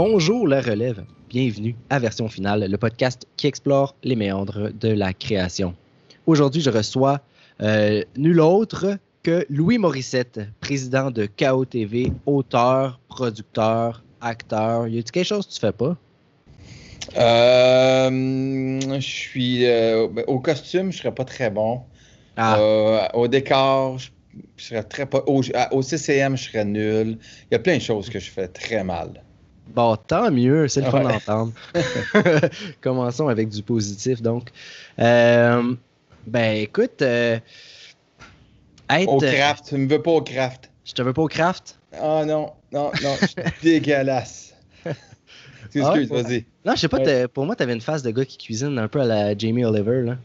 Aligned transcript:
Bonjour 0.00 0.46
la 0.46 0.60
relève, 0.60 1.02
bienvenue 1.28 1.74
à 1.90 1.98
Version 1.98 2.28
Finale, 2.28 2.70
le 2.70 2.78
podcast 2.78 3.26
qui 3.36 3.48
explore 3.48 3.96
les 4.04 4.14
méandres 4.14 4.70
de 4.72 4.90
la 4.90 5.12
création. 5.12 5.74
Aujourd'hui, 6.24 6.62
je 6.62 6.70
reçois 6.70 7.20
euh, 7.62 8.04
nul 8.16 8.38
autre 8.38 8.96
que 9.24 9.44
Louis 9.50 9.76
Morissette, 9.76 10.38
président 10.60 11.10
de 11.10 11.26
KO 11.26 11.64
TV, 11.64 12.12
auteur, 12.26 13.00
producteur, 13.08 14.04
acteur. 14.20 14.86
Y 14.86 15.00
a-t-il 15.00 15.10
quelque 15.10 15.26
chose 15.26 15.48
que 15.48 15.54
tu 15.54 15.58
fais 15.58 15.72
pas? 15.72 15.96
Euh, 17.16 18.80
je 19.00 19.00
suis 19.00 19.66
euh, 19.66 20.06
ben, 20.06 20.22
au 20.28 20.38
costume, 20.38 20.92
je 20.92 20.98
serais 20.98 21.12
pas 21.12 21.24
très 21.24 21.50
bon. 21.50 21.82
Ah. 22.36 23.10
Au 23.14 23.26
décor, 23.26 23.98
je, 23.98 24.10
je 24.58 24.64
serais 24.64 24.84
très 24.84 25.06
pas. 25.06 25.24
Au, 25.26 25.42
au 25.72 25.82
CCM, 25.82 26.36
je 26.36 26.44
serais 26.44 26.64
nul. 26.64 27.18
Il 27.50 27.54
y 27.54 27.56
a 27.56 27.58
plein 27.58 27.78
de 27.78 27.82
choses 27.82 28.08
que 28.08 28.20
je 28.20 28.30
fais 28.30 28.46
très 28.46 28.84
mal. 28.84 29.24
Bon, 29.78 29.94
tant 29.94 30.32
mieux, 30.32 30.66
c'est 30.66 30.80
le 30.80 30.90
fun 30.90 31.02
Ouais. 31.04 31.04
d'entendre. 31.04 31.52
Commençons 32.80 33.28
avec 33.28 33.48
du 33.48 33.62
positif, 33.62 34.20
donc. 34.20 34.50
Euh, 34.98 35.76
ben, 36.26 36.56
écoute, 36.56 37.00
euh, 37.02 37.38
être, 38.90 39.08
Au 39.08 39.18
craft, 39.20 39.66
tu 39.68 39.76
me 39.76 39.86
veux 39.88 40.02
pas 40.02 40.10
au 40.10 40.22
craft. 40.22 40.72
je 40.84 40.92
te 40.94 41.02
veux 41.02 41.12
pas 41.12 41.22
au 41.22 41.28
craft? 41.28 41.78
Ah 41.92 42.24
non, 42.26 42.52
non, 42.72 42.90
non, 43.00 43.14
je 43.20 43.26
suis 43.26 43.36
dégueulasse. 43.62 44.52
Excuse, 45.74 45.80
Ah 45.84 45.92
ouais? 45.94 46.06
vas-y. 46.06 46.46
Non, 46.64 46.74
je 46.74 46.80
sais 46.80 46.88
pas, 46.88 46.98
Ouais. 46.98 47.28
pour 47.28 47.46
moi, 47.46 47.54
t'avais 47.54 47.74
une 47.74 47.80
face 47.80 48.02
de 48.02 48.10
gars 48.10 48.24
qui 48.24 48.36
cuisine 48.38 48.78
un 48.78 48.88
peu 48.88 49.00
à 49.00 49.04
la 49.04 49.38
Jamie 49.38 49.64
Oliver, 49.64 50.02
là. 50.02 50.18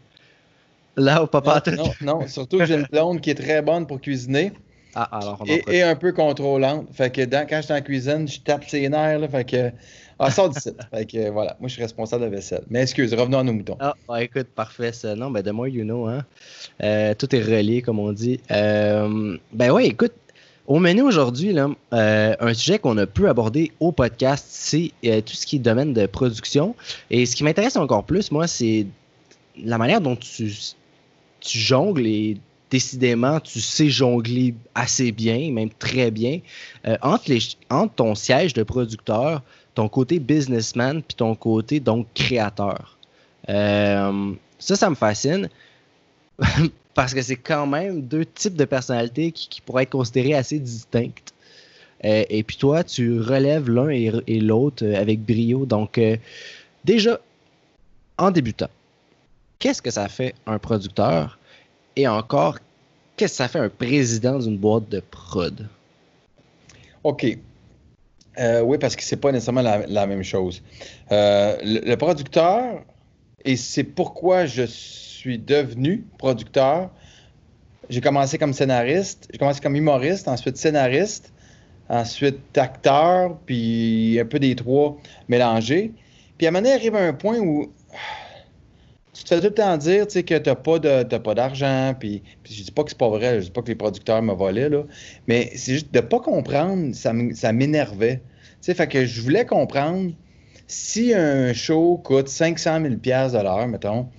Là, 0.96 1.24
au 1.24 1.28
papa, 1.28 1.62
Non, 1.72 1.96
non, 2.02 2.20
non, 2.20 2.28
surtout 2.28 2.58
que 2.58 2.66
j'ai 2.66 2.76
une 2.76 2.86
blonde 2.92 3.22
qui 3.22 3.30
est 3.30 3.36
très 3.36 3.62
bonne 3.62 3.88
pour 3.88 4.00
cuisiner 4.02 4.52
Ah, 4.96 5.10
alors, 5.20 5.44
et, 5.48 5.64
et 5.68 5.82
un 5.84 5.96
peu 5.96 6.12
contrôlante. 6.12 6.88
Fait 6.94 7.12
que 7.12 7.22
dans- 7.26 7.48
quand 7.48 7.58
je 7.58 7.62
suis 7.66 7.74
en 7.74 7.82
cuisine, 7.82 8.28
je 8.28 8.40
tape 8.40 8.64
ses 8.70 8.88
nerfs. 8.90 9.20
Là, 9.20 9.28
fait 9.28 9.44
que. 9.46 9.72
Ah, 10.20 10.30
sort 10.30 10.50
d'ici. 10.50 10.70
fait 10.94 11.06
que 11.06 11.30
voilà, 11.32 11.58
moi 11.60 11.68
je 11.68 11.74
suis 11.74 11.82
responsable 11.82 12.24
de 12.26 12.30
la 12.30 12.36
vaisselle. 12.36 12.64
Mais 12.70 12.84
excuse, 12.84 13.14
revenons 13.14 13.40
à 13.40 13.44
nos 13.44 13.54
moutons. 13.54 13.78
Ah, 13.80 13.96
bah, 14.08 14.24
écoute, 14.24 14.48
parfait. 14.56 14.92
Ça. 14.94 15.16
Non, 15.16 15.32
ben, 15.32 15.42
the 15.42 15.48
more 15.52 15.68
you 15.68 15.84
know, 15.84 16.06
hein. 16.08 16.24
Euh, 16.84 17.14
tout 17.16 17.36
est 17.36 17.42
relié, 17.42 17.82
comme 17.82 18.00
on 18.00 18.12
dit. 18.12 18.40
Euh, 18.52 19.38
ben 19.52 19.72
ouais, 19.72 19.88
écoute, 19.88 20.14
au 20.68 20.80
menu 20.80 21.02
aujourd'hui, 21.02 21.52
là, 21.52 21.70
euh, 21.94 22.36
un 22.40 22.54
sujet 22.54 22.78
qu'on 22.80 22.98
a 23.00 23.06
pu 23.08 23.28
aborder 23.28 23.72
au 23.80 23.92
podcast, 23.92 24.46
c'est 24.48 24.92
tout 25.26 25.34
ce 25.34 25.46
qui 25.48 25.56
est 25.58 25.60
domaine 25.60 25.94
de 25.94 26.06
production. 26.06 26.76
Et 27.10 27.26
ce 27.26 27.36
qui 27.36 27.44
m'intéresse 27.44 27.76
encore 27.76 28.04
plus, 28.04 28.32
moi, 28.32 28.48
c'est 28.48 28.86
la 29.62 29.78
manière 29.80 30.00
dont 30.00 30.16
tu, 30.16 30.54
tu 31.42 31.58
jongles 31.58 32.06
et 32.08 32.38
décidément, 32.74 33.40
tu 33.40 33.62
sais 33.62 33.88
jongler 33.88 34.56
assez 34.74 35.12
bien, 35.12 35.52
même 35.52 35.70
très 35.70 36.10
bien, 36.10 36.40
euh, 36.88 36.98
entre, 37.04 37.32
ton 37.96 38.16
siège 38.16 38.56
de 38.56 38.64
producteur, 38.64 39.44
ton 39.76 39.88
côté 39.88 40.18
businessman, 40.18 41.04
puis 41.04 41.14
ton 41.16 41.36
côté, 41.36 41.80
donc, 41.80 42.08
créateur. 42.16 42.98
Euh, 43.48 44.34
ça, 44.58 44.76
ça 44.76 44.90
me 44.90 44.96
fascine 44.96 45.50
parce 46.96 47.14
que 47.14 47.22
c'est 47.22 47.36
quand 47.36 47.68
même 47.68 48.02
deux 48.02 48.26
types 48.26 48.56
de 48.56 48.66
personnalités 48.66 49.32
qui, 49.32 49.62
pourraient 49.62 49.84
être 49.84 49.92
considérées 49.92 50.34
assez 50.34 50.58
distinctes. 50.58 51.32
Euh, 52.04 52.24
et 52.28 52.42
puis 52.42 52.58
toi, 52.58 52.84
tu 52.84 53.22
relèves 53.22 53.70
l'un 53.70 53.90
et, 53.90 54.40
l'autre 54.40 54.84
avec 54.96 55.22
brio. 55.22 55.68
Donc, 55.68 56.02
déjà, 56.84 57.20
en 58.18 58.32
débutant, 58.32 58.72
qu'est-ce 59.60 59.84
que 59.84 59.92
ça 59.92 60.10
fait 60.10 60.34
un 60.48 60.58
producteur? 60.58 61.38
Et 61.96 62.08
encore, 62.08 62.60
qu'est-ce 63.18 63.34
que 63.34 63.38
ça 63.38 63.48
fait 63.48 63.60
un 63.60 63.70
président 63.70 64.40
d'une 64.40 64.58
boîte 64.58 64.90
de 64.90 65.00
prod? 65.00 65.68
OK. 67.04 67.38
Euh, 68.40 68.62
oui, 68.62 68.78
parce 68.80 68.96
que 68.96 69.04
c'est 69.04 69.18
pas 69.18 69.32
nécessairement 69.32 69.62
la, 69.62 70.08
même 70.08 70.24
chose. 70.24 70.64
Euh, 71.12 71.56
le, 71.64 71.88
le 71.88 71.98
producteur, 71.98 72.84
et 73.46 73.56
c'est 73.56 73.84
pourquoi 73.84 74.46
je 74.46 74.64
suis 74.64 75.38
devenu 75.38 76.04
producteur. 76.18 76.90
J'ai 77.90 78.02
commencé 78.02 78.38
comme 78.38 78.54
scénariste, 78.54 79.28
j'ai 79.32 79.38
commencé 79.38 79.60
comme 79.62 79.76
humoriste, 79.76 80.28
ensuite 80.28 80.58
scénariste, 80.58 81.32
ensuite 81.90 82.58
acteur, 82.58 83.38
puis 83.46 84.18
un 84.20 84.26
peu 84.26 84.40
des 84.40 84.56
trois 84.56 84.98
mélangés. 85.28 85.92
Puis 86.38 86.48
à 86.48 86.50
un 86.50 86.52
moment 86.52 86.64
donné, 86.64 86.74
arrive 86.74 86.96
un 86.96 87.14
point 87.14 87.38
où 87.40 87.72
tu 89.14 89.24
te 89.24 89.30
fais 89.30 89.38
tout 89.42 89.48
le 89.48 89.54
temps 89.54 89.78
dire 89.78 90.08
que 90.08 90.38
tu 90.38 90.50
n'as 90.50 90.56
pas 90.56 90.80
de- 90.80 91.04
t'as 91.04 91.20
pas 91.20 91.36
d'argent, 91.36 91.96
puis, 92.00 92.24
puis 92.44 92.54
je 92.54 92.64
dis 92.64 92.72
pas 92.72 92.84
que 92.84 92.90
c'est 92.92 92.98
pas 92.98 93.10
vrai, 93.10 93.40
je 93.42 93.46
dis 93.46 93.52
pas 93.52 93.62
que 93.62 93.68
les 93.68 93.76
producteurs 93.76 94.22
me 94.22 94.34
volaient, 94.34 94.70
là, 94.70 94.84
mais 95.28 95.52
c'est 95.56 95.74
juste 95.74 95.94
de 95.94 96.00
pas 96.02 96.20
comprendre, 96.20 96.94
ça 96.96 97.14
ça 97.34 97.54
m'énervait. 97.54 98.24
Fait 98.62 98.88
que 98.88 99.06
je 99.06 99.22
voulais 99.22 99.46
comprendre 99.46 100.12
si 100.68 101.14
un 101.14 101.54
show 101.54 101.98
coûte 102.04 102.28
500 102.30 102.80
000 102.80 103.00
pièces 103.02 103.34
de 103.34 103.40
l'heure, 103.40 103.68
mettons, 103.68 104.10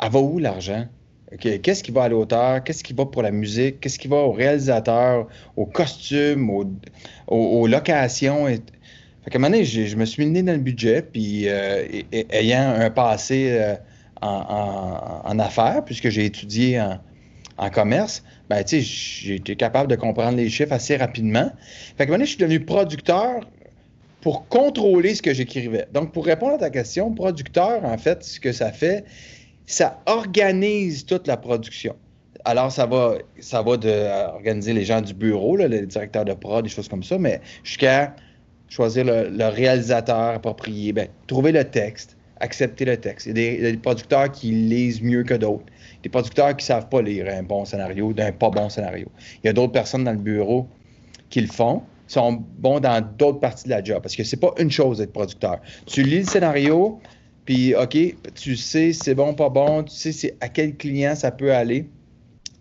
elle 0.00 0.10
va 0.10 0.20
où 0.20 0.38
l'argent? 0.38 0.86
Qu'est-ce 1.40 1.82
qui 1.82 1.90
va 1.90 2.04
à 2.04 2.08
l'auteur? 2.08 2.64
Qu'est-ce 2.64 2.82
qui 2.82 2.94
va 2.94 3.04
pour 3.06 3.22
la 3.22 3.30
musique? 3.30 3.80
Qu'est-ce 3.80 3.98
qui 3.98 4.08
va 4.08 4.16
au 4.16 4.32
réalisateur, 4.32 5.28
au 5.56 5.66
costume, 5.66 6.48
au- 6.50 6.64
au- 7.26 7.60
aux, 7.62 7.66
locations? 7.66 8.48
Et... 8.48 8.56
Fait 9.24 9.30
qu'à 9.30 9.38
un 9.38 9.40
moment 9.40 9.50
donné, 9.52 9.64
j'ai- 9.64 9.86
je 9.88 9.96
me 9.96 10.04
suis 10.06 10.24
mis 10.26 10.42
dans 10.42 10.52
le 10.52 10.58
budget, 10.58 11.02
puis 11.02 11.48
euh, 11.48 11.84
ayant 12.30 12.70
un 12.78 12.90
passé 12.90 13.48
euh, 13.52 13.74
en, 14.22 15.38
affaires, 15.38 15.84
puisque 15.84 16.08
j'ai 16.08 16.24
étudié 16.24 16.80
en, 16.80 17.70
commerce, 17.70 18.22
ben, 18.48 18.64
j'ai 18.66 19.34
été 19.34 19.56
capable 19.56 19.90
de 19.90 19.96
comprendre 19.96 20.36
les 20.36 20.48
chiffres 20.48 20.72
assez 20.72 20.96
rapidement. 20.96 21.50
Fait 21.96 22.06
moment 22.06 22.14
donné, 22.14 22.24
je 22.24 22.30
suis 22.30 22.38
devenu 22.38 22.60
producteur 22.60 23.40
pour 24.20 24.48
contrôler 24.48 25.14
ce 25.14 25.22
que 25.22 25.32
j'écrivais. 25.32 25.86
Donc, 25.92 26.12
pour 26.12 26.26
répondre 26.26 26.54
à 26.54 26.58
ta 26.58 26.70
question, 26.70 27.12
producteur, 27.12 27.84
en 27.84 27.98
fait, 27.98 28.24
ce 28.24 28.40
que 28.40 28.52
ça 28.52 28.72
fait, 28.72 29.04
ça 29.66 30.00
organise 30.06 31.06
toute 31.06 31.26
la 31.26 31.36
production. 31.36 31.96
Alors, 32.44 32.72
ça 32.72 32.86
va, 32.86 33.14
ça 33.40 33.62
va 33.62 33.72
euh, 33.84 34.26
organiser 34.28 34.72
les 34.72 34.84
gens 34.84 35.00
du 35.00 35.14
bureau, 35.14 35.56
là, 35.56 35.68
les 35.68 35.86
directeurs 35.86 36.24
de 36.24 36.34
prod, 36.34 36.64
des 36.64 36.70
choses 36.70 36.88
comme 36.88 37.02
ça, 37.02 37.18
mais 37.18 37.40
jusqu'à 37.62 38.14
choisir 38.68 39.04
le, 39.04 39.28
le 39.28 39.46
réalisateur 39.46 40.34
approprié, 40.34 40.92
ben, 40.92 41.08
trouver 41.26 41.52
le 41.52 41.64
texte, 41.64 42.17
accepter 42.40 42.84
le 42.84 42.96
texte. 42.96 43.26
Il 43.26 43.38
y, 43.38 43.66
a 43.66 43.70
des, 43.70 43.76
producteurs 43.78 44.30
qui 44.30 44.50
lisent 44.50 45.02
mieux 45.02 45.22
que 45.24 45.34
d'autres. 45.34 45.64
Des 46.02 46.08
producteurs 46.08 46.56
qui 46.56 46.64
ne 46.64 46.66
savent 46.66 46.88
pas 46.88 47.02
lire 47.02 47.26
un 47.28 47.42
bon 47.42 47.64
scénario 47.64 48.12
d'un 48.12 48.32
pas 48.32 48.50
bon 48.50 48.68
scénario. 48.68 49.08
Il 49.42 49.46
y 49.46 49.50
a 49.50 49.52
d'autres 49.52 49.72
personnes 49.72 50.04
dans 50.04 50.12
le 50.12 50.18
bureau 50.18 50.68
qui 51.30 51.40
le 51.40 51.48
font, 51.48 51.82
sont 52.06 52.42
bons 52.58 52.80
dans 52.80 53.04
d'autres 53.16 53.40
parties 53.40 53.64
de 53.64 53.70
la 53.70 53.82
job. 53.82 54.00
Parce 54.02 54.16
que 54.16 54.24
c'est 54.24 54.38
pas 54.38 54.54
une 54.58 54.70
chose 54.70 54.98
d'être 54.98 55.12
producteur. 55.12 55.60
Tu 55.86 56.02
lis 56.02 56.20
le 56.20 56.24
scénario, 56.24 57.00
puis 57.44 57.74
OK, 57.74 57.96
tu 58.34 58.56
sais 58.56 58.92
c'est 58.92 59.14
bon, 59.14 59.34
pas 59.34 59.48
bon, 59.48 59.82
tu 59.82 60.12
sais 60.12 60.36
à 60.40 60.48
quel 60.48 60.76
client 60.76 61.14
ça 61.14 61.30
peut 61.30 61.52
aller. 61.52 61.88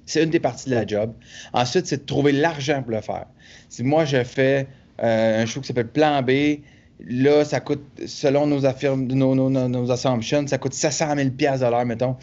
C'est 0.06 0.24
une 0.24 0.30
des 0.30 0.40
parties 0.40 0.70
de 0.70 0.76
la 0.76 0.88
job. 0.88 1.14
Ensuite, 1.52 1.86
c'est 1.86 1.98
de 1.98 2.06
trouver 2.06 2.32
l'argent 2.32 2.82
pour 2.82 2.92
le 2.92 3.02
faire. 3.02 3.26
Si 3.68 3.84
moi, 3.84 4.06
je 4.06 4.24
fais 4.24 4.68
euh, 5.04 5.44
un 5.44 5.46
show 5.46 5.60
qui 5.60 5.68
s'appelle 5.68 5.90
Plan 5.90 6.22
B, 6.22 6.62
là, 7.06 7.46
ça 7.46 7.60
coûte, 7.60 7.84
selon 8.06 8.48
nos, 8.48 8.62
nos, 8.62 9.36
nos, 9.36 9.50
nos, 9.68 9.92
assumptions, 9.92 10.46
ça 10.48 10.58
coûte 10.58 10.74
700 10.74 11.16
000 11.16 11.30
pièces 11.32 11.60
de 11.62 11.66
l'heure, 11.66 11.86
mettons. 11.86 12.16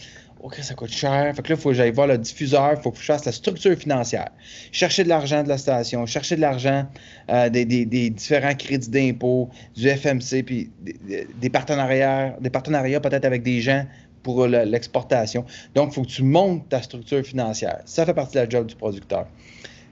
OK, 0.43 0.57
ça 0.57 0.75
coûte 0.75 0.91
cher. 0.91 1.33
Fait 1.35 1.41
que 1.43 1.49
là, 1.49 1.55
il 1.55 1.61
faut 1.61 1.71
que 1.71 1.75
j'aille 1.75 1.91
voir 1.93 2.07
le 2.07 2.19
diffuseur, 2.19 2.75
il 2.77 2.83
faut 2.83 2.91
que 2.91 2.99
je 2.99 3.05
fasse 3.05 3.25
la 3.25 3.33
structure 3.33 3.75
financière. 3.79 4.29
Chercher 4.73 5.03
de 5.05 5.09
l'argent 5.09 5.43
de 5.43 5.49
la 5.49 5.57
station, 5.57 6.05
chercher 6.05 6.37
de 6.37 6.43
l'argent 6.43 6.87
euh, 7.31 7.49
des, 7.49 7.65
des- 7.65 7.87
des 7.87 8.11
différents 8.11 8.55
crédits 8.55 8.91
d'impôt, 8.91 9.49
du 9.75 9.89
FMC, 9.89 10.43
puis 10.45 10.71
des, 10.83 11.27
des- 11.41 11.49
partenariats, 11.51 12.37
des 12.43 12.51
partenariats 12.51 13.01
peut-être 13.01 13.25
avec 13.25 13.43
des 13.43 13.63
gens 13.63 13.87
pour 14.23 14.47
le- 14.47 14.65
l'exportation. 14.65 15.47
Donc, 15.75 15.93
il 15.93 15.95
faut 15.95 16.03
que 16.03 16.09
tu 16.09 16.23
montes 16.23 16.69
ta 16.69 16.83
structure 16.83 17.23
financière. 17.25 17.81
Ça 17.87 18.05
fait 18.05 18.13
partie 18.15 18.35
de 18.35 18.41
la 18.41 18.49
job 18.49 18.67
du 18.67 18.75
producteur. 18.75 19.27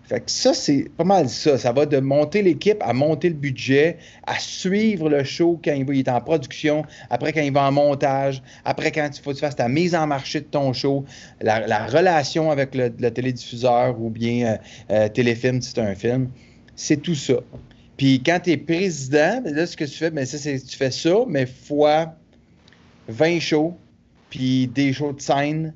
Fait 0.04 0.20
que 0.20 0.30
ça, 0.30 0.52
c'est 0.52 0.90
pas 0.96 1.04
mal 1.04 1.28
ça. 1.28 1.56
Ça 1.58 1.72
va 1.72 1.86
de 1.86 1.98
monter 1.98 2.42
l'équipe 2.42 2.78
à 2.80 2.92
monter 2.92 3.28
le 3.28 3.34
budget, 3.36 3.98
à 4.26 4.38
suivre 4.38 5.08
le 5.08 5.22
show 5.24 5.60
quand 5.64 5.72
il, 5.72 5.84
va- 5.84 5.94
il 5.94 6.00
est 6.00 6.08
en 6.08 6.20
production, 6.20 6.84
après 7.08 7.32
quand 7.32 7.40
il 7.40 7.52
va 7.52 7.68
en 7.68 7.72
montage, 7.72 8.42
après 8.64 8.90
quand 8.92 9.08
il 9.16 9.22
faut 9.22 9.30
que 9.30 9.36
tu 9.36 9.40
fasses 9.40 9.56
ta 9.56 9.68
mise 9.68 9.94
en 9.94 10.06
marché 10.06 10.40
de 10.40 10.46
ton 10.46 10.72
show, 10.72 11.04
la, 11.40 11.66
la 11.66 11.86
relation 11.86 12.50
avec 12.50 12.74
le, 12.74 12.92
le 12.98 13.10
télédiffuseur 13.10 13.98
ou 14.00 14.10
bien 14.10 14.46
euh, 14.46 14.56
euh, 14.90 15.08
téléfilm 15.08 15.62
si 15.62 15.70
c'est 15.70 15.80
un 15.80 15.94
film. 15.94 16.28
C'est 16.74 17.00
tout 17.00 17.14
ça. 17.14 17.34
Puis 17.96 18.22
quand 18.24 18.40
tu 18.42 18.50
es 18.50 18.56
président, 18.56 19.40
ben 19.42 19.54
là, 19.54 19.66
ce 19.66 19.76
que 19.76 19.84
tu 19.84 19.92
fais, 19.92 20.10
ben 20.10 20.26
ça, 20.26 20.36
c'est 20.36 20.58
tu 20.58 20.76
fais 20.76 20.90
ça, 20.90 21.14
mais 21.28 21.46
fois 21.46 22.16
20 23.08 23.38
shows, 23.40 23.76
puis 24.30 24.66
des 24.66 24.92
shows 24.92 25.12
de 25.12 25.20
scène, 25.20 25.74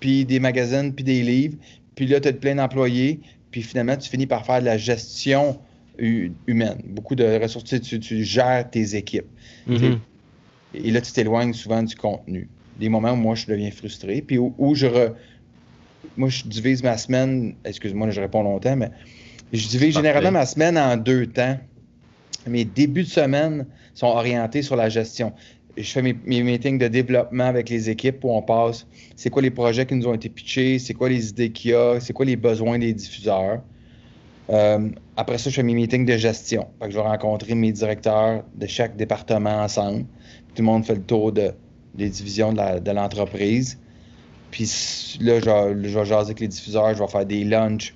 puis 0.00 0.24
des 0.24 0.40
magazines, 0.40 0.92
puis 0.94 1.04
des 1.04 1.22
livres, 1.22 1.56
puis 1.94 2.06
là, 2.06 2.20
tu 2.20 2.28
as 2.28 2.32
plein 2.32 2.54
d'employés, 2.54 3.20
puis 3.50 3.62
finalement, 3.62 3.96
tu 3.96 4.08
finis 4.08 4.26
par 4.26 4.44
faire 4.44 4.60
de 4.60 4.66
la 4.66 4.78
gestion 4.78 5.58
hu- 5.98 6.32
humaine. 6.46 6.80
Beaucoup 6.86 7.14
de 7.14 7.24
ressources, 7.42 7.64
tu, 7.64 7.76
sais, 7.76 7.80
tu- 7.80 8.00
tu 8.00 8.24
gères 8.24 8.68
tes 8.70 8.94
équipes. 8.94 9.26
Mhm. 9.66 9.98
Et 10.74 10.90
là, 10.90 11.00
tu 11.00 11.12
t'éloignes 11.12 11.54
souvent 11.54 11.82
du 11.82 11.94
contenu. 11.96 12.48
Des 12.78 12.88
moments 12.88 13.12
où 13.12 13.16
moi, 13.16 13.34
je 13.34 13.46
deviens 13.46 13.70
frustré, 13.70 14.22
puis 14.22 14.38
où, 14.38 14.54
où 14.58 14.74
je 14.74 14.86
re- 14.86 15.12
Moi, 16.16 16.28
je 16.28 16.44
divise 16.44 16.82
ma 16.82 16.96
semaine. 16.96 17.54
Excuse-moi, 17.64 18.10
je 18.10 18.20
réponds 18.20 18.42
longtemps, 18.42 18.76
mais 18.76 18.90
je 19.52 19.66
divise 19.68 19.94
généralement 19.94 20.30
ma 20.32 20.46
semaine 20.46 20.78
en 20.78 20.96
deux 20.96 21.26
temps. 21.26 21.58
mes 22.46 22.64
débuts 22.64 23.02
de 23.02 23.08
semaine 23.08 23.66
sont 23.94 24.06
orientés 24.06 24.62
sur 24.62 24.74
la 24.76 24.88
gestion. 24.88 25.32
Je 25.78 25.92
fais 25.92 26.02
mes, 26.02 26.42
meetings 26.42 26.78
de 26.78 26.88
développement 26.88 27.44
avec 27.44 27.68
les 27.68 27.88
équipes 27.88 28.24
où 28.24 28.32
on 28.32 28.42
passe 28.42 28.86
c'est 29.14 29.30
quoi 29.30 29.42
les 29.42 29.50
projets 29.50 29.86
qui 29.86 29.94
nous 29.94 30.08
ont 30.08 30.14
été 30.14 30.28
pitchés, 30.28 30.78
c'est 30.80 30.94
quoi 30.94 31.08
les 31.08 31.30
idées 31.30 31.52
qu'il 31.52 31.70
y 31.70 31.74
a, 31.74 32.00
c'est 32.00 32.12
quoi 32.12 32.26
les 32.26 32.36
besoins 32.36 32.78
des 32.78 32.92
diffuseurs? 32.92 33.62
Euh, 34.50 34.88
après 35.16 35.38
ça, 35.38 35.50
je 35.50 35.56
fais 35.56 35.62
mes 35.62 35.74
meetings 35.74 36.04
de 36.04 36.16
gestion. 36.16 36.66
je 36.82 36.94
vais 36.94 37.00
rencontrer 37.00 37.54
mes 37.54 37.70
directeurs 37.70 38.42
de 38.56 38.66
chaque 38.66 38.96
département 38.96 39.62
ensemble. 39.62 40.06
Tout 40.54 40.62
le 40.62 40.64
monde 40.64 40.84
fait 40.84 40.94
le 40.94 41.02
tour 41.02 41.32
de, 41.32 41.52
des 41.94 42.08
divisions 42.08 42.52
de 42.52 42.90
l'entreprise. 42.90 43.78
Puis 44.50 45.18
là, 45.20 45.38
je, 45.38 45.88
je, 45.88 45.98
vais 45.98 46.04
jaser 46.04 46.30
avec 46.30 46.40
les 46.40 46.48
diffuseurs, 46.48 46.94
je 46.94 47.02
vais 47.02 47.08
faire 47.08 47.26
des 47.26 47.44
lunchs, 47.44 47.94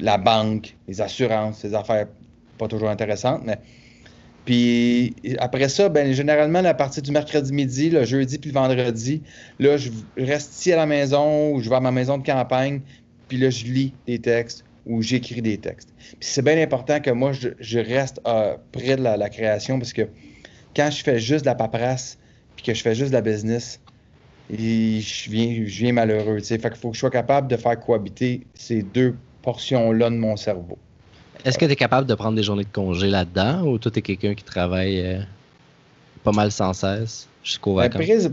la 0.00 0.16
banque, 0.16 0.74
les 0.88 1.00
assurances, 1.00 1.58
ces 1.58 1.74
affaires 1.74 2.06
pas 2.56 2.66
toujours 2.66 2.88
intéressantes, 2.88 3.42
mais. 3.44 3.58
Puis 4.48 5.14
après 5.40 5.68
ça, 5.68 5.90
ben, 5.90 6.10
généralement, 6.14 6.64
à 6.64 6.72
partir 6.72 7.02
du 7.02 7.10
mercredi 7.10 7.52
midi, 7.52 7.90
le 7.90 8.06
jeudi 8.06 8.38
puis 8.38 8.48
le 8.48 8.54
vendredi, 8.54 9.20
là, 9.58 9.76
je 9.76 9.90
reste 10.16 10.54
ici 10.54 10.72
à 10.72 10.76
la 10.76 10.86
maison 10.86 11.52
ou 11.52 11.60
je 11.60 11.68
vais 11.68 11.76
à 11.76 11.80
ma 11.80 11.90
maison 11.90 12.16
de 12.16 12.24
campagne, 12.24 12.80
puis 13.28 13.36
là, 13.36 13.50
je 13.50 13.66
lis 13.66 13.92
des 14.06 14.18
textes 14.18 14.64
ou 14.86 15.02
j'écris 15.02 15.42
des 15.42 15.58
textes. 15.58 15.90
Puis 15.98 16.16
c'est 16.20 16.40
bien 16.40 16.58
important 16.62 16.98
que 16.98 17.10
moi, 17.10 17.32
je, 17.32 17.78
reste 17.78 18.22
euh, 18.26 18.56
près 18.72 18.96
de 18.96 19.02
la, 19.02 19.28
création 19.28 19.78
parce 19.78 19.92
que 19.92 20.08
quand 20.74 20.90
je 20.90 21.04
fais 21.04 21.18
juste 21.18 21.44
de 21.44 21.50
la 21.50 21.54
paperasse 21.54 22.16
puis 22.56 22.64
que 22.64 22.72
je 22.72 22.80
fais 22.80 22.94
juste 22.94 23.10
de 23.10 23.16
la 23.16 23.20
business, 23.20 23.82
je 24.48 25.28
viens, 25.28 25.92
malheureux. 25.92 26.40
Fait 26.40 26.58
qu'il 26.58 26.70
faut 26.76 26.88
que 26.88 26.94
je 26.94 27.00
sois 27.00 27.10
capable 27.10 27.48
de 27.48 27.56
faire 27.58 27.78
cohabiter 27.78 28.46
ces 28.54 28.80
deux 28.80 29.14
portions-là 29.42 30.08
de 30.08 30.16
mon 30.16 30.38
cerveau. 30.38 30.78
Est-ce 31.44 31.58
que 31.58 31.64
tu 31.64 31.72
es 31.72 31.76
capable 31.76 32.06
de 32.06 32.14
prendre 32.14 32.36
des 32.36 32.42
journées 32.42 32.64
de 32.64 32.72
congé 32.72 33.08
là-dedans 33.08 33.62
ou 33.62 33.78
toi, 33.78 33.90
tu 33.90 33.98
es 33.98 34.02
quelqu'un 34.02 34.34
qui 34.34 34.44
travaille 34.44 35.00
euh, 35.00 35.20
pas 36.24 36.32
mal 36.32 36.50
sans 36.50 36.72
cesse 36.72 37.28
jusqu'au 37.42 37.76
ben, 37.76 37.90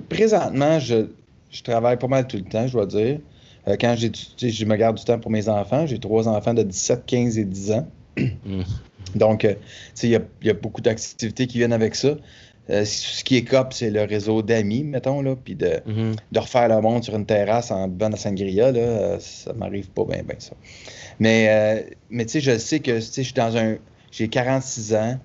présentement, 0.09 0.79
je, 0.79 1.07
je, 1.51 1.63
travaille 1.63 1.97
pas 1.97 2.07
mal 2.07 2.27
tout 2.27 2.37
le 2.37 2.43
temps, 2.43 2.67
je 2.67 2.73
dois 2.73 2.85
dire. 2.85 3.19
Euh, 3.67 3.75
quand 3.79 3.95
j'ai, 3.97 4.11
je 4.49 4.65
me 4.65 4.75
garde 4.75 4.97
du 4.97 5.03
temps 5.03 5.19
pour 5.19 5.31
mes 5.31 5.49
enfants, 5.49 5.85
j'ai 5.87 5.99
trois 5.99 6.27
enfants 6.27 6.53
de 6.53 6.63
17, 6.63 7.05
15 7.05 7.37
et 7.37 7.45
10 7.45 7.71
ans. 7.71 7.87
Hmm. 8.17 8.61
Donc, 9.15 9.45
euh, 9.45 9.55
il 10.03 10.09
y 10.09 10.15
a, 10.15 10.21
y 10.43 10.49
a, 10.49 10.53
beaucoup 10.53 10.81
d'activités 10.81 11.47
qui 11.47 11.57
viennent 11.57 11.73
avec 11.73 11.95
ça. 11.95 12.15
Euh, 12.69 12.83
ce 12.83 13.23
qui 13.23 13.37
est 13.37 13.43
cop, 13.43 13.73
c'est 13.73 13.91
le 13.91 14.03
réseau 14.03 14.41
d'amis, 14.41 14.83
mettons, 14.83 15.21
là, 15.21 15.35
puis 15.35 15.53
de, 15.53 15.81
mhm. 15.85 16.15
de, 16.31 16.39
refaire 16.39 16.67
le 16.67 16.81
monde 16.81 17.03
sur 17.03 17.15
une 17.15 17.25
terrasse 17.25 17.69
en 17.69 17.87
bonne 17.87 18.15
sangria, 18.15 18.71
là, 18.71 18.79
euh, 18.79 19.17
ça 19.19 19.53
m'arrive 19.53 19.89
pas 19.89 20.03
bien, 20.05 20.23
bien 20.23 20.35
ça. 20.39 20.53
Mais, 21.19 21.47
euh, 21.49 21.83
mais 22.09 22.25
tu 22.25 22.33
sais, 22.33 22.41
je 22.41 22.57
sais 22.57 22.79
que 22.79 22.95
je 22.95 23.21
suis 23.21 23.33
dans 23.33 23.55
un. 23.55 23.75
J'ai 24.11 24.29
46 24.29 24.95
ans, 24.95 25.19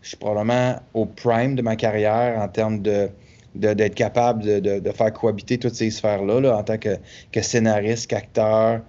je 0.00 0.08
suis 0.08 0.16
probablement 0.16 0.76
au 0.94 1.04
prime 1.04 1.54
de 1.54 1.62
ma 1.62 1.76
carrière 1.76 2.40
en 2.40 2.48
termes 2.48 2.80
de 2.80 3.10
d'être 3.54 3.94
capable 3.94 4.42
de, 4.42 4.80
de, 4.80 4.90
faire 4.90 5.10
cohabiter 5.14 5.56
toutes 5.56 5.74
ces 5.74 5.90
sphères-là 5.90 6.42
là, 6.42 6.58
en 6.58 6.62
tant 6.62 6.76
que, 6.76 6.98
que 7.32 7.40
scénariste, 7.40 8.10
qu'acteur 8.10 8.82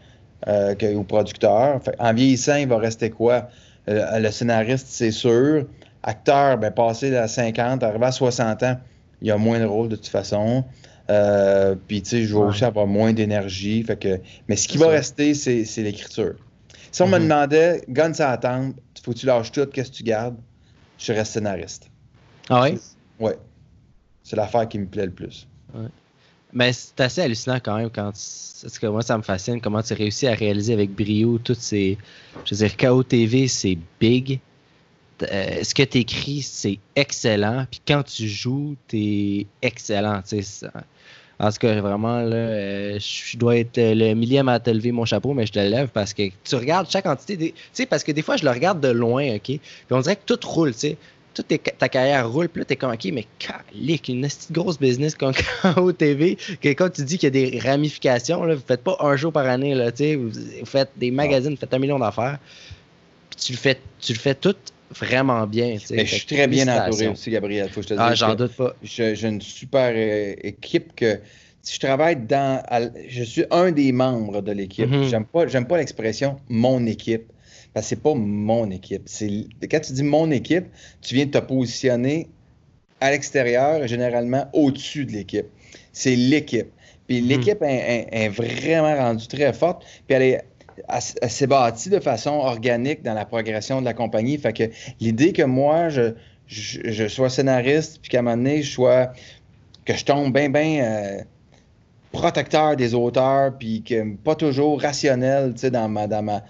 que, 0.45 0.93
ou 0.93 1.03
producteur. 1.05 1.79
en 1.99 2.13
vieillissant, 2.13 2.57
il 2.57 2.67
va 2.67 2.77
rester 2.77 3.09
quoi? 3.09 3.47
le 3.87 4.29
scénariste, 4.29 4.87
c'est 4.89 5.11
sûr 5.11 5.65
acteur, 6.07 6.57
ben, 6.57 6.71
passé 6.71 7.15
à 7.15 7.27
50, 7.27 7.83
arrivé 7.83 8.05
à 8.05 8.11
60 8.11 8.63
ans, 8.63 8.79
il 9.21 9.27
y 9.27 9.31
a 9.31 9.37
moins 9.37 9.59
de 9.59 9.65
rôle 9.65 9.89
de 9.89 9.95
toute 9.97 10.07
façon. 10.07 10.63
Euh, 11.09 11.75
puis, 11.87 12.01
tu 12.01 12.09
sais, 12.09 12.23
je 12.23 12.33
vais 12.33 12.41
aussi 12.41 12.63
avoir 12.63 12.87
moins 12.87 13.13
d'énergie. 13.13 13.83
Fait 13.83 13.97
que... 13.97 14.19
Mais 14.47 14.55
ce 14.55 14.67
qui 14.67 14.77
va 14.77 14.87
rester, 14.87 15.33
c'est, 15.33 15.65
l'écriture. 15.77 16.35
Si 16.91 17.01
on 17.01 17.07
me 17.07 17.17
mm-hmm. 17.17 17.21
demandait, 17.23 17.81
gun 17.89 18.13
ça 18.13 18.31
attendre, 18.31 18.73
faut 19.03 19.11
que 19.11 19.17
tu 19.17 19.25
lâches 19.25 19.51
tout, 19.51 19.65
qu'est-ce 19.67 19.91
que 19.91 19.97
tu 19.97 20.03
gardes? 20.03 20.37
Je 20.97 21.13
reste 21.13 21.33
scénariste. 21.33 21.89
Ah 22.49 22.63
oui? 22.63 22.79
Oui. 23.19 23.31
C'est 24.23 24.35
l'affaire 24.35 24.67
qui 24.67 24.79
me 24.79 24.85
plaît 24.85 25.05
le 25.05 25.11
plus. 25.11 25.47
Ouais. 25.73 25.87
Mais 26.53 26.73
c'est 26.73 26.99
assez 27.01 27.21
hallucinant 27.21 27.59
quand 27.61 27.77
même 27.77 27.89
quand 27.89 28.11
parce 28.61 28.79
que 28.79 28.87
moi 28.87 29.01
ça 29.01 29.17
me 29.17 29.21
fascine 29.21 29.61
comment 29.61 29.83
tu 29.83 29.93
réussis 29.93 30.27
à 30.27 30.33
réaliser 30.33 30.73
avec 30.73 30.89
brio 30.91 31.37
toutes 31.37 31.59
ces 31.59 31.97
je 32.45 32.55
veux 32.55 32.65
dire 32.65 32.77
KO 32.77 33.03
TV 33.03 33.47
c'est 33.47 33.77
big 33.99 34.39
euh, 35.23 35.63
ce 35.63 35.73
que 35.73 35.83
tu 35.83 35.99
écris, 35.99 36.41
c'est 36.41 36.79
excellent. 36.95 37.65
Puis 37.69 37.81
quand 37.87 38.03
tu 38.03 38.27
joues, 38.27 38.75
tu 38.87 38.97
es 38.97 39.47
excellent. 39.61 40.21
En 41.39 41.51
tout 41.51 41.57
cas, 41.59 41.79
vraiment, 41.81 42.21
là, 42.21 42.35
euh, 42.35 42.99
je 42.99 43.37
dois 43.37 43.57
être 43.57 43.77
le 43.77 44.13
millième 44.15 44.49
à 44.49 44.59
te 44.59 44.71
lever 44.71 44.91
mon 44.91 45.05
chapeau, 45.05 45.33
mais 45.33 45.45
je 45.45 45.51
te 45.51 45.59
le 45.59 45.69
lève 45.69 45.89
parce 45.89 46.13
que 46.13 46.23
tu 46.43 46.55
regardes 46.55 46.89
chaque 46.89 47.05
entité. 47.05 47.37
Tu 47.37 47.53
sais, 47.73 47.85
parce 47.85 48.03
que 48.03 48.11
des 48.11 48.23
fois, 48.23 48.37
je 48.37 48.43
le 48.45 48.51
regarde 48.51 48.79
de 48.79 48.87
loin, 48.87 49.35
OK? 49.35 49.43
Puis 49.43 49.61
on 49.91 49.99
dirait 49.99 50.15
que 50.15 50.33
tout 50.33 50.39
roule, 50.47 50.73
tu 50.73 50.79
sais. 50.79 50.97
Toute 51.35 51.53
ta 51.77 51.87
carrière 51.87 52.27
roule, 52.31 52.49
puis 52.49 52.61
là, 52.61 52.65
t'es 52.65 52.75
comme, 52.75 52.91
OK, 52.91 53.05
mais 53.13 53.27
calique, 53.37 54.09
une 54.09 54.27
grosse 54.49 54.79
business 54.79 55.13
comme 55.13 55.33
au 55.77 55.91
TV, 55.91 56.35
que 56.59 56.69
quand 56.69 56.89
tu 56.89 57.03
dis 57.03 57.19
qu'il 57.19 57.27
y 57.27 57.45
a 57.45 57.51
des 57.51 57.59
ramifications, 57.59 58.43
là, 58.43 58.55
vous 58.55 58.63
faites 58.65 58.83
pas 58.83 58.97
un 58.99 59.15
jour 59.15 59.31
par 59.31 59.45
année, 59.45 59.75
là, 59.75 59.91
tu 59.91 59.97
sais, 59.97 60.15
vous, 60.15 60.31
faites 60.65 60.89
des 60.95 61.11
magazines, 61.11 61.51
vous 61.51 61.59
faites 61.59 61.75
un 61.75 61.77
million 61.77 61.99
d'affaires, 61.99 62.39
puis 63.29 63.39
tu 63.39 63.51
le 63.51 63.59
fais, 63.59 63.79
tu 63.99 64.13
le 64.13 64.17
fais 64.17 64.33
tout 64.33 64.55
vraiment 64.91 65.45
bien. 65.47 65.77
Mais 65.91 66.05
je 66.05 66.15
suis 66.15 66.25
très 66.25 66.47
bien 66.47 66.67
entouré 66.67 67.07
aussi, 67.07 67.31
Gabriel. 67.31 67.69
Faut 67.69 67.81
que 67.81 67.87
je 67.87 67.93
te 67.93 67.99
ah, 67.99 68.15
j'en 68.15 68.35
doute 68.35 68.53
pas. 68.53 68.75
J'ai 68.83 69.25
une 69.25 69.41
super 69.41 69.91
euh, 69.95 70.35
équipe 70.41 70.95
que 70.95 71.19
si 71.61 71.75
je 71.75 71.79
travaille 71.79 72.15
dans. 72.15 72.63
je 73.07 73.23
suis 73.23 73.45
un 73.51 73.71
des 73.71 73.91
membres 73.91 74.41
de 74.41 74.51
l'équipe. 74.51 74.89
Mm-hmm. 74.89 75.09
J'aime 75.09 75.25
pas, 75.25 75.47
j'aime 75.47 75.67
pas 75.67 75.77
l'expression 75.77 76.37
mon 76.49 76.85
équipe. 76.85 77.31
Parce 77.73 77.85
que 77.85 77.89
c'est 77.89 78.01
pas 78.01 78.15
mon 78.15 78.71
équipe. 78.71 79.07
quand 79.69 79.79
tu 79.79 79.93
dis 79.93 80.03
mon 80.03 80.31
équipe, 80.31 80.65
tu 81.01 81.15
viens 81.15 81.25
de 81.25 81.31
te 81.31 81.37
positionner 81.37 82.27
à 83.01 83.11
l'extérieur, 83.11 83.85
généralement 83.87 84.47
au-dessus 84.53 85.05
de 85.05 85.11
l'équipe. 85.11 85.45
C'est 85.91 86.15
l'équipe. 86.15 86.69
Puis 87.07 87.21
mm-hmm. 87.21 87.27
l'équipe 87.27 87.57
est, 87.61 88.29
vraiment 88.29 88.95
rendue 88.95 89.27
très 89.27 89.53
forte. 89.53 89.83
Puis 90.07 90.15
elle 90.15 90.21
est 90.23 90.43
elle, 90.87 91.29
s'est 91.29 91.47
de 91.47 91.99
façon 91.99 92.31
organique 92.31 93.03
dans 93.03 93.13
la 93.13 93.25
progression 93.25 93.79
de 93.79 93.85
la 93.85 93.93
compagnie. 93.93 94.37
Fait 94.37 94.53
que 94.53 94.63
l'idée 94.99 95.33
que 95.33 95.43
moi, 95.43 95.89
je, 95.89 97.07
sois 97.07 97.29
scénariste, 97.29 97.99
puis 98.01 98.09
qu'à 98.09 98.19
un 98.19 98.21
moment 98.23 98.37
donné, 98.37 98.61
je 98.61 98.71
sois. 98.71 99.11
que 99.85 99.95
je 99.95 100.05
tombe 100.05 100.33
bien, 100.33 100.49
bien. 100.49 100.83
Euh, 100.83 101.21
protecteur 102.11 102.75
des 102.75 102.93
auteurs, 102.93 103.57
puis 103.57 103.83
que 103.83 104.15
pas 104.15 104.35
toujours 104.35 104.81
rationnel, 104.81 105.53
tu 105.53 105.59
sais, 105.59 105.71
dans 105.71 105.89
ma, 105.89 106.07
dans, 106.07 106.23
ma, 106.23 106.43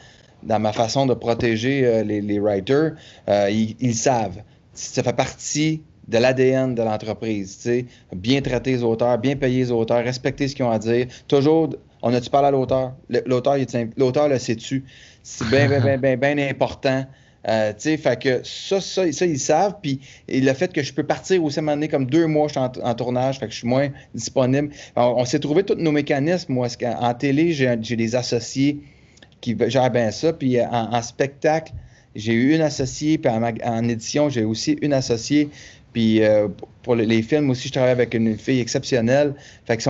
dans 0.44 0.60
ma 0.60 0.72
façon 0.72 1.06
de 1.06 1.14
protéger 1.14 1.86
euh, 1.86 2.04
les, 2.04 2.40
writers, 2.40 2.94
euh, 3.28 3.50
ils, 3.50 3.96
savent. 3.96 4.42
Ça 4.74 5.04
fait 5.04 5.16
partie 5.16 5.82
de 6.08 6.18
l'ADN 6.20 6.76
de 6.76 6.84
l'entreprise. 6.84 7.70
Bien 8.16 8.42
traiter 8.42 8.72
les 8.72 8.84
auteurs, 8.84 9.18
bien 9.18 9.36
payer 9.36 9.60
les 9.60 9.72
auteurs, 9.72 10.04
respecter 10.04 10.48
ce 10.48 10.56
qu'ils 10.56 10.66
ont 10.66 10.72
à 10.72 10.80
dire, 10.80 11.08
toujours 11.28 11.70
on 12.02 12.14
a-tu 12.14 12.30
parlé 12.30 12.48
à 12.48 12.52
l'auteur? 12.52 12.94
L'auteur, 13.26 13.56
l'auteur 13.98 14.30
le 14.30 14.40
sait-tu? 14.40 14.86
C'est 15.24 15.48
bien, 15.50 15.68
bien, 15.68 15.98
bien, 15.98 16.18
bien, 16.18 16.50
important. 16.50 17.06
Euh, 17.48 17.74
fait 17.78 18.22
que 18.22 18.42
ça, 18.44 18.82
ça, 18.82 19.06
ils 19.06 19.40
savent. 19.40 19.76
Puis 19.82 20.02
le 20.28 20.52
fait 20.54 20.72
que 20.74 20.84
je 20.84 20.94
peux 20.94 21.04
partir 21.04 21.44
aussi 21.44 21.60
à 21.60 21.62
un 21.62 21.66
moment 21.66 21.76
donné, 21.76 21.88
comme 21.88 22.06
deux 22.06 22.28
mois, 22.28 22.48
je 22.48 22.54
suis 22.54 22.60
en, 22.60 22.96
tournage, 22.96 23.40
fait 23.40 23.48
que 23.48 23.54
je 23.54 23.60
suis 23.60 23.68
moins 23.68 23.90
disponible. 24.14 24.70
On, 24.96 25.24
s'est 25.26 25.40
trouvé 25.40 25.64
tous 25.64 25.76
nos 25.76 25.92
mécanismes. 25.92 26.54
Moi, 26.54 26.68
en 26.84 27.14
télé, 27.14 27.54
j'ai 27.54 27.78
des 27.78 28.16
associés 28.16 28.80
qui 29.42 29.56
gèrent 29.68 29.92
bien 29.92 30.12
ça. 30.12 30.34
Puis 30.34 30.60
en, 30.62 31.02
spectacle, 31.02 31.74
j'ai 32.16 32.34
eu 32.34 32.56
une 32.56 32.62
associée. 32.62 33.18
Puis 33.18 33.32
en, 33.32 33.42
en 33.42 33.88
édition, 33.88 34.30
j'ai 34.30 34.44
aussi 34.44 34.78
une 34.82 34.94
associée. 34.94 35.50
Puis 35.98 36.22
euh, 36.22 36.48
pour 36.84 36.94
les 36.94 37.24
films 37.24 37.50
aussi, 37.50 37.70
je 37.70 37.74
travaille 37.74 37.90
avec 37.90 38.14
une 38.14 38.38
fille 38.38 38.60
exceptionnelle. 38.60 39.34
Fait 39.66 39.78
que 39.78 39.90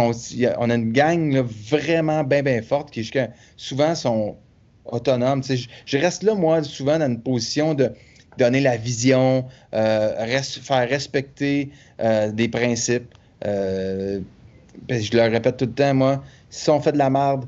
on 0.58 0.70
a 0.70 0.74
une 0.74 0.94
gang 0.94 1.36
vraiment 1.70 2.24
bien, 2.24 2.44
bien 2.44 2.62
forte 2.62 2.92
qui 2.92 3.12
souvent 3.58 3.94
sont 3.94 4.38
autonomes. 4.86 5.44
Je, 5.44 5.98
reste 5.98 6.24
là, 6.24 6.34
moi, 6.34 6.64
souvent 6.64 6.98
dans 6.98 7.08
une 7.08 7.20
position 7.20 7.74
de 7.74 7.92
donner 8.38 8.62
la 8.62 8.78
vision, 8.78 9.44
euh, 9.74 10.40
faire 10.64 10.88
respecter 10.88 11.72
euh, 12.00 12.32
des 12.32 12.48
principes. 12.48 13.14
je 13.44 14.22
leur 15.12 15.30
répète 15.30 15.58
tout 15.58 15.66
le 15.66 15.74
temps, 15.74 15.94
moi, 15.94 16.24
si 16.50 16.70
on 16.70 16.80
fait 16.80 16.94
de 16.94 17.00
la 17.00 17.10
merde, 17.10 17.44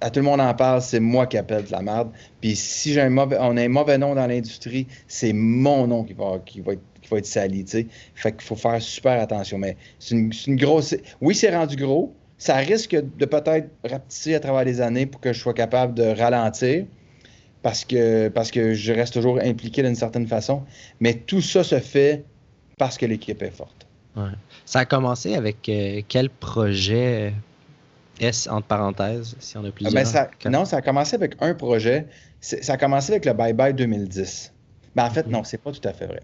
à 0.00 0.10
tout 0.10 0.18
le 0.18 0.24
monde 0.24 0.40
en 0.40 0.52
parle, 0.54 0.82
c'est 0.82 0.98
moi 0.98 1.28
qui 1.28 1.38
appelle 1.38 1.64
de 1.64 1.70
la 1.70 1.82
merde. 1.82 2.10
Puis 2.40 2.56
si 2.56 2.94
j'ai 2.94 3.02
un 3.02 3.10
mauvais, 3.10 3.36
on 3.38 3.56
a 3.56 3.62
un 3.62 3.68
mauvais 3.68 3.96
nom 3.96 4.16
dans 4.16 4.26
l'industrie, 4.26 4.88
c'est 5.06 5.32
mon 5.32 5.86
nom 5.86 6.02
qui 6.02 6.14
va, 6.14 6.40
qui 6.44 6.60
va 6.60 6.72
être 6.72 6.82
qui 7.06 7.10
va 7.14 7.18
être 7.18 7.26
sali, 7.26 7.64
tu 7.64 7.70
sais. 7.70 7.86
Fait 8.14 8.32
qu'il 8.32 8.42
faut 8.42 8.56
faire 8.56 8.80
super 8.82 9.20
attention. 9.20 9.58
Mais 9.58 9.76
c'est 9.98 10.14
une, 10.14 10.56
grosse. 10.56 10.94
Oui, 11.20 11.34
c'est 11.34 11.54
rendu 11.54 11.76
gros. 11.76 12.14
Ça 12.38 12.56
risque 12.56 12.94
de 12.94 13.24
peut-être 13.24 13.68
rapetisser 13.84 14.34
à 14.34 14.40
travers 14.40 14.64
les 14.64 14.80
années 14.80 15.06
pour 15.06 15.20
que 15.20 15.32
je 15.32 15.40
sois 15.40 15.54
capable 15.54 15.94
de 15.94 16.04
ralentir 16.04 16.84
parce 17.62 17.84
que, 17.84 18.28
parce 18.28 18.50
que 18.50 18.74
je 18.74 18.92
reste 18.92 19.14
toujours 19.14 19.40
impliqué 19.40 19.82
d'une 19.82 19.94
certaine 19.94 20.26
façon. 20.26 20.62
Mais 21.00 21.14
tout 21.14 21.40
ça 21.40 21.64
se 21.64 21.78
fait 21.78 22.24
parce 22.76 22.98
que 22.98 23.06
l'équipe 23.06 23.42
est 23.42 23.50
forte. 23.50 23.86
Ça 24.64 24.80
a 24.80 24.84
commencé 24.84 25.34
avec 25.34 25.68
euh, 25.68 26.00
quel 26.08 26.30
projet 26.30 27.34
S 28.20 28.48
entre 28.48 28.66
parenthèses, 28.66 29.36
si 29.40 29.58
on 29.58 29.64
a 29.64 29.70
plusieurs? 29.70 29.92
Ah, 30.14 30.28
ben, 30.42 30.50
non, 30.50 30.64
ça 30.64 30.78
a 30.78 30.82
commencé 30.82 31.14
avec 31.14 31.36
un 31.40 31.54
projet. 31.54 32.06
Ça 32.40 32.74
a 32.74 32.76
commencé 32.76 33.12
avec 33.12 33.24
le 33.24 33.32
Bye 33.34 33.52
Bye 33.52 33.74
2010. 33.74 34.52
Ben, 34.94 35.04
en 35.04 35.10
fait, 35.10 35.26
non, 35.26 35.44
c'est 35.44 35.58
pas 35.58 35.72
tout 35.72 35.86
à 35.86 35.92
fait 35.92 36.06
vrai. 36.06 36.22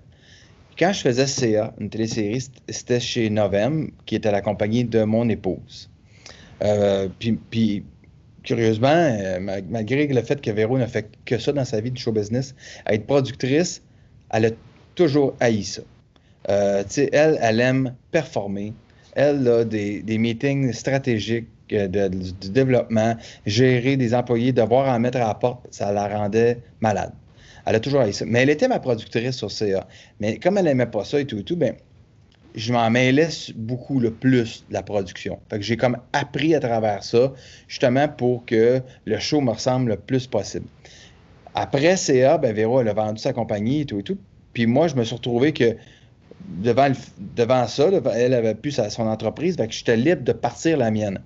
Quand 0.79 0.93
je 0.93 1.01
faisais 1.01 1.27
CA, 1.27 1.75
une 1.79 1.91
télésérie, 1.91 2.45
c'était 2.69 3.01
chez 3.01 3.29
Novem, 3.31 3.91
qui 4.07 4.17
était 4.17 4.31
la 4.31 4.41
compagnie 4.41 4.85
de 4.85 5.05
mon 5.05 5.29
épouse. 5.29 5.91
Euh, 6.63 7.09
puis, 7.51 7.85
curieusement, 8.43 8.89
euh, 8.89 9.39
malgré 9.69 10.07
le 10.07 10.23
fait 10.23 10.41
que 10.41 10.51
Véro 10.51 10.79
n'a 10.79 10.87
fait 10.87 11.09
que 11.25 11.39
ça 11.39 11.53
dans 11.53 11.65
sa 11.65 11.81
vie 11.81 11.91
de 11.91 11.99
show 11.99 12.13
business, 12.13 12.55
être 12.87 13.07
productrice, 13.07 13.83
elle 14.31 14.47
a 14.47 14.51
toujours 14.95 15.35
haï 15.41 15.63
ça. 15.63 15.83
Euh, 16.49 16.83
elle, 17.13 17.39
elle 17.41 17.61
aime 17.61 17.95
performer. 18.11 18.73
Elle 19.15 19.47
a 19.47 19.65
des, 19.65 20.03
des 20.03 20.19
meetings 20.19 20.73
stratégiques 20.73 21.49
euh, 21.73 21.87
de, 21.87 22.09
du 22.09 22.51
développement, 22.51 23.17
gérer 23.47 23.97
des 23.97 24.15
employés, 24.15 24.53
devoir 24.53 24.89
en 24.89 24.99
mettre 24.99 25.19
à 25.19 25.27
la 25.29 25.35
porte, 25.35 25.67
ça 25.71 25.93
la 25.93 26.09
rendait 26.09 26.59
malade. 26.81 27.13
Elle 27.65 27.77
a 27.77 27.81
toujours 27.81 28.01
haï 28.01 28.13
ça. 28.13 28.25
Mais 28.27 28.43
elle 28.43 28.51
était 28.51 28.69
ma 28.69 28.81
productrice 28.81 29.37
sur 29.37 29.51
CA. 29.51 29.87
Mais 30.21 30.39
comme 30.39 30.59
elle 30.59 30.65
n'aimait 30.65 30.87
pas 30.87 31.05
ça 31.05 31.21
et 31.21 31.27
tout 31.27 31.39
et 31.39 31.45
tout, 31.45 31.57
ben, 31.57 31.75
je 32.55 32.73
m'en 32.73 32.91
mêlais 32.91 33.29
beaucoup 33.55 34.01
le 34.01 34.11
plus 34.11 34.65
de 34.69 34.75
la 34.75 34.83
production. 34.83 35.39
Fait 35.49 35.59
que 35.59 35.65
j'ai 35.65 35.77
comme 35.77 35.97
appris 36.13 36.55
à 36.55 36.61
travers 36.61 37.03
ça, 37.03 37.33
justement 37.69 38.09
pour 38.09 38.45
que 38.45 38.83
le 39.05 39.19
show 39.19 39.41
me 39.41 39.51
ressemble 39.51 39.91
le 39.91 39.97
plus 39.97 40.27
possible. 40.27 40.67
Après 41.55 41.97
CA, 41.97 42.39
ben 42.39 42.55
Véro, 42.55 42.81
elle 42.81 42.89
a 42.89 42.95
vendu 42.95 43.21
sa 43.21 43.33
compagnie 43.33 43.83
et 43.83 43.87
tout 43.87 44.01
et 44.01 44.03
tout. 44.03 44.19
Puis 44.53 44.67
moi, 44.67 44.89
je 44.89 44.97
me 44.97 45.05
suis 45.05 45.15
retrouvé 45.15 45.53
que 45.53 45.77
devant, 46.63 46.91
devant 47.37 47.67
ça, 47.67 47.89
elle 48.15 48.35
avait 48.35 48.55
plus 48.55 48.81
son 48.89 49.07
entreprise, 49.07 49.57
j'étais 49.71 49.97
libre 49.97 50.23
de 50.23 50.33
partir 50.33 50.77
la 50.77 50.91
mienne. 50.91 51.21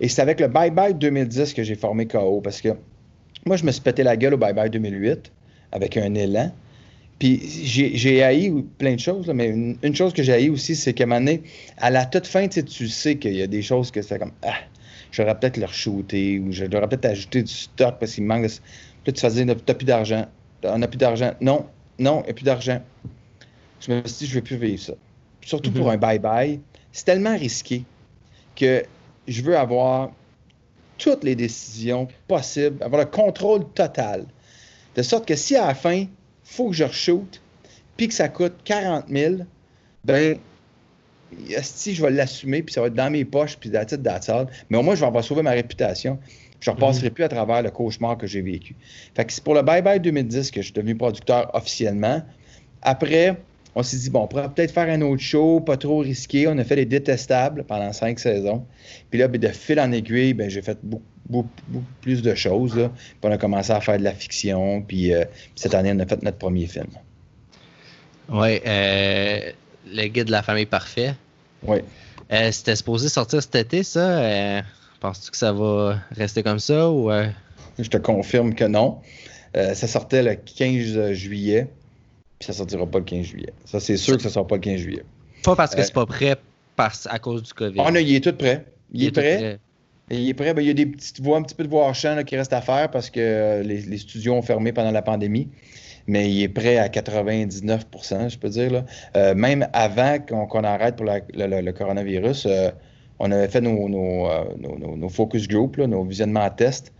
Et 0.00 0.08
c'est 0.08 0.22
avec 0.22 0.40
le 0.40 0.48
Bye 0.48 0.70
Bye 0.70 0.94
2010 0.94 1.54
que 1.54 1.62
j'ai 1.62 1.76
formé 1.76 2.06
KO 2.06 2.40
parce 2.40 2.60
que 2.60 2.70
moi, 3.46 3.56
je 3.56 3.64
me 3.64 3.70
suis 3.70 3.82
pété 3.82 4.02
la 4.02 4.16
gueule 4.16 4.34
au 4.34 4.38
Bye 4.38 4.54
Bye 4.54 4.70
2008 4.70 5.30
avec 5.74 5.98
un 5.98 6.14
élan. 6.14 6.50
Puis 7.18 7.40
j'ai 7.64 8.22
haï 8.22 8.52
plein 8.78 8.94
de 8.94 9.00
choses, 9.00 9.28
mais 9.28 9.48
une, 9.48 9.94
chose 9.94 10.12
que 10.12 10.22
j'ai 10.22 10.32
haï 10.32 10.50
aussi, 10.50 10.74
c'est 10.74 10.94
qu'à 10.94 11.04
un 11.04 11.06
moment 11.08 11.20
donné, 11.20 11.42
à 11.78 11.90
la 11.90 12.06
toute 12.06 12.26
fin, 12.26 12.48
tu 12.48 12.88
sais 12.88 13.16
qu'il 13.16 13.34
y 13.34 13.42
a 13.42 13.46
des 13.46 13.62
choses 13.62 13.90
que 13.90 14.02
c'est 14.02 14.18
comme 14.18 14.32
Ah, 14.42 14.56
j'aurais 15.12 15.38
peut-être 15.38 15.58
leur 15.58 15.72
shooter 15.72 16.40
ou 16.40 16.50
j'aurais 16.50 16.88
peut-être 16.88 17.06
ajouté 17.06 17.42
du 17.42 17.52
stock 17.52 17.96
parce 18.00 18.14
qu'il 18.14 18.24
manque 18.24 18.44
de. 18.44 18.52
Puis 19.04 19.12
tu 19.12 19.20
faisais 19.20 19.46
T'as 19.46 19.74
plus 19.74 19.84
d'argent. 19.84 20.26
On 20.64 20.78
n'a 20.78 20.88
plus 20.88 20.96
d'argent. 20.96 21.32
Non, 21.40 21.66
non, 21.98 22.20
il 22.22 22.24
n'y 22.24 22.30
a 22.30 22.34
plus 22.34 22.44
d'argent. 22.44 22.80
Je 23.80 23.92
me 23.92 24.02
suis 24.06 24.18
dit, 24.18 24.26
je 24.26 24.30
ne 24.30 24.34
vais 24.36 24.42
plus 24.42 24.56
vivre 24.56 24.82
ça. 24.82 24.94
Surtout 25.42 25.70
pour 25.70 25.88
mm-hmm. 25.88 26.04
un 26.04 26.18
bye-bye. 26.18 26.60
C'est 26.90 27.04
tellement 27.04 27.36
risqué 27.36 27.84
que 28.56 28.82
je 29.28 29.42
veux 29.42 29.56
avoir 29.56 30.10
toutes 30.98 31.24
les 31.24 31.34
décisions 31.34 32.08
possibles, 32.28 32.82
avoir 32.82 33.02
le 33.02 33.10
contrôle 33.10 33.64
total. 33.74 34.26
De 34.94 35.02
sorte 35.02 35.26
que 35.26 35.36
si 35.36 35.56
à 35.56 35.66
la 35.66 35.74
fin, 35.74 35.94
il 35.94 36.08
faut 36.42 36.70
que 36.70 36.76
je 36.76 36.84
re-shoot, 36.84 37.40
puis 37.96 38.08
que 38.08 38.14
ça 38.14 38.28
coûte 38.28 38.54
40 38.64 39.06
000, 39.08 39.34
ben, 40.04 40.38
si 41.62 41.94
je 41.94 42.02
vais 42.02 42.10
l'assumer, 42.10 42.62
puis 42.62 42.72
ça 42.72 42.80
va 42.80 42.88
être 42.88 42.94
dans 42.94 43.10
mes 43.10 43.24
poches, 43.24 43.56
puis 43.56 43.70
titre 43.70 43.96
d'attente, 43.96 44.48
mais 44.70 44.78
au 44.78 44.82
moins, 44.82 44.94
je 44.94 45.00
vais 45.00 45.06
avoir 45.06 45.24
sauvé 45.24 45.42
ma 45.42 45.50
réputation. 45.50 46.18
Je 46.60 46.70
ne 46.70 46.76
repasserai 46.76 47.08
mhm. 47.08 47.14
plus 47.14 47.24
à 47.24 47.28
travers 47.28 47.62
le 47.62 47.70
cauchemar 47.70 48.16
que 48.16 48.26
j'ai 48.26 48.40
vécu. 48.40 48.74
Fait 49.14 49.24
que 49.24 49.32
c'est 49.32 49.44
pour 49.44 49.54
le 49.54 49.62
Bye 49.62 49.82
Bye 49.82 50.00
2010 50.00 50.50
que 50.50 50.60
je 50.62 50.66
suis 50.66 50.72
devenu 50.72 50.96
producteur 50.96 51.50
officiellement. 51.54 52.22
Après, 52.80 53.36
on 53.76 53.82
s'est 53.82 53.96
dit, 53.96 54.10
bon, 54.10 54.22
on 54.22 54.26
pourrait 54.28 54.48
peut-être 54.48 54.72
faire 54.72 54.88
un 54.88 55.00
autre 55.02 55.22
show, 55.22 55.60
pas 55.60 55.76
trop 55.76 55.98
risqué. 55.98 56.46
On 56.46 56.56
a 56.58 56.64
fait 56.64 56.76
les 56.76 56.84
détestables 56.84 57.64
pendant 57.64 57.92
cinq 57.92 58.20
saisons. 58.20 58.64
Puis 59.10 59.18
là, 59.18 59.26
ben, 59.26 59.40
de 59.40 59.48
fil 59.48 59.80
en 59.80 59.90
aiguille, 59.90 60.34
ben, 60.34 60.48
j'ai 60.48 60.62
fait 60.62 60.78
beaucoup, 60.82 61.48
plus 62.00 62.22
de 62.22 62.34
choses. 62.34 62.74
Puis 62.74 63.18
on 63.22 63.32
a 63.32 63.38
commencé 63.38 63.72
à 63.72 63.80
faire 63.80 63.98
de 63.98 64.04
la 64.04 64.12
fiction. 64.12 64.82
Puis 64.82 65.12
euh, 65.12 65.24
cette 65.56 65.74
année, 65.74 65.92
on 65.92 65.98
a 65.98 66.06
fait 66.06 66.22
notre 66.22 66.38
premier 66.38 66.66
film. 66.66 66.86
Oui, 68.28 68.60
euh, 68.64 69.50
Le 69.86 70.06
Guide 70.06 70.26
de 70.26 70.32
la 70.32 70.42
famille 70.42 70.66
parfait. 70.66 71.14
Oui. 71.66 71.78
Euh, 72.32 72.52
c'était 72.52 72.76
supposé 72.76 73.08
sortir 73.08 73.42
cet 73.42 73.56
été, 73.56 73.82
ça. 73.82 74.62
Penses-tu 75.00 75.30
que 75.32 75.36
ça 75.36 75.52
va 75.52 75.98
rester 76.12 76.42
comme 76.42 76.60
ça 76.60 76.90
ou. 76.90 77.10
Je 77.78 77.88
te 77.88 77.96
confirme 77.96 78.54
que 78.54 78.64
non. 78.64 79.00
ça 79.52 79.88
sortait 79.88 80.22
le 80.22 80.36
15 80.36 81.12
juillet 81.12 81.68
ça 82.40 82.52
sortira 82.52 82.86
pas 82.86 82.98
le 82.98 83.04
15 83.04 83.24
juillet. 83.24 83.52
Ça, 83.64 83.80
c'est 83.80 83.96
sûr 83.96 84.16
que 84.16 84.22
ça 84.22 84.30
sort 84.30 84.46
pas 84.46 84.56
le 84.56 84.60
15 84.60 84.80
juillet. 84.80 85.04
Pas 85.42 85.56
parce 85.56 85.74
que 85.74 85.82
c'est 85.82 85.92
pas 85.92 86.06
prêt 86.06 86.36
à 86.76 87.18
cause 87.18 87.42
du 87.42 87.52
COVID. 87.52 87.80
Ah 87.84 87.90
non, 87.90 88.00
il 88.00 88.14
est 88.14 88.20
tout 88.20 88.32
prêt. 88.32 88.66
Il, 88.92 89.04
est, 89.04 89.10
prêt. 89.10 89.58
Il 90.10 90.28
est 90.28 90.34
prêt. 90.34 90.54
Ben, 90.54 90.62
il 90.62 90.66
y 90.66 90.70
a 90.70 90.74
des 90.74 90.86
petites 90.86 91.20
voix, 91.20 91.38
un 91.38 91.42
petit 91.42 91.54
peu 91.54 91.64
de 91.64 91.68
voix 91.68 91.92
champ 91.92 92.22
qui 92.24 92.36
reste 92.36 92.52
à 92.52 92.60
faire 92.60 92.90
parce 92.90 93.10
que 93.10 93.20
euh, 93.20 93.62
les, 93.62 93.98
studios 93.98 94.34
ont 94.34 94.42
fermé 94.42 94.72
pendant 94.72 94.90
la 94.90 95.02
pandémie. 95.02 95.48
Mais 96.06 96.30
il 96.30 96.42
est 96.42 96.48
prêt 96.48 96.76
à 96.76 96.88
99% 96.88 98.28
je 98.28 98.38
peux 98.38 98.50
dire. 98.50 98.70
Là. 98.70 98.84
Euh, 99.16 99.34
même 99.34 99.66
avant 99.72 100.18
qu'on 100.18 100.64
arrête 100.64 100.96
pour 100.96 101.06
le, 101.06 101.70
coronavirus, 101.72 102.46
euh, 102.46 102.70
on 103.18 103.30
avait 103.30 103.48
fait 103.48 103.62
nos, 103.62 103.88
nos, 103.88 105.08
focus 105.08 105.48
group, 105.48 105.78
nos 105.78 106.04
visionnements 106.04 106.42
à 106.42 106.50
test. 106.50 106.92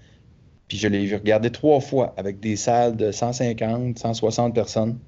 Puis 0.69 0.79
je 0.79 0.89
l'ai 0.89 1.05
vu 1.05 1.17
regarder 1.17 1.51
trois 1.51 1.81
fois 1.81 2.15
avec 2.17 2.41
des 2.41 2.57
salles 2.57 2.97
de 2.97 3.13
150, 3.13 3.99
160 3.99 4.55
personnes. 4.55 4.99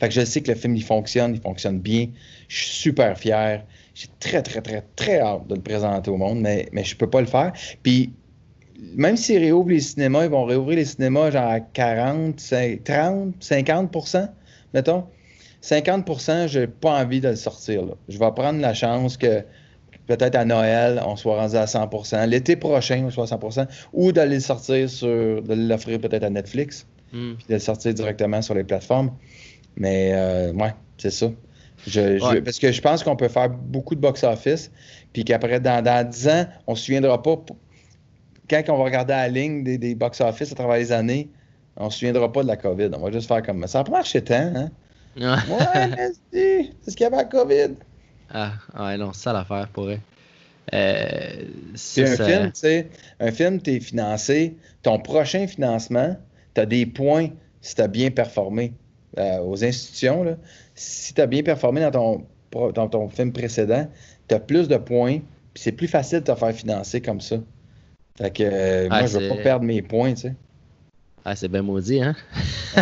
Fait 0.00 0.08
que 0.08 0.14
je 0.14 0.24
sais 0.24 0.40
que 0.40 0.50
le 0.50 0.56
film, 0.56 0.76
il 0.76 0.84
fonctionne, 0.84 1.34
il 1.34 1.40
fonctionne 1.40 1.80
bien. 1.80 2.08
Je 2.48 2.56
suis 2.56 2.70
super 2.70 3.18
fier. 3.18 3.64
J'ai 3.94 4.08
très, 4.20 4.42
très, 4.42 4.60
très, 4.60 4.82
très 4.96 5.20
hâte 5.20 5.46
de 5.46 5.54
le 5.54 5.60
présenter 5.60 6.10
au 6.10 6.16
monde, 6.16 6.40
mais, 6.40 6.68
mais 6.72 6.84
je 6.84 6.96
peux 6.96 7.08
pas 7.08 7.20
le 7.20 7.26
faire. 7.26 7.52
Puis, 7.82 8.12
même 8.96 9.16
s'ils 9.16 9.38
réouvrent 9.38 9.70
les 9.70 9.80
cinémas, 9.80 10.24
ils 10.24 10.30
vont 10.30 10.44
réouvrir 10.44 10.76
les 10.76 10.84
cinémas 10.84 11.30
genre 11.30 11.48
à 11.48 11.60
40, 11.60 12.36
30, 12.84 13.34
50% 13.40 14.28
mettons. 14.74 15.04
50% 15.62 16.48
je 16.48 16.60
n'ai 16.60 16.66
pas 16.66 17.00
envie 17.02 17.20
de 17.20 17.28
le 17.28 17.36
sortir. 17.36 17.86
Là. 17.86 17.94
Je 18.08 18.18
vais 18.18 18.30
prendre 18.32 18.60
la 18.60 18.74
chance 18.74 19.16
que 19.16 19.42
peut-être 20.06 20.34
à 20.34 20.44
Noël, 20.44 21.00
on 21.06 21.16
soit 21.16 21.36
rendu 21.36 21.56
à 21.56 21.64
100% 21.64 22.28
l'été 22.28 22.56
prochain, 22.56 23.04
on 23.06 23.10
soit 23.10 23.24
à 23.24 23.38
100 23.50 23.66
ou 23.94 24.12
d'aller 24.12 24.34
le 24.34 24.40
sortir 24.40 24.90
sur, 24.90 25.40
de 25.42 25.54
l'offrir 25.54 25.98
peut-être 25.98 26.24
à 26.24 26.30
Netflix, 26.30 26.86
hmm. 27.14 27.34
puis 27.36 27.46
de 27.48 27.54
le 27.54 27.60
sortir 27.60 27.94
directement 27.94 28.42
sur 28.42 28.54
les 28.54 28.64
plateformes. 28.64 29.12
Mais 29.76 30.12
euh, 30.14 30.52
ouais, 30.52 30.74
c'est 30.98 31.10
ça. 31.10 31.30
parce 32.44 32.58
que 32.58 32.72
je 32.72 32.80
pense 32.80 33.02
qu'on 33.02 33.16
peut 33.16 33.28
faire 33.28 33.50
beaucoup 33.50 33.94
de 33.94 34.00
box-office, 34.00 34.70
puis 35.12 35.24
qu'après, 35.24 35.60
dans, 35.60 35.82
dans 35.82 36.08
10 36.08 36.28
ans, 36.28 36.46
on 36.66 36.72
ne 36.72 36.76
se 36.76 36.84
souviendra 36.84 37.22
pas. 37.22 37.36
Quand 38.48 38.62
on 38.68 38.78
va 38.78 38.84
regarder 38.84 39.12
la 39.14 39.28
ligne 39.28 39.64
des, 39.64 39.78
des 39.78 39.94
box-office 39.94 40.52
à 40.52 40.54
travers 40.54 40.76
les 40.76 40.92
années, 40.92 41.28
on 41.76 41.86
ne 41.86 41.90
se 41.90 41.98
souviendra 41.98 42.30
pas 42.30 42.42
de 42.42 42.48
la 42.48 42.56
COVID. 42.56 42.90
On 42.94 43.00
va 43.00 43.10
juste 43.10 43.26
faire 43.28 43.42
comme 43.42 43.62
ça. 43.62 43.68
Ça 43.68 43.80
a 43.80 43.90
marché 43.90 44.22
tant, 44.22 44.52
hein? 44.54 44.70
Ouais, 45.48 46.12
c'est 46.32 46.70
ce 46.90 46.96
qu'il 46.96 47.04
y 47.04 47.06
avait 47.06 47.16
la 47.16 47.24
COVID. 47.24 47.74
Ah, 48.30 48.52
ouais, 48.78 48.96
non, 48.96 49.12
c'est 49.12 49.22
ça 49.22 49.32
l'affaire 49.32 49.68
pour 49.72 49.86
eux. 49.88 49.98
Euh, 50.72 51.44
c'est 51.74 52.02
un 52.04 52.16
film, 52.26 52.44
tu 52.52 52.60
sais, 52.60 52.88
un 53.20 53.30
film, 53.30 53.60
tu 53.60 53.72
es 53.74 53.80
financé. 53.80 54.56
Ton 54.82 54.98
prochain 54.98 55.46
financement, 55.46 56.16
tu 56.54 56.60
as 56.60 56.66
des 56.66 56.86
points 56.86 57.28
si 57.60 57.74
tu 57.74 57.82
as 57.82 57.88
bien 57.88 58.10
performé. 58.10 58.72
Euh, 59.18 59.38
aux 59.40 59.64
institutions, 59.64 60.24
là, 60.24 60.36
si 60.74 61.14
tu 61.14 61.20
as 61.20 61.26
bien 61.26 61.42
performé 61.42 61.80
dans 61.80 61.90
ton, 62.52 62.72
dans 62.72 62.88
ton 62.88 63.08
film 63.08 63.32
précédent, 63.32 63.88
tu 64.28 64.34
as 64.34 64.40
plus 64.40 64.66
de 64.66 64.76
points, 64.76 65.18
puis 65.52 65.62
c'est 65.62 65.72
plus 65.72 65.86
facile 65.86 66.20
de 66.20 66.24
te 66.24 66.34
faire 66.34 66.52
financer 66.52 67.00
comme 67.00 67.20
ça. 67.20 67.36
Fait 68.18 68.30
que 68.30 68.42
euh, 68.42 68.88
moi, 68.88 69.06
je 69.06 69.18
veux 69.18 69.28
pas 69.28 69.36
perdre 69.36 69.64
mes 69.64 69.82
points, 69.82 70.14
tu 70.14 70.22
sais. 70.22 70.34
Ah, 71.24 71.34
c'est 71.36 71.48
bien 71.48 71.62
maudit, 71.62 72.02
hein? 72.02 72.14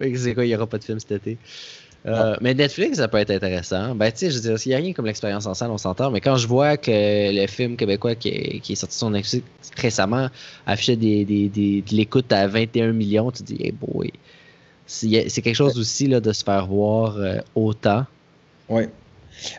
c'est 0.00 0.34
quoi, 0.34 0.44
il 0.44 0.48
n'y 0.48 0.54
aura 0.54 0.66
pas 0.66 0.78
de 0.78 0.84
film 0.84 0.98
cet 0.98 1.12
été? 1.12 1.36
Euh, 2.06 2.34
mais 2.40 2.54
Netflix, 2.54 2.96
ça 2.96 3.08
peut 3.08 3.18
être 3.18 3.30
intéressant. 3.30 3.94
Ben, 3.94 4.10
tu 4.10 4.18
sais, 4.18 4.30
je 4.30 4.36
veux 4.36 4.40
dire, 4.40 4.56
il 4.64 4.68
n'y 4.70 4.74
a 4.74 4.78
rien 4.78 4.92
comme 4.94 5.04
l'expérience 5.04 5.46
en 5.46 5.52
salle, 5.52 5.70
on 5.70 5.78
s'entend, 5.78 6.10
mais 6.10 6.20
quand 6.20 6.36
je 6.36 6.46
vois 6.46 6.76
que 6.78 6.90
le 6.90 7.46
film 7.46 7.76
québécois 7.76 8.14
qui 8.14 8.28
est, 8.28 8.74
sorti 8.74 8.96
sur 8.96 9.10
Netflix 9.10 9.44
récemment 9.76 10.28
affichait 10.66 10.96
des, 10.96 11.24
des, 11.24 11.48
des, 11.48 11.82
de 11.82 11.94
l'écoute 11.94 12.32
à 12.32 12.46
21 12.46 12.92
millions, 12.92 13.30
tu 13.30 13.42
te 13.42 13.52
dis, 13.52 13.62
hey 13.62 13.72
boy, 13.72 14.10
c'est 14.90 15.42
quelque 15.42 15.54
chose 15.54 15.78
aussi 15.78 16.08
là, 16.08 16.20
de 16.20 16.32
se 16.32 16.42
faire 16.42 16.66
voir 16.66 17.16
euh, 17.16 17.38
autant. 17.54 18.04
Oui. 18.68 18.84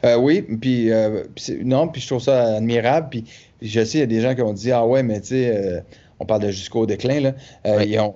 Euh, 0.04 0.18
oui, 0.18 0.42
puis 0.42 0.92
euh, 0.92 1.24
non, 1.64 1.88
puis 1.88 2.02
je 2.02 2.08
trouve 2.08 2.22
ça 2.22 2.58
admirable. 2.58 3.08
Puis 3.10 3.24
je 3.62 3.84
sais, 3.84 4.00
il 4.00 4.02
y 4.02 4.04
a 4.04 4.08
des 4.08 4.22
gens 4.22 4.36
qui 4.36 4.42
ont 4.42 4.54
dit 4.54 4.72
Ah 4.72 4.86
ouais, 4.86 5.04
mais 5.04 5.22
tu 5.22 5.28
sais, 5.28 5.84
on 6.20 6.26
parle 6.26 6.42
de 6.42 6.52
jusqu'au 6.52 6.86
déclin, 6.86 7.22
là. 7.22 7.34
ils, 7.84 7.98
ont, 8.00 8.14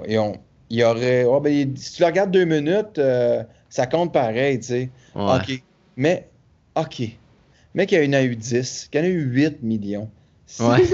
il 0.70 0.78
y 0.78 0.84
aurait. 0.84 1.24
Oh, 1.24 1.40
ben, 1.40 1.76
si 1.76 1.94
tu 1.94 2.02
le 2.02 2.08
regardes 2.08 2.32
deux 2.32 2.46
minutes, 2.46 3.00
ça 3.70 3.88
compte 3.88 4.14
pareil, 4.14 4.60
tu 4.60 4.66
sais. 4.66 4.90
OK. 5.16 5.64
Mais, 5.96 6.28
OK. 6.76 7.02
Mais 7.74 7.86
qu'il 7.88 8.04
y 8.04 8.08
en 8.08 8.14
a 8.14 8.24
eu 8.24 8.36
10, 8.36 8.90
qu'il 8.92 9.02
y 9.02 9.04
en 9.04 9.08
a 9.08 9.10
eu 9.10 9.22
8 9.22 9.64
millions. 9.64 10.10
Ouais. 10.60 10.86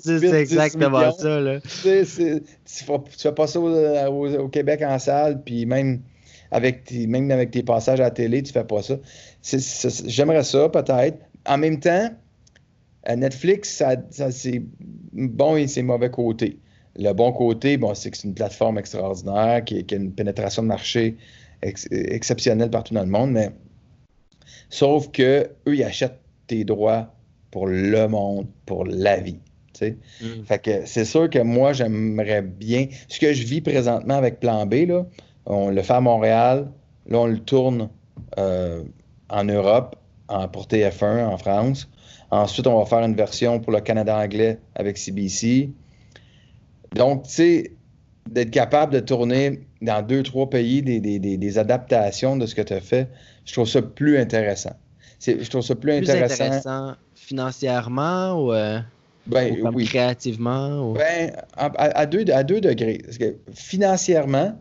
c'est 0.00 0.22
exactement 0.40 1.12
ça. 1.12 1.40
Là. 1.40 1.60
Tu, 1.60 2.04
fais 2.06 3.32
pas 3.32 3.46
ça 3.46 3.60
au, 3.60 4.48
Québec 4.48 4.82
en 4.82 4.98
salle, 4.98 5.42
puis 5.42 5.66
même 5.66 6.00
avec, 6.50 6.84
tes, 6.84 7.06
même 7.06 7.30
avec 7.30 7.50
tes 7.50 7.62
passages 7.62 8.00
à 8.00 8.04
la 8.04 8.10
télé, 8.10 8.42
tu 8.42 8.52
fais 8.52 8.64
pas 8.64 8.82
ça. 8.82 8.96
J'aimerais 10.06 10.44
ça, 10.44 10.68
peut-être. 10.68 11.18
En 11.46 11.58
même 11.58 11.80
temps, 11.80 12.10
Netflix, 13.08 13.76
ça, 13.76 14.30
c'est 14.30 14.62
bon 15.12 15.56
et 15.56 15.66
c'est 15.66 15.82
mauvais 15.82 16.10
côté. 16.10 16.58
le 16.96 17.12
bon 17.12 17.32
côté, 17.32 17.76
bon, 17.76 17.94
c'est 17.94 18.10
que 18.10 18.16
c'est 18.16 18.28
une 18.28 18.34
plateforme 18.34 18.78
extraordinaire 18.78 19.64
qui, 19.64 19.84
a 19.90 19.96
une 19.96 20.12
pénétration 20.12 20.62
de 20.62 20.68
marché 20.68 21.16
exceptionnelle 21.62 22.70
partout 22.70 22.94
dans 22.94 23.02
le 23.02 23.10
monde, 23.10 23.32
mais 23.32 23.50
sauf 24.70 25.10
que 25.10 25.50
eux, 25.66 25.74
ils 25.74 25.84
achètent 25.84 26.20
tes 26.46 26.64
droits 26.64 27.12
pour 27.50 27.66
le 27.66 28.08
monde, 28.08 28.46
pour 28.66 28.84
la 28.84 29.18
vie. 29.18 29.38
Mm. 29.80 30.44
Fait 30.44 30.58
que 30.58 30.86
c'est 30.86 31.04
sûr 31.04 31.30
que 31.30 31.38
moi, 31.38 31.72
j'aimerais 31.72 32.42
bien. 32.42 32.86
Ce 33.08 33.18
que 33.18 33.32
je 33.32 33.44
vis 33.44 33.60
présentement 33.60 34.14
avec 34.14 34.40
Plan 34.40 34.66
B, 34.66 34.86
là, 34.86 35.06
on 35.46 35.70
le 35.70 35.82
fait 35.82 35.94
à 35.94 36.00
Montréal, 36.00 36.70
là, 37.06 37.18
on 37.18 37.26
le 37.26 37.38
tourne 37.38 37.88
euh, 38.38 38.82
en 39.28 39.44
Europe, 39.44 39.96
en, 40.28 40.48
pour 40.48 40.66
TF1 40.66 41.26
en 41.26 41.38
France. 41.38 41.88
Ensuite, 42.30 42.66
on 42.66 42.78
va 42.78 42.86
faire 42.86 43.00
une 43.00 43.16
version 43.16 43.58
pour 43.58 43.72
le 43.72 43.80
Canada 43.80 44.16
anglais 44.16 44.58
avec 44.74 44.98
CBC. 44.98 45.70
Donc, 46.94 47.24
tu 47.24 47.30
sais, 47.30 47.72
d'être 48.28 48.50
capable 48.50 48.92
de 48.92 49.00
tourner 49.00 49.60
dans 49.82 50.06
deux, 50.06 50.22
trois 50.22 50.48
pays 50.48 50.82
des, 50.82 51.58
adaptations 51.58 52.36
de 52.36 52.46
ce 52.46 52.54
que 52.54 52.62
tu 52.62 52.72
as 52.72 52.80
fait, 52.80 53.08
je 53.44 53.52
trouve 53.52 53.68
ça 53.68 53.82
plus 53.82 54.18
intéressant. 54.18 54.76
Je 55.20 55.48
trouve 55.48 55.62
ça 55.62 55.74
plus, 55.74 55.92
intéressant. 55.92 56.94
financièrement 57.14 58.44
ou, 58.44 58.52
euh, 58.52 58.80
ben, 59.26 59.54
créativement? 59.84 60.92
Ben, 60.92 61.32
à, 61.56 62.06
deux, 62.06 62.24
à 62.32 62.42
deux 62.42 62.60
degrés. 62.60 63.00
Parce 63.04 63.18
que 63.18 63.36
financièrement, 63.52 64.56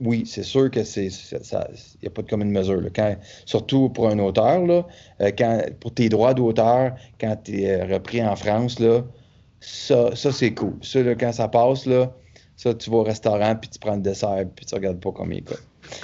oui, 0.00 0.24
c'est 0.26 0.42
sûr 0.42 0.70
que 0.70 0.84
c'est 0.84 1.08
il 1.08 2.02
n'y 2.02 2.08
a 2.08 2.10
pas 2.10 2.22
de 2.22 2.28
commune 2.28 2.50
mesure. 2.50 2.82
Quand, 2.94 3.16
surtout 3.44 3.90
pour 3.90 4.08
un 4.08 4.18
auteur, 4.18 4.64
là, 4.64 4.86
euh, 5.20 5.30
quand, 5.36 5.60
pour 5.80 5.92
tes 5.92 6.08
droits 6.08 6.34
d'auteur, 6.34 6.94
quand 7.20 7.36
tu 7.44 7.62
es 7.62 7.80
euh, 7.80 7.94
repris 7.94 8.22
en 8.22 8.34
France, 8.36 8.78
là, 8.78 9.02
ça, 9.60 10.14
ça 10.16 10.32
c'est 10.32 10.54
cool. 10.54 10.74
Ça, 10.82 11.00
quand 11.16 11.32
ça 11.32 11.48
passe, 11.48 11.84
là, 11.84 12.12
ça, 12.56 12.72
tu 12.74 12.90
vas 12.90 12.98
au 12.98 13.02
restaurant, 13.02 13.56
puis 13.56 13.68
tu 13.68 13.78
prends 13.78 13.96
le 13.96 14.02
dessert, 14.02 14.44
puis 14.54 14.64
tu 14.64 14.74
regardes 14.74 15.00
pas 15.00 15.10
combien 15.12 15.38
il 15.38 15.44
coûte. 15.44 15.62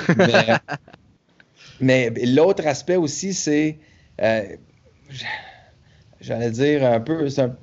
Mais, 0.16 0.56
l'autre 1.80 2.66
aspect 2.66 2.96
aussi, 2.96 3.34
c'est, 3.34 3.78
euh, 4.20 4.44
j'allais 6.20 6.50
dire 6.50 6.84
un 6.84 7.00
peu, 7.00 7.28
un, 7.38 7.56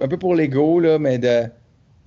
un, 0.00 0.08
peu 0.08 0.18
pour 0.18 0.34
l'ego, 0.34 0.80
là, 0.80 0.98
mais 0.98 1.18
de 1.18 1.44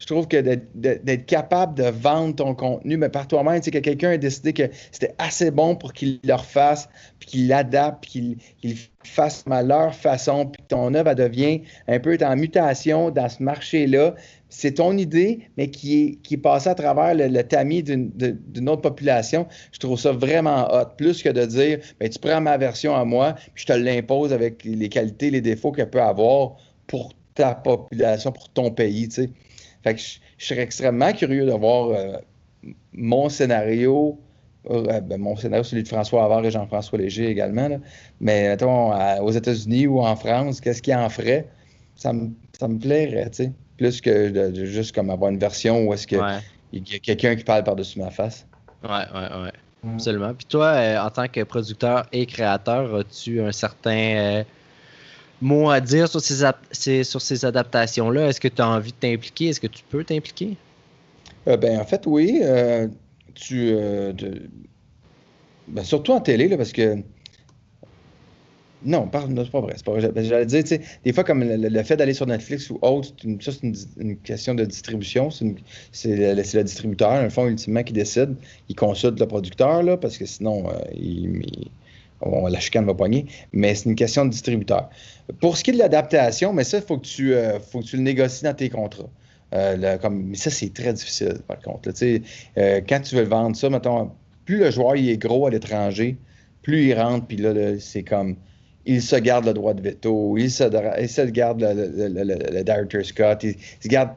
je 0.01 0.07
trouve 0.07 0.27
que 0.27 0.41
d'être 0.73 1.25
capable 1.27 1.75
de 1.75 1.83
vendre 1.83 2.35
ton 2.35 2.55
contenu, 2.55 2.97
mais 2.97 3.09
par 3.09 3.27
toi-même, 3.27 3.59
tu 3.59 3.65
sais, 3.65 3.71
que 3.71 3.77
quelqu'un 3.77 4.09
a 4.09 4.17
décidé 4.17 4.51
que 4.51 4.63
c'était 4.91 5.13
assez 5.19 5.51
bon 5.51 5.75
pour 5.75 5.93
qu'il 5.93 6.19
le 6.23 6.33
refasse, 6.33 6.89
puis 7.19 7.29
qu'il 7.29 7.47
l'adapte, 7.47 8.07
puis 8.09 8.39
qu'il 8.59 8.77
fasse 9.03 9.43
à 9.47 9.61
leur 9.61 9.93
façon, 9.93 10.47
puis 10.47 10.63
que 10.63 10.69
ton 10.69 10.95
œuvre 10.95 11.13
devient 11.13 11.61
un 11.87 11.99
peu 11.99 12.17
en 12.23 12.35
mutation 12.35 13.11
dans 13.11 13.29
ce 13.29 13.43
marché-là. 13.43 14.15
C'est 14.49 14.73
ton 14.73 14.97
idée, 14.97 15.47
mais 15.55 15.69
qui 15.69 16.19
est, 16.31 16.37
passée 16.37 16.69
à 16.69 16.75
travers 16.75 17.13
le, 17.13 17.43
tamis 17.43 17.83
d'une 17.83 18.69
autre 18.69 18.81
population. 18.81 19.45
Je 19.71 19.77
trouve 19.77 19.99
ça 19.99 20.13
vraiment 20.13 20.67
hot. 20.73 20.95
Plus 20.97 21.21
que 21.21 21.29
de 21.29 21.45
dire, 21.45 21.77
ben, 21.99 22.09
tu 22.09 22.17
prends 22.17 22.41
ma 22.41 22.57
version 22.57 22.95
à 22.95 23.05
moi, 23.05 23.35
puis 23.53 23.65
je 23.67 23.71
te 23.71 23.73
l'impose 23.73 24.33
avec 24.33 24.63
les 24.65 24.89
qualités, 24.89 25.29
les 25.29 25.41
défauts 25.41 25.71
qu'elle 25.71 25.91
peut 25.91 26.01
avoir 26.01 26.55
pour 26.87 27.13
ta 27.35 27.53
population, 27.53 28.31
pour 28.31 28.49
ton 28.49 28.71
pays, 28.71 29.07
tu 29.07 29.25
sais. 29.25 29.29
Fait 29.83 29.95
que 29.95 30.01
je, 30.01 30.45
serais 30.45 30.61
extrêmement 30.61 31.11
curieux 31.13 31.45
de 31.45 31.51
voir 31.51 31.89
euh, 31.89 32.17
mon 32.93 33.29
scénario, 33.29 34.19
euh, 34.69 35.01
ben, 35.01 35.19
mon 35.19 35.35
scénario, 35.35 35.63
celui 35.63 35.83
de 35.83 35.87
François 35.87 36.23
Havard 36.23 36.45
et 36.45 36.51
Jean-François 36.51 36.99
Léger 36.99 37.27
également, 37.27 37.69
mais 38.19 38.49
mettons, 38.49 38.93
aux 39.21 39.31
États-Unis 39.31 39.87
ou 39.87 39.99
en 39.99 40.15
France, 40.15 40.61
qu'est-ce 40.61 40.81
qu'il 40.81 40.95
en 40.95 41.09
ferait? 41.09 41.47
Ça 41.95 42.13
me, 42.13 42.29
ça 42.59 42.67
me 42.67 42.77
plairait, 42.77 43.29
tu 43.29 43.43
sais, 43.43 43.51
plus 43.77 44.01
que 44.01 44.29
de, 44.29 44.65
juste 44.65 44.93
comme 44.93 45.09
avoir 45.09 45.31
une 45.31 45.39
version 45.39 45.87
où 45.87 45.93
est-ce 45.93 46.05
qu'il 46.07 46.19
y 46.73 46.95
a 46.95 46.99
quelqu'un 46.99 47.35
qui 47.35 47.43
parle 47.43 47.63
par-dessus 47.63 47.99
ma 47.99 48.11
face. 48.11 48.45
Ouais, 48.83 48.89
ouais, 48.89 49.43
ouais. 49.43 49.51
Mm. 49.83 49.93
Absolument. 49.95 50.33
Puis 50.33 50.45
toi, 50.45 50.67
euh, 50.67 50.99
en 50.99 51.09
tant 51.09 51.27
que 51.27 51.41
producteur 51.43 52.05
et 52.11 52.25
créateur, 52.25 52.95
as-tu 52.95 53.41
un 53.41 53.51
certain 53.51 54.43
mot 55.41 55.69
à 55.69 55.81
dire 55.81 56.07
sur 56.07 56.21
ces, 56.21 57.03
sur 57.03 57.21
ces 57.21 57.45
adaptations-là? 57.45 58.27
Est-ce 58.27 58.39
que 58.39 58.47
tu 58.47 58.61
as 58.61 58.67
envie 58.67 58.91
de 58.91 58.97
t'impliquer? 58.97 59.47
Est-ce 59.47 59.59
que 59.59 59.67
tu 59.67 59.83
peux 59.89 60.03
t'impliquer? 60.03 60.55
Euh, 61.47 61.57
ben, 61.57 61.79
en 61.79 61.85
fait, 61.85 62.03
oui. 62.05 62.39
Euh, 62.43 62.87
tu, 63.33 63.69
euh, 63.71 64.13
ben, 65.67 65.83
surtout 65.83 66.11
en 66.13 66.21
télé, 66.21 66.47
là, 66.47 66.57
parce 66.57 66.71
que. 66.71 66.97
Non, 68.83 69.07
c'est 69.13 69.51
pas 69.51 69.61
vrai. 69.61 69.75
Pas 69.85 69.91
vrai. 69.91 70.11
Ben, 70.11 70.23
j'allais 70.23 70.45
dire, 70.45 70.63
tu 70.63 70.79
des 71.03 71.13
fois, 71.13 71.23
comme 71.23 71.43
le, 71.43 71.83
fait 71.83 71.97
d'aller 71.97 72.15
sur 72.15 72.25
Netflix 72.25 72.69
ou 72.71 72.79
autre, 72.81 73.09
ça, 73.39 73.51
c'est 73.51 73.61
une, 73.97 74.17
question 74.17 74.55
de 74.55 74.65
distribution. 74.65 75.29
C'est 75.29 75.53
le, 76.33 76.63
distributeur, 76.63 77.11
un 77.11 77.29
fond, 77.29 77.47
ultimement, 77.47 77.83
qui 77.83 77.93
décide. 77.93 78.35
Il 78.69 78.75
consulte 78.75 79.19
le 79.19 79.27
producteur, 79.27 79.83
là, 79.83 79.97
parce 79.97 80.17
que 80.17 80.25
sinon, 80.25 80.63
il 80.95 81.69
la 82.49 82.59
chicane 82.59 82.85
va 82.85 82.93
poigner, 82.93 83.25
mais 83.53 83.75
c'est 83.75 83.89
une 83.89 83.95
question 83.95 84.25
de 84.25 84.31
distributeur. 84.31 84.89
Pour 85.39 85.57
ce 85.57 85.63
qui 85.63 85.71
est 85.71 85.73
de 85.73 85.79
l'adaptation, 85.79 86.53
mais 86.53 86.63
ça, 86.63 86.77
il 86.77 86.83
faut, 86.83 86.97
que 86.97 87.05
tu, 87.05 87.33
euh, 87.33 87.59
faut 87.59 87.79
que 87.79 87.85
tu 87.85 87.97
le 87.97 88.03
négocies 88.03 88.43
dans 88.43 88.53
tes 88.53 88.69
contrats. 88.69 89.09
Euh, 89.53 89.97
comme, 89.97 90.27
mais 90.27 90.37
ça, 90.37 90.49
c'est 90.49 90.73
très 90.73 90.93
difficile, 90.93 91.39
par 91.47 91.59
contre. 91.59 91.89
Euh, 91.89 92.81
quand 92.87 92.99
tu 93.01 93.15
veux 93.15 93.23
le 93.23 93.27
vendre, 93.27 93.55
ça, 93.55 93.69
mettons, 93.69 94.11
plus 94.45 94.57
le 94.57 94.71
joueur 94.71 94.95
il 94.95 95.09
est 95.09 95.17
gros 95.17 95.47
à 95.47 95.49
l'étranger, 95.49 96.17
plus 96.61 96.87
il 96.87 96.93
rentre, 96.93 97.27
puis 97.27 97.37
là, 97.37 97.53
c'est 97.79 98.03
comme 98.03 98.37
il 98.85 99.01
se 99.01 99.15
garde 99.15 99.45
le 99.45 99.53
droit 99.53 99.73
de 99.73 99.81
veto, 99.81 100.37
il 100.37 100.49
se, 100.49 100.63
il 100.63 101.31
garde 101.31 101.61
le, 101.61 102.63
director 102.63 103.05
Scott, 103.05 103.43
il, 103.43 103.55
se 103.79 103.87
garde 103.87 104.11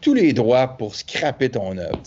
tous 0.00 0.14
les 0.14 0.32
droits 0.32 0.76
pour 0.76 0.94
scraper 0.94 1.50
ton 1.50 1.76
œuvre. 1.78 2.00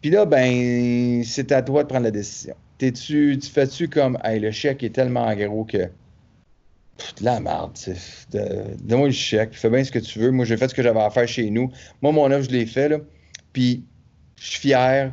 Puis 0.00 0.10
là, 0.10 0.24
ben, 0.24 1.22
c'est 1.24 1.52
à 1.52 1.62
toi 1.62 1.82
de 1.82 1.88
prendre 1.88 2.04
la 2.04 2.10
décision. 2.10 2.54
T'es-tu, 2.78 3.38
tu 3.38 3.48
fais-tu 3.48 3.88
comme, 3.88 4.18
hey, 4.24 4.40
le 4.40 4.50
chèque 4.50 4.82
est 4.82 4.94
tellement 4.94 5.34
gros 5.34 5.64
que. 5.64 5.88
Pff, 6.98 7.14
la 7.20 7.40
merde, 7.40 7.72
donne-moi 8.32 9.08
le 9.08 9.12
chèque, 9.12 9.54
fais 9.54 9.70
bien 9.70 9.84
ce 9.84 9.92
que 9.92 9.98
tu 9.98 10.18
veux. 10.18 10.30
Moi, 10.30 10.44
j'ai 10.44 10.56
fait 10.56 10.68
ce 10.68 10.74
que 10.74 10.82
j'avais 10.82 11.00
à 11.00 11.10
faire 11.10 11.28
chez 11.28 11.50
nous. 11.50 11.70
Moi, 12.02 12.12
mon 12.12 12.30
œuvre, 12.30 12.44
je 12.44 12.50
l'ai 12.50 12.66
fait, 12.66 12.88
là. 12.88 12.98
Puis, 13.52 13.84
je 14.38 14.50
suis 14.50 14.60
fier. 14.60 15.12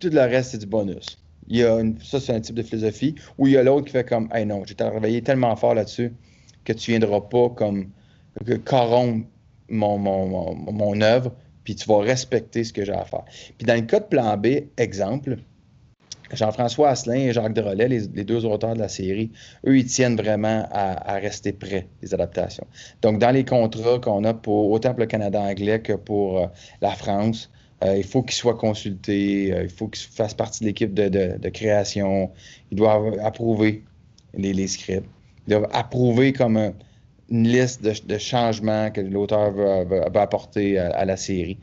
Tout 0.00 0.10
le 0.10 0.20
reste, 0.20 0.52
c'est 0.52 0.58
du 0.58 0.66
bonus. 0.66 1.18
Il 1.48 1.58
y 1.58 1.64
a 1.64 1.80
ça, 2.02 2.20
c'est 2.20 2.34
un 2.34 2.40
type 2.40 2.54
de 2.54 2.62
philosophie. 2.62 3.14
Ou 3.38 3.46
il 3.46 3.54
y 3.54 3.56
a 3.56 3.62
l'autre 3.62 3.86
qui 3.86 3.92
fait 3.92 4.08
comme, 4.08 4.28
hey, 4.32 4.46
non, 4.46 4.62
j'ai 4.66 4.74
travaillé 4.74 5.22
tellement 5.22 5.54
fort 5.56 5.74
là-dessus 5.74 6.12
que 6.64 6.72
tu 6.72 6.90
viendras 6.90 7.20
pas 7.20 7.48
comme 7.50 7.90
corrompre 8.64 9.26
mon, 9.68 9.98
mon, 9.98 10.54
mon 10.54 11.00
œuvre, 11.00 11.32
puis 11.64 11.74
tu 11.74 11.88
vas 11.88 11.98
respecter 11.98 12.64
ce 12.64 12.72
que 12.72 12.84
j'ai 12.84 12.92
à 12.92 13.04
faire. 13.04 13.24
Puis 13.58 13.66
dans 13.66 13.74
le 13.74 13.82
cas 13.82 14.00
de 14.00 14.04
plan 14.04 14.36
B, 14.36 14.46
exemple, 14.76 15.38
Jean-François 16.32 16.90
Asselin 16.90 17.28
et 17.28 17.32
Jacques 17.32 17.54
Drolet, 17.54 17.88
les, 17.88 18.00
les, 18.14 18.24
deux 18.24 18.44
auteurs 18.44 18.74
de 18.74 18.78
la 18.78 18.88
série, 18.88 19.30
eux, 19.66 19.76
ils 19.76 19.86
tiennent 19.86 20.16
vraiment 20.16 20.66
à, 20.70 21.14
rester 21.14 21.52
près 21.52 21.86
des 22.00 22.14
adaptations. 22.14 22.66
Donc, 23.02 23.18
dans 23.18 23.30
les 23.30 23.44
contrats 23.44 23.98
qu'on 23.98 24.24
a 24.24 24.34
pour 24.34 24.70
autant 24.70 24.90
pour 24.90 25.00
le 25.00 25.06
Canada 25.06 25.40
anglais 25.40 25.80
que 25.80 25.92
pour 25.92 26.38
euh, 26.38 26.46
la 26.80 26.90
France, 26.90 27.50
euh, 27.84 27.96
il 27.96 28.04
faut 28.04 28.22
qu'ils 28.22 28.34
soient 28.34 28.56
consultés, 28.56 29.52
euh, 29.52 29.64
il 29.64 29.70
faut 29.70 29.88
qu'ils 29.88 30.06
fassent 30.06 30.34
partie 30.34 30.60
de 30.60 30.66
l'équipe 30.66 30.94
de, 30.94 31.48
création, 31.48 32.30
ils 32.70 32.76
doivent 32.76 33.18
approuver 33.22 33.82
les, 34.34 34.66
scripts, 34.66 35.08
ils 35.46 35.50
doivent 35.50 35.68
approuver 35.72 36.32
comme 36.32 36.72
une 37.32 37.48
liste 37.48 37.82
de, 37.82 38.18
changements 38.18 38.90
que 38.90 39.00
l'auteur 39.00 39.52
va, 39.52 40.20
apporter 40.20 40.78
à, 40.78 41.04
la 41.04 41.16
série. 41.16 41.58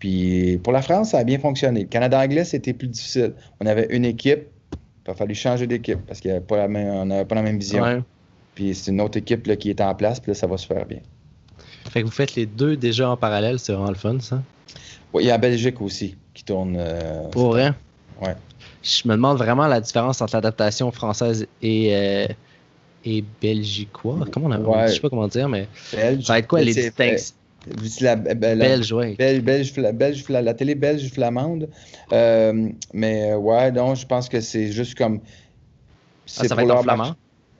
Puis 0.00 0.58
pour 0.62 0.72
la 0.72 0.82
France, 0.82 1.10
ça 1.10 1.18
a 1.18 1.24
bien 1.24 1.38
fonctionné. 1.38 1.82
Le 1.82 1.86
Canada 1.86 2.20
anglais, 2.20 2.44
c'était 2.44 2.72
plus 2.72 2.88
difficile. 2.88 3.34
On 3.60 3.66
avait 3.66 3.86
une 3.90 4.04
équipe, 4.04 4.48
il 5.06 5.10
a 5.10 5.14
fallu 5.14 5.34
changer 5.34 5.68
d'équipe 5.68 6.00
parce 6.06 6.20
qu'on 6.20 6.28
n'avait 6.28 7.24
pas 7.24 7.34
la 7.36 7.42
même 7.42 7.58
vision. 7.58 8.04
Puis 8.56 8.74
c'est 8.74 8.90
une 8.90 9.00
autre 9.00 9.16
équipe 9.16 9.56
qui 9.58 9.70
est 9.70 9.80
en 9.80 9.94
place, 9.94 10.20
puis 10.20 10.32
là, 10.32 10.34
ça 10.34 10.46
va 10.46 10.56
se 10.58 10.66
faire 10.66 10.84
bien. 10.84 11.00
Fait 11.90 12.00
que 12.00 12.06
vous 12.06 12.12
faites 12.12 12.34
les 12.34 12.46
deux 12.46 12.76
déjà 12.76 13.10
en 13.10 13.16
parallèle, 13.16 13.58
c'est 13.58 13.72
vraiment 13.72 13.90
le 13.90 13.96
fun, 13.96 14.18
ça? 14.20 14.42
Oui, 15.12 15.24
il 15.24 15.26
y 15.26 15.30
a 15.30 15.34
la 15.34 15.38
Belgique 15.38 15.80
aussi 15.80 16.16
qui 16.34 16.44
tourne. 16.44 16.76
Euh, 16.78 17.28
pour 17.28 17.50
vrai? 17.50 17.72
Ouais. 18.20 18.34
Je 18.82 19.06
me 19.06 19.14
demande 19.14 19.38
vraiment 19.38 19.66
la 19.66 19.80
différence 19.80 20.20
entre 20.20 20.34
l'adaptation 20.34 20.90
française 20.90 21.46
et, 21.60 21.94
euh, 21.94 22.26
et 23.04 23.24
belgicois. 23.40 24.26
Comment 24.30 24.48
on 24.48 24.72
a, 24.72 24.86
Je 24.86 24.94
sais 24.94 25.00
pas 25.00 25.10
comment 25.10 25.28
dire, 25.28 25.48
mais 25.48 25.68
Belge, 25.92 26.24
ça 26.24 26.34
va 26.34 26.38
être 26.38 26.48
quoi 26.48 26.60
les 26.60 26.74
distinctions? 26.74 27.34
La, 28.00 28.16
belge, 28.16 28.92
oui. 28.92 29.14
Belge, 29.14 29.72
belge, 29.94 30.24
la 30.28 30.54
télé 30.54 30.74
belge 30.74 31.08
flamande. 31.12 31.68
Euh, 32.12 32.68
mais 32.92 33.34
ouais, 33.34 33.70
donc 33.70 33.96
je 33.96 34.06
pense 34.06 34.28
que 34.28 34.40
c'est 34.40 34.72
juste 34.72 34.96
comme. 34.98 35.20
Ah, 36.38 36.44
ça 36.44 36.54
va 36.54 36.64
être 36.64 36.70
en 36.70 36.82
flamand? 36.82 37.14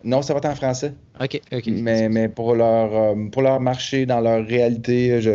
Non, 0.05 0.23
ça 0.23 0.33
va 0.33 0.39
être 0.39 0.47
en 0.47 0.55
français. 0.57 0.95
OK, 1.21 1.41
OK. 1.53 1.67
Mais, 1.69 2.09
mais 2.09 2.29
pour, 2.29 2.57
leur, 2.57 2.95
euh, 2.95 3.15
pour 3.31 3.43
leur 3.43 3.61
marché, 3.61 4.05
dans 4.05 4.21
leur 4.21 4.45
réalité, 4.45 5.21
je, 5.21 5.33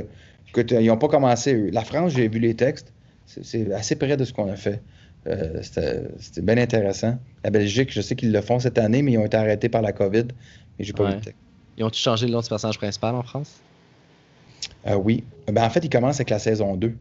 écoute, 0.49 0.71
ils 0.71 0.87
n'ont 0.87 0.97
pas 0.97 1.07
commencé. 1.07 1.53
Eux. 1.53 1.69
La 1.71 1.83
France, 1.83 2.13
j'ai 2.13 2.27
vu 2.27 2.39
les 2.39 2.53
textes. 2.53 2.91
C'est 3.25 3.71
assez 3.73 3.95
près 3.95 4.17
de 4.17 4.25
ce 4.25 4.33
qu'on 4.33 4.49
a 4.49 4.55
fait. 4.55 4.81
Euh, 5.27 5.61
c'était 5.61 6.41
bien 6.41 6.57
intéressant. 6.57 7.17
La 7.43 7.49
Belgique, 7.49 7.91
je 7.91 8.01
sais 8.01 8.15
qu'ils 8.15 8.31
le 8.31 8.41
font 8.41 8.59
cette 8.59 8.77
année, 8.77 9.01
mais 9.01 9.13
ils 9.13 9.17
ont 9.17 9.25
été 9.25 9.37
arrêtés 9.37 9.69
par 9.69 9.81
la 9.81 9.91
COVID. 9.91 10.25
Mais 10.77 10.85
j'ai 10.85 10.93
pas 10.93 11.11
vu. 11.11 11.17
Ils 11.77 11.83
ont-tu 11.83 11.99
changé 11.99 12.25
le 12.25 12.31
nom 12.31 12.39
du 12.41 12.49
personnage 12.49 12.77
principal 12.77 13.13
en 13.15 13.23
France? 13.23 13.61
Euh, 14.87 14.95
oui. 14.95 15.23
Ben, 15.47 15.63
en 15.63 15.69
fait, 15.69 15.83
ils 15.83 15.89
commencent 15.89 16.17
avec 16.17 16.29
la 16.29 16.39
saison 16.39 16.75
2. 16.75 16.93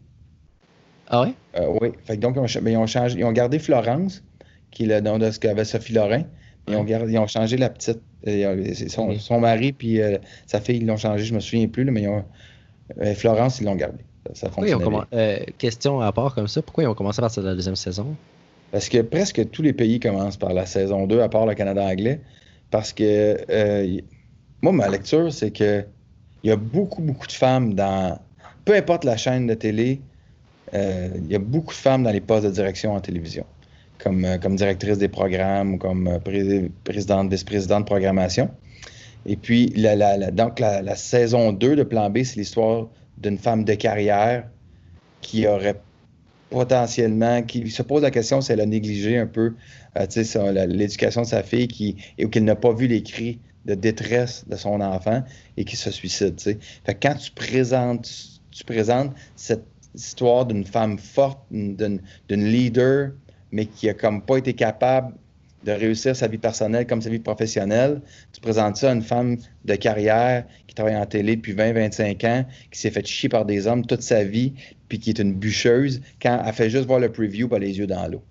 Ah 1.09 1.23
ouais? 1.23 1.35
Euh, 1.57 1.79
oui. 1.81 1.93
Fait 2.05 2.17
que 2.17 2.21
donc, 2.21 2.37
ils 2.37 2.41
ont, 2.59 2.63
ben, 2.63 2.71
ils 2.73 2.77
ont 2.77 2.87
changé, 2.87 3.19
ils 3.19 3.25
ont 3.25 3.33
gardé 3.33 3.59
Florence, 3.59 4.23
qui 4.71 4.85
est 4.85 4.87
le 4.87 5.01
nom 5.01 5.19
de 5.19 5.31
ce 5.31 5.39
qu'avait 5.39 5.65
Sophie 5.65 5.93
Lorrain. 5.93 6.25
Ils, 6.69 6.75
ont 6.75 6.85
gardé- 6.85 7.13
ils 7.13 7.19
ont 7.19 7.29
changé 7.29 7.57
la 7.57 7.71
petite. 7.71 8.01
son, 9.21 9.41
mari 9.41 9.73
puis 9.73 10.01
euh, 10.01 10.19
sa 10.47 10.61
fille, 10.61 10.79
ils 10.79 10.87
l'ont 10.87 10.97
changé, 10.97 11.25
je 11.25 11.33
me 11.35 11.41
souviens 11.41 11.69
plus, 11.69 11.85
là, 11.85 11.93
mais 11.93 12.03
ils 12.03 12.09
ont, 12.09 12.25
euh, 13.01 13.15
Florence, 13.15 13.61
ils 13.61 13.65
l'ont 13.67 13.77
gardé. 13.77 14.05
Ça, 14.35 14.49
euh, 15.13 15.39
question 15.59 16.01
à 16.01 16.13
part 16.13 16.35
comme 16.35 16.49
ça, 16.49 16.63
pourquoi 16.63 16.85
ils 16.85 16.89
ont 16.89 16.95
commencé 16.95 17.21
à 17.21 17.23
partir 17.23 17.43
de 17.43 17.49
la 17.49 17.55
deuxième 17.55 17.77
saison? 17.77 18.15
Parce 18.73 18.89
que 18.89 18.99
presque 19.03 19.51
tous 19.51 19.63
les 19.63 19.73
pays 19.73 20.01
commencent 20.01 20.37
par 20.37 20.53
la 20.53 20.67
saison 20.67 21.07
2, 21.07 21.21
à 21.21 21.29
part 21.29 21.47
le 21.47 21.55
Canada 21.55 21.83
anglais. 21.85 22.21
Parce 22.71 22.93
que 22.93 23.37
euh, 23.49 24.01
moi, 24.61 24.73
ma 24.73 24.89
lecture, 24.89 25.33
c'est 25.33 25.51
que 25.53 25.85
il 26.43 26.49
y 26.51 26.53
a 26.53 26.57
beaucoup, 26.57 27.03
beaucoup 27.03 27.27
de 27.27 27.33
femmes 27.33 27.75
dans. 27.75 28.19
Peu 28.65 28.75
importe 28.75 29.05
la 29.05 29.17
chaîne 29.17 29.47
de 29.47 29.55
télé, 29.55 30.01
euh, 30.75 31.09
il 31.17 31.31
y 31.31 31.35
a 31.37 31.39
beaucoup 31.39 31.73
de 31.73 31.79
femmes 31.79 32.03
dans 32.03 32.11
les 32.11 32.21
postes 32.21 32.45
de 32.47 32.51
direction 32.51 32.95
en 32.95 33.01
télévision. 33.01 33.45
Comme, 33.99 34.25
euh, 34.25 34.39
comme 34.39 34.57
directrice 34.57 34.99
des 34.99 35.09
programmes 35.09 35.75
ou 35.75 35.79
comme 35.79 36.09
euh, 36.09 36.19
pré- 36.19 36.71
présidente, 36.85 37.31
vice-présidente 37.31 37.81
de 37.83 37.87
programmation. 37.87 38.51
Et 39.25 39.37
puis, 39.37 39.69
la, 39.77 39.97
la- 39.97 40.17
la- 40.17 40.31
donc, 40.31 40.59
la, 40.61 40.83
la 40.83 40.97
saison 40.97 41.53
2 41.53 41.77
de 41.77 41.83
Plan 41.83 42.11
B, 42.11 42.23
c'est 42.25 42.37
l'histoire 42.37 42.89
d'une 43.19 43.39
femme 43.39 43.65
de 43.65 43.75
carrière 43.75 44.49
qui 45.21 45.47
aurait 45.47 45.81
potentiellement, 46.51 47.43
qui 47.43 47.71
se 47.71 47.83
pose 47.83 48.03
la 48.03 48.11
question 48.11 48.41
si 48.41 48.53
elle 48.53 48.61
a 48.61 48.67
négligé 48.67 49.19
un 49.19 49.27
peu 49.27 49.55
euh, 49.97 50.67
l'éducation 50.67 51.23
de 51.23 51.27
sa 51.27 51.43
fille 51.43 51.69
qui, 51.69 51.97
et 52.19 52.29
qu'elle 52.29 52.45
n'a 52.45 52.55
pas 52.57 52.73
vu 52.73 52.87
les 52.87 53.03
cris 53.03 53.41
de 53.65 53.75
détresse 53.75 54.45
de 54.49 54.57
son 54.57 54.81
enfant 54.81 55.25
et 55.57 55.65
qui 55.65 55.77
se 55.77 55.91
suicide. 55.91 56.41
Fait 56.41 56.95
quand 56.95 57.15
tu 57.15 57.33
présentes, 57.33 58.09
tu, 58.53 58.65
présentes 58.65 59.13
cette 59.35 59.67
histoire 59.95 60.47
d'une 60.47 60.65
femme 60.65 60.99
forte, 60.99 61.41
d'une 61.51 62.01
leader, 62.29 63.11
mais 63.51 63.67
qui 63.67 63.89
a 63.89 63.95
comme 63.95 64.23
pas 64.23 64.37
été 64.37 64.53
capable 64.53 65.15
de 65.67 65.73
réussir 65.73 66.15
sa 66.15 66.29
vie 66.29 66.39
personnelle 66.39 66.87
comme 66.87 67.03
sa 67.03 67.11
vie 67.11 67.19
professionnelle, 67.19 68.01
tu 68.33 68.41
présentes 68.41 68.77
ça 68.77 68.91
à 68.91 68.95
une 68.95 69.03
femme 69.03 69.37
de 69.65 69.75
carrière 69.75 70.45
qui 70.69 70.75
travaille 70.75 70.97
en 70.97 71.05
télé 71.07 71.37
depuis 71.37 71.55
20-25 71.55 72.25
ans, 72.27 72.47
qui 72.71 72.79
s'est 72.79 72.91
fait 72.91 73.05
chier 73.07 73.29
par 73.29 73.45
des 73.45 73.67
hommes 73.67 73.85
toute 73.85 74.03
sa 74.03 74.23
vie, 74.25 74.53
puis 74.89 74.99
qui 75.01 75.11
est 75.11 75.19
une 75.19 75.35
bûcheuse, 75.35 76.01
quand 76.23 76.41
elle 76.47 76.53
fait 76.53 76.71
juste 76.71 76.87
voir 76.87 77.01
le 77.01 77.11
preview, 77.11 77.49
pas 77.49 77.59
les 77.59 77.77
yeux 77.79 77.87
dans 77.89 78.07
l'eau. 78.07 78.23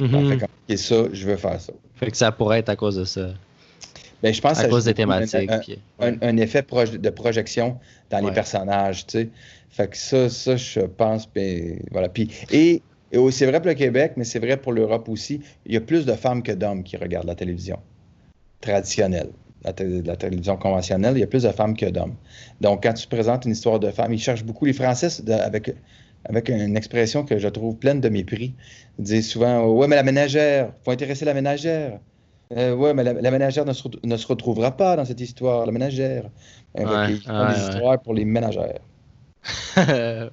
Mhm. 0.00 0.32
OK, 0.32 0.76
ça, 0.78 1.04
je 1.12 1.26
veux 1.26 1.36
faire 1.36 1.60
ça. 1.60 1.72
Fait 1.96 2.10
que 2.10 2.16
ça 2.16 2.32
pourrait 2.32 2.60
être 2.60 2.68
à 2.70 2.76
cause 2.76 2.96
de 2.96 3.04
ça. 3.04 3.30
Ben, 4.22 4.32
je 4.34 4.40
pense 4.40 4.54
que 4.54 4.58
À 4.58 4.62
ça 4.62 4.68
cause 4.68 4.84
des 4.86 4.94
thématiques. 4.94 5.50
Un, 5.50 5.58
puis- 5.58 5.78
un- 6.00 6.16
un 6.22 6.36
effet 6.38 6.62
de 6.62 7.10
projection 7.10 7.78
dans 8.10 8.18
les 8.26 8.32
personnages, 8.32 9.06
tu 9.06 9.18
sais. 9.18 9.28
Fait 9.70 9.88
que 9.88 9.96
ça, 9.96 10.28
ça, 10.28 10.56
je 10.56 10.80
pense, 10.80 11.28
ben, 11.32 11.78
voilà. 11.92 12.08
Puis, 12.08 12.30
et, 12.50 12.82
et 13.12 13.30
c'est 13.30 13.46
vrai 13.46 13.60
pour 13.60 13.68
le 13.68 13.74
Québec, 13.74 14.12
mais 14.16 14.24
c'est 14.24 14.38
vrai 14.38 14.56
pour 14.56 14.72
l'Europe 14.72 15.08
aussi. 15.08 15.40
Il 15.66 15.72
y 15.74 15.76
a 15.76 15.80
plus 15.80 16.04
de 16.06 16.12
femmes 16.14 16.42
que 16.42 16.52
d'hommes 16.52 16.82
qui 16.84 16.96
regardent 16.96 17.26
la 17.26 17.34
télévision 17.34 17.78
traditionnelle. 18.60 19.30
La, 19.64 19.72
té- 19.72 20.02
la 20.02 20.16
télévision 20.16 20.56
conventionnelle, 20.56 21.16
il 21.16 21.20
y 21.20 21.24
a 21.24 21.26
plus 21.26 21.42
de 21.42 21.50
femmes 21.50 21.76
que 21.76 21.86
d'hommes. 21.86 22.14
Donc, 22.60 22.82
quand 22.84 22.94
tu 22.94 23.08
présentes 23.08 23.44
une 23.44 23.52
histoire 23.52 23.80
de 23.80 23.90
femme, 23.90 24.12
ils 24.12 24.18
cherchent 24.20 24.44
beaucoup. 24.44 24.64
Les 24.66 24.72
Français, 24.72 25.22
de- 25.22 25.32
avec, 25.32 25.74
avec 26.24 26.48
une 26.48 26.76
expression 26.76 27.24
que 27.24 27.38
je 27.38 27.48
trouve 27.48 27.76
pleine 27.76 28.00
de 28.00 28.08
mépris, 28.08 28.54
disent 28.98 29.28
souvent 29.30 29.66
Ouais, 29.66 29.88
mais 29.88 29.96
la 29.96 30.02
ménagère, 30.04 30.72
faut 30.84 30.92
intéresser 30.92 31.24
la 31.24 31.34
ménagère. 31.34 32.00
Euh, 32.56 32.74
ouais, 32.74 32.94
mais 32.94 33.04
la, 33.04 33.12
la 33.14 33.30
ménagère 33.30 33.64
ne 33.64 33.72
se, 33.72 33.86
ne 34.04 34.16
se 34.16 34.26
retrouvera 34.26 34.76
pas 34.76 34.96
dans 34.96 35.04
cette 35.04 35.20
histoire, 35.20 35.66
la 35.66 35.72
ménagère. 35.72 36.30
Ouais, 36.76 36.84
ouais. 36.86 37.12
histoires 37.58 38.00
pour 38.02 38.14
les 38.14 38.24
ménagères. 38.24 38.80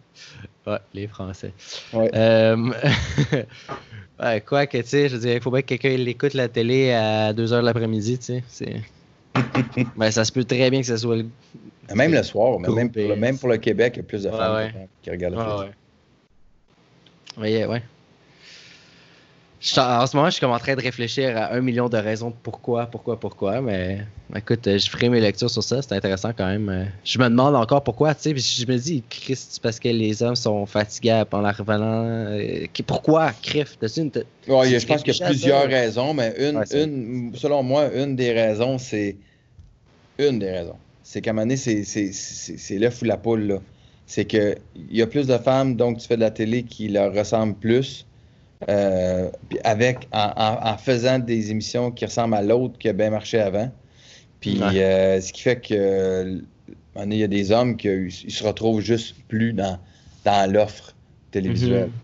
ouais, 0.67 0.80
les 0.93 1.08
Français. 1.08 1.54
Ouais. 1.93 2.10
Euh, 2.13 2.56
ouais, 4.21 4.41
quoi 4.41 4.65
que, 4.67 4.78
tu 4.78 4.88
sais, 4.88 5.10
je 5.10 5.15
veux 5.15 5.21
dire, 5.21 5.34
il 5.34 5.41
faut 5.41 5.51
bien 5.51 5.62
que 5.62 5.67
quelqu'un 5.67 5.95
l'écoute 5.97 6.34
la 6.34 6.47
télé 6.47 6.91
à 6.91 7.34
2h 7.34 7.62
de 7.62 7.65
l'après-midi, 7.65 8.17
tu 8.19 8.43
sais. 8.47 8.82
ben, 9.95 10.12
ça 10.12 10.23
se 10.25 10.32
peut 10.32 10.43
très 10.43 10.69
bien 10.69 10.82
que 10.82 10.88
ce 10.88 10.97
soit 10.97 11.17
le. 11.17 11.25
Même 11.93 12.13
le 12.13 12.23
soir, 12.23 12.60
mais 12.60 12.69
même, 12.69 12.91
pour 12.91 13.08
le, 13.08 13.15
même 13.15 13.38
pour 13.38 13.49
le 13.49 13.58
Québec, 13.58 13.93
il 13.95 13.97
y 13.97 13.99
a 14.01 14.04
plus 14.04 14.23
de 14.23 14.32
femmes 14.32 14.71
qui 15.04 15.12
regardent 15.12 15.36
la 15.36 15.39
Ouais, 15.39 15.45
télévision. 17.38 17.71
ouais. 17.71 17.82
Je 19.65 19.80
en 19.80 20.06
ce 20.06 20.15
moment, 20.15 20.28
je 20.30 20.34
suis 20.34 20.41
comme 20.41 20.51
en 20.51 20.60
train 20.60 20.75
de 20.75 20.82
réfléchir 20.82 21.36
à 21.36 21.54
un 21.56 21.60
million 21.62 21.89
de 21.89 21.97
raisons 21.97 22.30
de 22.30 22.36
pourquoi, 22.43 22.86
pourquoi, 22.86 23.19
pourquoi, 23.19 23.62
mais 23.62 23.97
écoute, 24.36 24.60
je 24.78 24.88
ferai 24.89 25.10
mes 25.10 25.19
lectures 25.19 25.49
sur 25.49 25.63
ça, 25.63 25.82
c'est 25.82 25.93
intéressant 25.93 26.34
quand 26.38 26.45
même. 26.45 26.91
Je 27.04 27.17
me 27.17 27.23
demande 27.30 27.56
encore 27.56 27.84
pourquoi, 27.84 28.13
tu 28.13 28.21
sais, 28.21 28.34
puis 28.34 28.43
je 28.43 28.71
me 28.71 28.78
dis, 28.78 29.04
Chris, 29.10 29.36
c'est 29.36 29.60
parce 29.60 29.80
que 29.80 29.88
les 29.89 30.21
hommes 30.21 30.36
sont 30.36 30.67
fatigués 30.67 31.23
en 31.32 31.41
la 31.41 31.51
revenant. 31.51 32.06
euh, 32.06 32.67
pourquoi, 32.86 33.32
Criff? 33.41 33.75
Une. 33.97 34.12
Ouais, 34.47 34.69
Tu 34.69 34.80
je 34.80 34.86
pense 34.86 35.01
qu'il 35.01 35.15
y 35.15 35.23
a 35.23 35.25
plusieurs 35.25 35.62
ça? 35.63 35.67
raisons, 35.67 36.13
mais 36.13 36.36
une, 36.38 36.58
Ouais, 36.58 36.84
une, 36.84 37.32
selon 37.36 37.63
moi, 37.63 37.91
une 37.91 38.15
des 38.15 38.34
raisons, 38.34 38.78
c'est. 38.78 39.17
Une 40.19 40.38
des 40.38 40.51
raisons. 40.51 40.78
C'est 41.01 41.21
qu'à 41.21 41.32
un 41.32 41.34
moment 41.34 41.45
donné, 41.47 41.58
c'est- 41.58 42.78
l'œuf 42.78 43.01
ou 43.01 43.06
la 43.06 43.17
poule, 43.17 43.47
là. 43.47 43.58
C'est 44.06 44.25
qu'il 44.25 44.58
y 44.91 45.01
a 45.01 45.08
plus 45.08 45.25
de 45.25 45.38
femmes, 45.39 45.75
donc 45.75 45.97
tu 45.97 46.08
fais 46.08 46.17
de 46.17 46.21
la 46.21 46.30
télé 46.30 46.62
qui 46.62 46.88
leur 46.88 47.12
ressemblent 47.13 47.56
plus. 47.56 48.06
Euh, 48.69 49.30
avec, 49.63 50.08
en, 50.12 50.32
en- 50.36 50.67
en 50.73 50.78
faisant 50.78 51.19
des 51.19 51.51
émissions 51.51 51.91
qui 51.91 52.06
ressemblent 52.06 52.36
à 52.36 52.41
l'autre 52.41 52.78
qui 52.80 52.89
a 52.89 52.93
bien 52.93 53.10
marché 53.12 53.39
avant. 53.39 53.71
Puis 54.39 54.62
Ouais. 54.62 54.80
euh, 54.80 55.21
ce 55.21 55.34
qui 55.34 55.41
fait 55.43 55.62
que. 55.62 56.41
il 57.06 57.13
y 57.15 57.23
a 57.23 57.28
des 57.28 57.51
hommes 57.51 57.78
qui 57.78 57.88
ils 57.89 58.32
se 58.32 58.43
retrouvent 58.43 58.82
juste 58.82 59.15
plus 59.28 59.54
dans, 59.54 59.80
dans 60.25 60.51
l'offre 60.51 60.95
télévisuelle. 61.32 61.89
Mhm. 61.89 62.01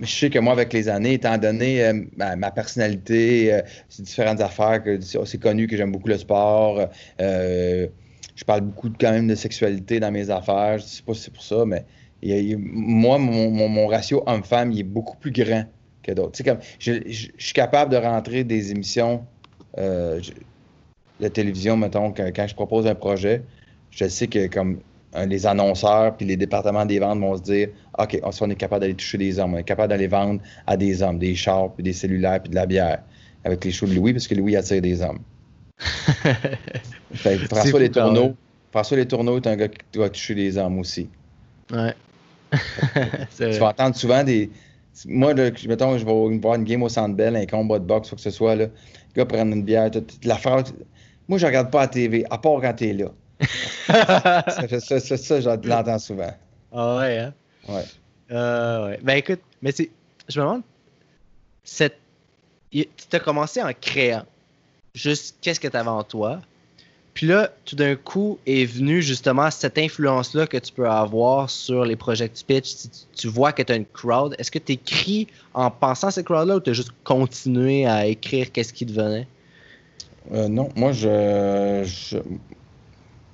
Je 0.00 0.06
sais 0.10 0.30
que 0.30 0.38
moi, 0.38 0.54
avec 0.54 0.72
les 0.72 0.88
années, 0.88 1.14
étant 1.14 1.36
donné 1.38 1.84
euh, 1.84 2.02
ma, 2.16 2.34
ma 2.36 2.50
personnalité, 2.50 3.52
euh, 3.52 3.62
ces 3.90 4.02
différentes 4.02 4.40
affaires, 4.40 4.82
que 4.82 4.98
c'est 5.00 5.18
c'est 5.26 5.38
connu 5.38 5.66
que 5.66 5.76
j'aime 5.76 5.92
beaucoup 5.92 6.08
le 6.08 6.16
sport, 6.18 6.88
euh, 7.20 7.88
je 8.34 8.44
parle 8.44 8.62
beaucoup 8.62 8.88
de- 8.88 8.96
quand 8.98 9.10
même 9.12 9.28
de 9.28 9.34
sexualité 9.34 10.00
dans 10.00 10.10
mes 10.10 10.30
affaires. 10.30 10.78
Je 10.78 10.84
sais 10.84 11.02
pas 11.02 11.12
si 11.14 11.22
c'est 11.22 11.30
pour 11.32 11.42
ça, 11.42 11.64
mais 11.66 11.84
il 12.22 12.30
il 12.50 12.58
moi, 12.58 13.18
mon, 13.18 13.50
mon- 13.50 13.68
mon 13.68 13.86
ratio 13.86 14.22
homme-femme, 14.26 14.72
il 14.72 14.80
est 14.80 14.84
beaucoup 14.84 15.16
plus 15.16 15.32
grand 15.32 15.64
que 16.02 16.12
d'autres. 16.12 16.32
Tu 16.32 16.38
sais, 16.42 16.50
comme, 16.50 16.58
je, 16.78 16.92
je- 17.06 17.28
je 17.36 17.44
suis 17.44 17.52
capable 17.54 17.92
de 17.92 17.96
rentrer 17.96 18.44
des 18.44 18.70
émissions 18.70 19.24
euh, 19.78 20.20
je- 20.22 20.32
de 21.20 21.28
télévision, 21.28 21.76
mettons, 21.76 22.12
quand, 22.12 22.26
quand 22.34 22.46
je 22.46 22.54
propose 22.54 22.86
un 22.86 22.94
projet, 22.94 23.42
je 23.90 24.08
sais 24.08 24.26
que 24.26 24.46
comme 24.48 24.80
euh, 25.14 25.26
les 25.26 25.46
annonceurs 25.46 26.16
puis 26.16 26.26
les 26.26 26.36
départements 26.36 26.86
des 26.86 26.98
ventes 26.98 27.20
vont 27.20 27.36
se 27.36 27.42
dire 27.42 27.68
OK, 27.98 28.18
on, 28.22 28.50
est 28.50 28.56
capable 28.56 28.80
d'aller 28.80 28.94
toucher 28.94 29.18
des 29.18 29.38
hommes, 29.38 29.54
on 29.54 29.58
est 29.58 29.64
capable 29.64 29.90
d'aller 29.90 30.08
vendre 30.08 30.40
à 30.66 30.76
des 30.76 31.02
hommes, 31.02 31.18
des 31.18 31.34
chars, 31.34 31.72
puis 31.72 31.84
des 31.84 31.92
cellulaires, 31.92 32.40
puis 32.42 32.50
de 32.50 32.54
la 32.54 32.66
bière 32.66 33.02
avec 33.44 33.64
les 33.64 33.72
shows 33.72 33.86
de 33.86 33.94
Louis, 33.94 34.12
parce 34.12 34.26
que 34.26 34.34
Louis 34.34 34.56
attire 34.56 34.80
des 34.80 35.02
hommes. 35.02 35.18
Fait 37.12 37.36
que 37.36 37.46
François 37.46 37.80
Les. 37.80 37.90
Tourneaux, 37.90 38.34
François 38.70 38.96
Les 38.96 39.06
Tourneaux 39.06 39.36
est 39.36 39.46
un 39.46 39.56
gars 39.56 39.68
qui 39.68 39.78
doit 39.92 40.08
toucher 40.10 40.34
des 40.34 40.56
hommes 40.56 40.78
aussi. 40.78 41.08
Ouais. 41.72 41.94
Tu 43.36 43.58
vas 43.58 43.68
entendre 43.68 43.96
souvent 43.96 44.22
des. 44.24 44.50
Moi, 45.06 45.32
là, 45.34 45.50
mettons, 45.66 45.96
je 45.96 46.04
vais 46.04 46.38
voir 46.38 46.54
une 46.56 46.64
game 46.64 46.82
au 46.82 46.88
Centre 46.88 47.14
Bell, 47.16 47.34
un 47.34 47.46
combat 47.46 47.78
de 47.78 47.84
boxe, 47.84 48.12
ou 48.12 48.16
que 48.16 48.20
ce 48.20 48.30
soit, 48.30 48.54
là, 48.56 48.66
le 48.66 48.70
gars 49.16 49.24
prend 49.24 49.42
une 49.50 49.62
bière, 49.62 49.90
tout- 49.90 50.02
tout- 50.02 50.16
la 50.24 50.36
phrase. 50.36 50.74
Moi, 51.28 51.38
je 51.38 51.46
regarde 51.46 51.70
pas 51.70 51.80
la 51.82 51.88
TV, 51.88 52.24
à 52.30 52.36
part 52.38 52.60
quand 52.60 52.74
t'es 52.74 52.92
là. 52.92 53.06
ça, 53.86 54.68
fait 54.68 54.80
ça, 54.80 55.00
ça, 55.00 55.16
ça, 55.16 55.40
je 55.40 55.48
l'entends 55.68 55.98
souvent. 55.98 56.32
Ah 56.72 56.98
ouais, 56.98 57.18
hein? 57.18 57.34
Ouais. 57.68 57.84
Euh, 58.30 58.86
ouais. 58.88 59.00
Ben 59.02 59.14
écoute, 59.16 59.40
mais 59.62 59.72
c'est. 59.72 59.90
Je 60.28 60.40
me 60.40 60.44
demande. 60.46 60.62
Cette... 61.64 61.98
Tu 62.70 62.86
as 63.12 63.20
commencé 63.20 63.62
en 63.62 63.70
créant. 63.78 64.24
Juste 64.94 65.36
qu'est-ce 65.40 65.60
que 65.60 65.68
tu 65.68 65.76
avais 65.76 65.88
en 65.88 66.02
toi? 66.04 66.40
Puis 67.14 67.26
là, 67.26 67.50
tout 67.66 67.76
d'un 67.76 67.94
coup 67.94 68.38
est 68.46 68.64
venue 68.64 69.02
justement 69.02 69.50
cette 69.50 69.76
influence-là 69.76 70.46
que 70.46 70.56
tu 70.56 70.72
peux 70.72 70.88
avoir 70.88 71.50
sur 71.50 71.84
les 71.84 71.94
projets 71.96 72.28
que 72.28 72.36
tu 72.38 72.44
pitches. 72.44 72.68
Si 72.74 72.90
tu, 73.14 73.28
vois 73.28 73.52
que 73.52 73.62
tu 73.62 73.70
as 73.72 73.76
une 73.76 73.84
crowd. 73.84 74.34
Est-ce 74.38 74.50
que 74.50 74.58
tu 74.58 74.72
écris 74.72 75.26
en 75.52 75.70
pensant 75.70 76.08
à 76.08 76.10
cette 76.10 76.24
crowd-là 76.26 76.56
ou 76.56 76.60
tu 76.60 76.70
as 76.70 76.72
juste 76.72 76.92
continué 77.04 77.84
à 77.86 78.06
écrire 78.06 78.50
qu'est-ce 78.50 78.72
qui 78.72 78.86
te 78.86 78.92
venait? 78.92 79.26
Euh, 80.32 80.48
non, 80.48 80.70
moi, 80.74 80.92
je, 80.92 81.82
je- 81.84 82.18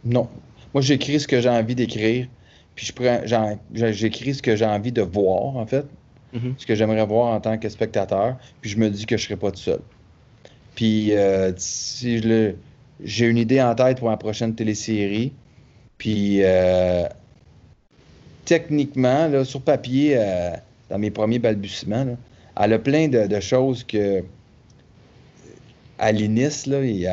Non. 0.04 0.28
Moi, 0.74 0.82
j'écris 0.82 1.20
ce 1.20 1.28
que 1.28 1.40
j'ai 1.40 1.48
envie 1.48 1.74
d'écrire, 1.74 2.26
puis 2.74 2.86
je 2.86 2.92
prends, 2.92 3.20
j'en- 3.26 3.58
j'écris 3.72 4.34
ce 4.34 4.42
que 4.42 4.56
j'ai 4.56 4.66
envie 4.66 4.92
de 4.92 5.02
voir, 5.02 5.56
en 5.56 5.66
fait, 5.66 5.86
Mhm. 6.32 6.54
ce 6.58 6.66
que 6.66 6.74
j'aimerais 6.74 7.06
voir 7.06 7.32
en 7.32 7.40
tant 7.40 7.56
que 7.58 7.68
spectateur, 7.68 8.36
puis 8.60 8.70
je 8.70 8.76
me 8.78 8.90
dis 8.90 9.06
que 9.06 9.16
je 9.16 9.24
serai 9.24 9.36
pas 9.36 9.50
tout 9.50 9.60
seul. 9.60 9.80
Puis, 10.74 11.12
euh, 11.12 11.52
si 11.56 12.18
je 12.18 12.28
le- 12.28 12.56
j'ai 13.02 13.26
une 13.26 13.38
idée 13.38 13.60
en 13.62 13.74
tête 13.74 13.98
pour 13.98 14.08
ma 14.08 14.16
prochaine 14.16 14.54
télésérie, 14.54 15.32
puis 15.98 16.42
euh, 16.42 17.04
techniquement, 18.44 19.28
là, 19.28 19.44
sur 19.44 19.62
papier, 19.62 20.14
euh, 20.16 20.50
dans 20.90 20.98
mes 20.98 21.10
premiers 21.10 21.38
balbutiements, 21.38 22.16
elle 22.60 22.72
a 22.72 22.78
plein 22.78 23.08
de, 23.08 23.40
choses 23.40 23.84
que 23.84 24.24
à 25.98 26.12
l'Inis, 26.12 26.64
il, 26.66 27.08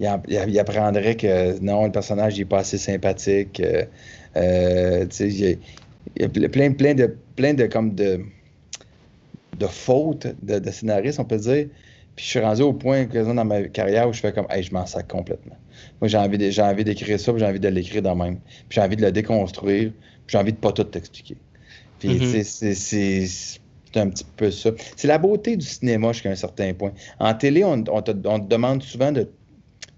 il, 0.00 0.08
en- 0.08 0.22
il- 0.28 0.44
il 0.48 0.58
apprendrait 0.58 1.16
que 1.16 1.58
non, 1.60 1.86
le 1.86 1.92
personnage 1.92 2.38
n'est 2.38 2.44
pas 2.44 2.60
assez 2.60 2.78
sympathique. 2.78 3.60
euh, 4.36 5.06
il 5.20 5.40
y, 5.40 5.46
a, 6.24 6.28
y, 6.38 6.44
a 6.44 6.48
plein, 6.48 6.72
plein 6.72 6.94
de, 6.94 7.16
plein 7.36 7.54
de, 7.54 7.66
comme 7.66 7.94
de, 7.94 8.20
de 9.58 9.66
fautes 9.66 10.26
de, 10.42 10.58
de 10.58 10.70
scénaristes, 10.70 11.20
on 11.20 11.24
peut 11.24 11.38
dire. 11.38 11.66
Puis 12.20 12.26
je 12.26 12.32
suis 12.32 12.40
rendu 12.40 12.60
au 12.60 12.74
point 12.74 13.06
que 13.06 13.16
dans 13.16 13.46
ma 13.46 13.62
carrière 13.62 14.06
où 14.06 14.12
je 14.12 14.20
fais 14.20 14.30
comme, 14.30 14.46
hey, 14.50 14.62
je 14.62 14.74
m'en 14.74 14.84
sac 14.84 15.08
complètement. 15.08 15.56
Moi, 16.02 16.08
j'ai 16.08 16.18
envie, 16.18 16.60
envie 16.60 16.84
d'écrire 16.84 17.18
ça, 17.18 17.32
puis 17.32 17.40
j'ai 17.40 17.46
envie 17.46 17.60
de 17.60 17.68
l'écrire 17.68 18.02
dans 18.02 18.14
même. 18.14 18.40
Puis 18.68 18.76
j'ai 18.76 18.82
envie 18.82 18.96
de 18.96 19.00
le 19.00 19.10
déconstruire, 19.10 19.90
puis 19.90 20.26
j'ai 20.26 20.36
envie 20.36 20.52
de 20.52 20.58
pas 20.58 20.70
tout 20.70 20.84
t'expliquer. 20.84 21.38
Puis, 21.98 22.18
mm-hmm. 22.18 22.74
c'est 22.74 23.98
un 23.98 24.10
petit 24.10 24.26
peu 24.36 24.50
ça. 24.50 24.68
C'est 24.96 25.08
la 25.08 25.16
beauté 25.16 25.56
du 25.56 25.64
cinéma 25.64 26.12
jusqu'à 26.12 26.28
un 26.28 26.34
certain 26.34 26.74
point. 26.74 26.92
En 27.18 27.32
télé, 27.32 27.64
on, 27.64 27.82
te, 27.82 28.10
demande 28.10 28.82
souvent 28.82 29.12
de 29.12 29.26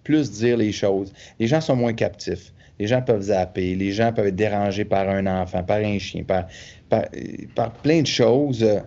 plus 0.04 0.30
dire 0.30 0.56
les 0.58 0.70
choses. 0.70 1.12
Les 1.40 1.48
gens 1.48 1.60
sont 1.60 1.74
moins 1.74 1.92
captifs. 1.92 2.52
Les 2.78 2.86
gens 2.86 3.02
peuvent 3.02 3.22
zapper. 3.22 3.74
Les 3.74 3.90
gens 3.90 4.12
peuvent 4.12 4.28
être 4.28 4.36
dérangés 4.36 4.84
par 4.84 5.08
un 5.08 5.26
enfant, 5.26 5.64
par 5.64 5.78
un 5.78 5.98
chien, 5.98 6.22
par, 6.22 6.46
par, 6.88 7.72
plein 7.82 8.02
de 8.02 8.06
choses, 8.06 8.62
euh, 8.62 8.78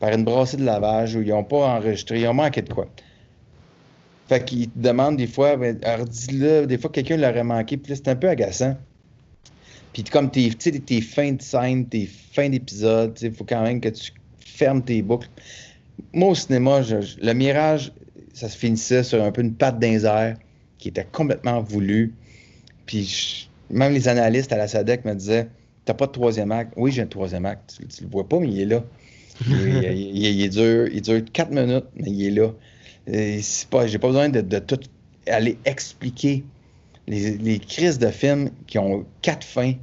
par 0.00 0.12
une 0.12 0.24
brassée 0.24 0.56
de 0.56 0.64
lavage 0.64 1.16
où 1.16 1.22
ils 1.22 1.28
n'ont 1.28 1.44
pas 1.44 1.76
enregistré, 1.76 2.20
ils 2.20 2.28
ont 2.28 2.34
manqué 2.34 2.62
de 2.62 2.72
quoi. 2.72 2.86
Fait 4.28 4.44
qu'ils 4.44 4.68
te 4.68 4.78
demandent 4.78 5.16
des 5.16 5.26
fois, 5.26 5.56
ben, 5.56 5.78
dis-le, 6.06 6.66
des 6.66 6.78
fois 6.78 6.90
quelqu'un 6.90 7.16
l'aurait 7.16 7.44
manqué, 7.44 7.76
puis 7.76 7.94
c'est 7.96 8.08
un 8.08 8.16
peu 8.16 8.28
agaçant. 8.28 8.76
Puis 9.92 10.04
comme 10.04 10.30
tes, 10.30 10.50
tes 10.50 11.00
fins 11.00 11.32
de 11.32 11.42
scène, 11.42 11.86
tes 11.86 12.06
fins 12.06 12.48
d'épisode, 12.48 13.18
il 13.22 13.32
faut 13.32 13.44
quand 13.44 13.62
même 13.62 13.80
que 13.80 13.88
tu 13.88 14.12
fermes 14.38 14.82
tes 14.82 15.02
boucles. 15.02 15.28
Moi, 16.12 16.28
au 16.28 16.34
cinéma, 16.34 16.80
le 16.80 17.32
mirage, 17.32 17.92
ça 18.34 18.48
se 18.48 18.56
finissait 18.56 19.02
sur 19.02 19.22
un 19.22 19.32
peu 19.32 19.40
une 19.40 19.54
patte 19.54 19.78
d'un 19.78 20.34
qui 20.78 20.88
était 20.88 21.06
complètement 21.10 21.60
voulu. 21.60 22.14
Puis 22.86 23.48
même 23.70 23.92
les 23.92 24.08
analystes 24.08 24.52
à 24.52 24.56
la 24.56 24.68
SADEC 24.68 25.04
me 25.04 25.14
disaient 25.14 25.48
T'as 25.88 25.94
pas 25.94 26.06
de 26.06 26.12
troisième 26.12 26.52
acte. 26.52 26.74
Oui, 26.76 26.92
j'ai 26.92 27.00
un 27.00 27.06
troisième 27.06 27.46
acte. 27.46 27.78
Tu, 27.88 28.04
le 28.04 28.10
vois 28.10 28.28
pas, 28.28 28.38
mais 28.38 28.48
il 28.48 28.60
est 28.60 28.66
là. 28.66 28.84
Il, 29.46 30.42
est 30.42 30.48
dur, 30.48 30.88
il 30.92 31.02
dure 31.02 31.22
quatre 31.32 31.50
minutes, 31.50 31.86
mais 31.96 32.10
il 32.10 32.26
est 32.26 32.30
là. 32.30 32.52
Pas, 33.70 33.86
j'ai 33.86 33.98
pas 33.98 34.08
besoin 34.08 34.28
de, 34.28 34.40
de, 34.40 34.58
tout 34.58 34.80
aller 35.26 35.58
expliquer 35.64 36.44
les, 37.06 37.58
crises 37.58 37.98
de 37.98 38.08
films 38.08 38.50
qui 38.66 38.78
ont 38.78 39.06
quatre 39.22 39.44
fins, 39.44 39.74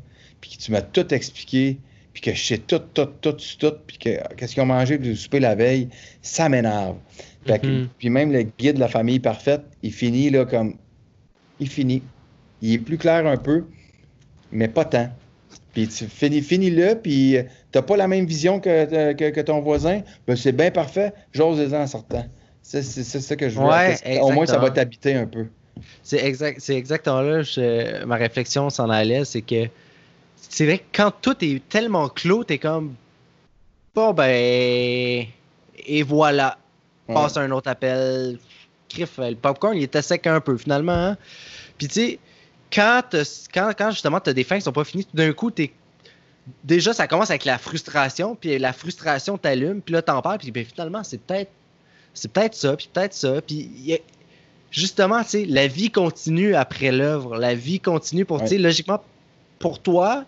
puis 0.41 0.52
que 0.52 0.58
tu 0.58 0.72
m'as 0.72 0.82
tout 0.82 1.13
expliqué, 1.13 1.78
puis 2.13 2.22
que 2.22 2.34
je 2.34 2.44
sais 2.44 2.58
tout, 2.58 2.82
tout, 2.94 3.08
tout, 3.22 3.36
tout, 3.60 3.74
puis 3.88 3.98
que 3.98 4.34
qu'est-ce 4.36 4.54
qu'ils 4.54 4.63
ont 4.63 4.68
mangé 4.68 4.98
le 4.98 5.15
souper 5.15 5.39
la 5.39 5.56
veille, 5.56 5.89
ça 6.22 6.50
m'énerve. 6.50 6.98
Mm-hmm. 7.48 7.88
Puis 7.98 8.10
même 8.10 8.32
le 8.32 8.44
guide 8.44 8.76
de 8.76 8.80
la 8.80 8.88
famille 8.88 9.20
parfaite, 9.20 9.62
il 9.84 9.94
finit 9.94 10.30
là 10.30 10.46
comme. 10.46 10.76
Il 11.60 11.70
finit. 11.70 12.02
Il 12.62 12.74
est 12.74 12.80
plus 12.80 12.98
clair 12.98 13.28
un 13.28 13.38
peu, 13.38 13.65
mais 14.52 14.68
pas 14.68 14.86
tant. 14.86 15.10
Puis 15.76 15.90
tu 15.90 16.08
finis, 16.08 16.42
finis-le, 16.42 16.96
puis 16.96 17.38
t'as 17.74 17.82
pas 17.82 17.98
la 17.98 18.08
même 18.08 18.26
vision 18.26 18.62
que, 18.62 19.12
que, 19.12 19.42
ton 19.42 19.60
voisin, 19.60 20.02
ben 20.26 20.38
c'est 20.38 20.54
bien 20.54 20.72
parfait, 20.72 21.14
j'ose 21.34 21.74
en 21.74 21.86
sortant. 21.86 22.26
C'est, 22.64 22.82
ça 22.82 23.36
que 23.36 23.50
je 23.50 23.60
veux. 23.60 24.22
Au 24.22 24.32
moins, 24.32 24.46
ça 24.46 24.58
va 24.58 24.72
t'habiter 24.72 25.14
un 25.14 25.28
peu. 25.28 25.48
C'est 26.02 26.26
exact, 26.26 26.68
exactement 26.70 27.20
là 27.22 27.44
ma 28.06 28.16
réflexion 28.16 28.70
s'en 28.70 28.90
allait, 28.90 29.26
c'est 29.26 29.42
que 29.42 29.68
c'est 30.38 30.66
vrai 30.66 30.78
que 30.78 30.86
quand 30.94 31.12
tout 31.22 31.36
est 31.44 31.62
tellement 31.68 32.08
clos, 32.08 32.46
t'es 32.46 32.58
comme 32.58 32.96
bon 33.94 34.14
ben 34.14 35.26
et 35.88 36.04
voilà, 36.04 36.58
passe 37.08 37.36
un 37.36 37.52
autre 37.52 37.70
appel, 37.70 38.40
criff, 38.88 39.18
le 39.18 39.36
popcorn 39.36 39.76
il 39.76 39.84
était 39.84 40.02
sec 40.02 40.26
un 40.26 40.40
peu 40.40 40.58
finalement. 40.58 40.94
Hein. 40.94 41.18
Puis 41.78 41.90
tu 41.90 41.94
sais, 41.94 42.20
quand, 42.73 43.04
quand, 43.54 43.71
quand 43.78 43.91
justement 43.91 44.19
t'as 44.19 44.34
des 44.34 44.43
fins 44.43 44.58
qui 44.58 44.63
sont 44.63 44.71
pas 44.71 44.84
finies, 44.84 45.06
tout 45.06 45.15
d'un 45.15 45.32
coup 45.34 45.51
t'es 45.51 45.71
déjà 46.63 46.93
ça 46.93 47.08
commence 47.08 47.30
avec 47.30 47.45
la 47.45 47.58
frustration, 47.58 48.36
puis 48.36 48.58
la 48.58 48.73
frustration 48.73 49.38
t'allume, 49.38 49.82
puis 49.82 49.93
là 49.93 50.01
t'en 50.01 50.21
parles, 50.21 50.39
puis 50.39 50.51
ben, 50.51 50.65
finalement 50.65 51.04
c'est 51.04 51.19
peut-être 51.19 51.51
c'est 52.13 52.32
peut-être 52.32 52.56
ça, 52.56 52.75
puis 52.75 52.89
peut-être 52.91 53.13
ça, 53.13 53.41
puis 53.41 53.99
justement, 54.75 55.23
tu 55.23 55.30
sais, 55.30 55.45
la 55.45 55.67
vie 55.67 55.89
continue 55.89 56.56
après 56.56 56.91
l'œuvre. 56.91 57.38
La 57.38 57.56
vie 57.56 57.80
continue 57.80 58.25
pour, 58.25 58.41
tu 58.41 58.47
sais, 58.47 58.58
logiquement, 58.58 59.01
pour 59.60 59.80
toi, 59.80 60.25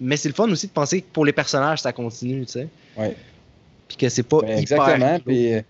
mais 0.00 0.16
c'est 0.16 0.28
le 0.28 0.34
fun 0.34 0.48
aussi 0.50 0.68
de 0.68 0.72
penser 0.72 1.02
que 1.02 1.06
pour 1.12 1.24
les 1.24 1.32
personnages, 1.32 1.80
ça 1.80 1.92
continue, 1.92 2.46
tu 2.46 2.52
sais. 2.52 2.68
Oui. 2.96 3.08
Puis 3.88 3.96
que 3.96 4.08
c'est 4.08 4.22
pas 4.22 4.40
ben, 4.40 4.58
Exactement. 4.58 5.18
Puis 5.24 5.54
euh, 5.54 5.62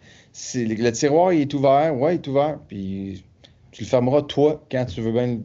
le 0.54 0.90
tiroir, 0.90 1.32
il 1.32 1.42
est 1.42 1.54
ouvert. 1.54 1.96
Ouais, 1.96 2.16
il 2.16 2.18
est 2.18 2.28
ouvert. 2.28 2.58
Puis 2.68 3.24
tu 3.70 3.84
le 3.84 3.88
fermeras, 3.88 4.22
toi, 4.22 4.62
quand 4.70 4.84
tu 4.84 5.00
veux 5.00 5.12
bien 5.12 5.38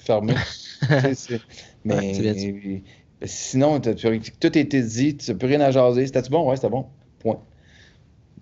le 0.00 0.04
fermer. 0.04 0.34
mais 1.84 2.82
sinon, 3.24 3.80
tout 3.80 3.90
a 3.90 4.58
été 4.58 4.82
dit. 4.82 5.16
Tu 5.16 5.30
n'as 5.30 5.36
plus 5.36 5.48
rien 5.48 5.60
à 5.60 5.70
jaser. 5.70 6.06
C'était-tu 6.06 6.30
bon? 6.30 6.48
Ouais, 6.48 6.56
c'était 6.56 6.70
bon. 6.70 6.86
Point. 7.18 7.40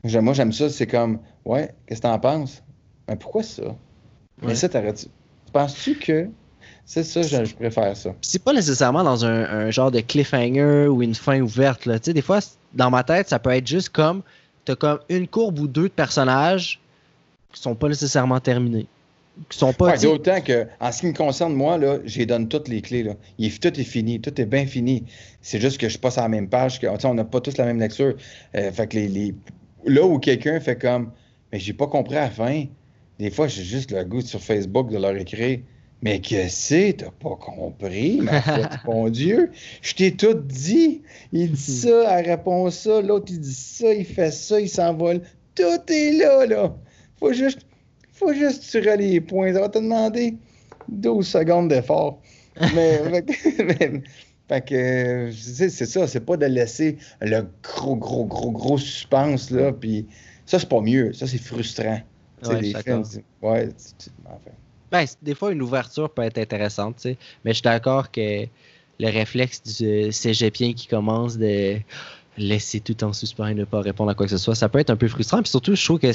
Moi, 0.04 0.34
j'aime 0.34 0.52
ça. 0.52 0.68
C'est 0.68 0.86
comme, 0.86 1.20
ouais, 1.44 1.74
qu'est-ce 1.86 2.00
que 2.00 2.06
t'en 2.06 2.18
penses? 2.18 2.62
Mais 3.08 3.16
pourquoi 3.16 3.42
ça? 3.42 3.76
Mais 4.42 4.54
ça, 4.54 4.68
t'arrêtes. 4.68 5.08
Penses-tu 5.52 5.96
que. 5.96 6.28
C'est 6.84 7.04
ça, 7.04 7.22
je, 7.22 7.54
préfère 7.54 7.94
ça? 7.96 8.14
C'est 8.22 8.42
pas 8.42 8.52
nécessairement 8.52 9.04
dans 9.04 9.24
un, 9.24 9.70
genre 9.70 9.90
de 9.90 10.00
cliffhanger 10.00 10.86
ou 10.88 11.02
une 11.02 11.14
fin 11.14 11.40
ouverte. 11.40 11.84
Là. 11.84 11.98
des 11.98 12.22
fois, 12.22 12.40
dans 12.72 12.90
ma 12.90 13.04
tête, 13.04 13.28
ça 13.28 13.38
peut 13.38 13.50
être 13.50 13.66
juste 13.66 13.90
comme. 13.90 14.22
T'as 14.64 14.76
comme 14.76 14.98
une 15.08 15.28
courbe 15.28 15.58
ou 15.58 15.66
deux 15.66 15.84
de 15.84 15.92
personnages 15.94 16.80
qui 17.52 17.60
sont 17.60 17.74
pas 17.74 17.88
nécessairement 17.88 18.40
terminés. 18.40 18.86
Qui 19.48 19.58
sont 19.58 19.72
pas. 19.72 19.96
Ouais, 19.96 20.42
que, 20.42 20.66
en 20.80 20.92
ce 20.92 21.00
qui 21.00 21.06
me 21.06 21.12
concerne, 21.12 21.54
moi, 21.54 21.78
là, 21.78 21.98
j'ai 22.04 22.26
donne 22.26 22.48
toutes 22.48 22.68
les 22.68 22.82
clés. 22.82 23.02
Là. 23.02 23.14
Il, 23.38 23.58
tout 23.58 23.78
est 23.80 23.84
fini, 23.84 24.20
tout 24.20 24.40
est 24.40 24.46
bien 24.46 24.66
fini. 24.66 25.04
C'est 25.42 25.60
juste 25.60 25.78
que 25.78 25.88
je 25.88 25.98
passe 25.98 26.18
à 26.18 26.22
la 26.22 26.28
même 26.28 26.48
page. 26.48 26.80
Que, 26.80 26.86
on 27.06 27.14
n'a 27.14 27.24
pas 27.24 27.40
tous 27.40 27.56
la 27.56 27.64
même 27.64 27.78
lecture. 27.78 28.14
Euh, 28.54 28.72
fait 28.72 28.88
que 28.88 28.98
les, 28.98 29.34
là 29.84 30.04
où 30.04 30.18
quelqu'un 30.18 30.60
fait 30.60 30.76
comme. 30.76 31.12
Mais 31.52 31.58
j'ai 31.58 31.72
pas 31.72 31.86
compris 31.86 32.16
à 32.16 32.22
la 32.22 32.30
fin. 32.30 32.64
Des 33.18 33.30
fois, 33.30 33.48
j'ai 33.48 33.64
juste 33.64 33.90
le 33.90 34.04
goût 34.04 34.20
sur 34.20 34.40
Facebook 34.40 34.90
de 34.90 34.98
leur 34.98 35.16
écrire 35.16 35.58
Mais 36.02 36.20
que 36.20 36.48
c'est, 36.48 36.96
t'as 36.98 37.10
pas 37.10 37.36
compris, 37.36 38.20
ma 38.20 38.40
foi, 38.42 38.68
mon 38.86 39.08
Dieu. 39.08 39.50
Je 39.82 39.94
t'ai 39.94 40.12
tout 40.12 40.34
dit. 40.34 41.02
Il 41.32 41.52
dit 41.52 41.60
ça, 41.60 42.18
elle 42.18 42.30
répond 42.30 42.70
ça, 42.70 43.00
l'autre 43.00 43.26
il 43.30 43.40
dit 43.40 43.54
ça, 43.54 43.92
il 43.92 44.04
fait 44.04 44.30
ça, 44.30 44.60
il 44.60 44.68
s'envole. 44.68 45.22
Tout 45.54 45.80
est 45.88 46.12
là, 46.12 46.46
là. 46.46 46.76
Faut 47.18 47.32
juste, 47.32 47.66
faut 48.18 48.32
juste 48.32 48.64
tirer 48.68 48.96
les 48.96 49.20
points. 49.20 49.52
Ça 49.52 49.60
va 49.60 49.68
te 49.68 49.78
demander 49.78 50.34
12 50.88 51.26
secondes 51.26 51.68
d'effort. 51.68 52.20
mais, 52.74 52.98
fait 54.48 54.64
que, 54.64 55.30
c'est 55.32 55.70
ça, 55.70 56.06
c'est 56.06 56.20
pas 56.20 56.36
de 56.36 56.46
laisser 56.46 56.98
le 57.20 57.46
gros, 57.62 57.96
gros, 57.96 58.24
gros, 58.24 58.50
gros 58.50 58.78
suspense, 58.78 59.50
là, 59.50 59.72
puis 59.72 60.06
ça, 60.46 60.58
c'est 60.58 60.68
pas 60.68 60.80
mieux. 60.80 61.12
Ça, 61.12 61.26
c'est 61.26 61.38
frustrant. 61.38 62.00
Ouais, 62.46 62.74
ouais, 63.42 63.68
ben, 64.90 65.04
des 65.22 65.34
fois, 65.34 65.52
une 65.52 65.60
ouverture 65.60 66.08
peut 66.08 66.22
être 66.22 66.38
intéressante, 66.38 67.04
mais 67.44 67.50
je 67.50 67.54
suis 67.54 67.62
d'accord 67.62 68.10
que 68.10 68.46
le 69.00 69.08
réflexe 69.10 69.62
du 69.62 70.12
cégepien 70.12 70.72
qui 70.72 70.86
commence 70.86 71.36
de 71.36 71.78
laisser 72.38 72.80
tout 72.80 73.04
en 73.04 73.12
suspens 73.12 73.48
et 73.48 73.54
ne 73.54 73.64
pas 73.64 73.80
répondre 73.80 74.10
à 74.10 74.14
quoi 74.14 74.26
que 74.26 74.30
ce 74.30 74.38
soit, 74.38 74.54
ça 74.54 74.68
peut 74.68 74.78
être 74.78 74.90
un 74.90 74.96
peu 74.96 75.08
frustrant. 75.08 75.42
Puis 75.42 75.50
surtout, 75.50 75.74
je 75.74 75.84
trouve 75.84 75.98
que 75.98 76.10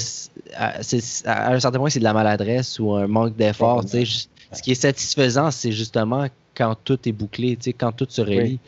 à, 0.54 0.78
un 0.78 1.60
certain 1.60 1.78
point, 1.78 1.90
c'est 1.90 1.98
de 1.98 2.04
la 2.04 2.12
maladresse 2.12 2.78
ou 2.78 2.92
un 2.92 3.06
manque 3.06 3.36
d'effort. 3.36 3.84
Ce 3.88 4.62
qui 4.62 4.72
est 4.72 4.76
satisfaisant, 4.76 5.50
c'est 5.50 5.72
justement 5.72 6.26
quand 6.54 6.76
tout 6.84 6.98
est 7.08 7.12
bouclé, 7.12 7.58
quand 7.78 7.92
tout 7.92 8.06
se 8.08 8.20
relie. 8.20 8.58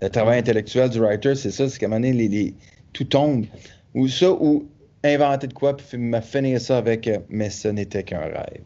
Le 0.00 0.10
travail 0.10 0.40
intellectuel 0.40 0.90
du 0.90 1.00
writer, 1.00 1.34
c'est 1.34 1.52
ça, 1.52 1.68
c'est 1.68 1.78
qu'à 1.78 1.86
un 1.86 1.90
moment 1.90 2.00
donné, 2.00 2.28
les, 2.28 2.54
tout 2.92 3.04
tombe. 3.04 3.46
Ou 3.94 4.08
ça, 4.08 4.32
ou 4.32 4.66
inventer 5.04 5.46
de 5.46 5.52
quoi, 5.52 5.76
puis 5.76 5.86
finir 6.22 6.60
ça 6.60 6.78
avec 6.78 7.06
euh, 7.06 7.18
Mais 7.28 7.50
ce 7.50 7.68
n'était 7.68 8.02
qu'un 8.02 8.20
rêve. 8.20 8.64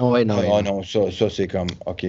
Ouais, 0.00 0.24
non. 0.24 0.36
Oh, 0.50 0.62
non, 0.62 0.82
ça, 0.82 1.10
ça 1.10 1.28
c'est 1.28 1.46
comme 1.46 1.68
OK. 1.86 2.06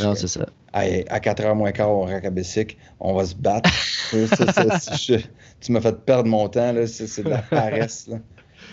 Non, 0.00 0.14
c'est 0.14 0.28
ça. 0.28 0.46
À, 0.72 1.18
4h 1.18 1.54
moins 1.54 1.72
quart 1.72 1.90
au 1.90 2.02
Racabessic, 2.02 2.78
on 2.98 3.14
va 3.14 3.26
se 3.26 3.34
battre. 3.34 3.70
tu 5.60 5.72
m'as 5.72 5.80
fait 5.80 6.04
perdre 6.04 6.28
mon 6.28 6.48
temps. 6.48 6.74
C'est, 6.86 7.22
de 7.22 7.28
la 7.28 7.38
paresse, 7.50 8.08
là. 8.08 8.18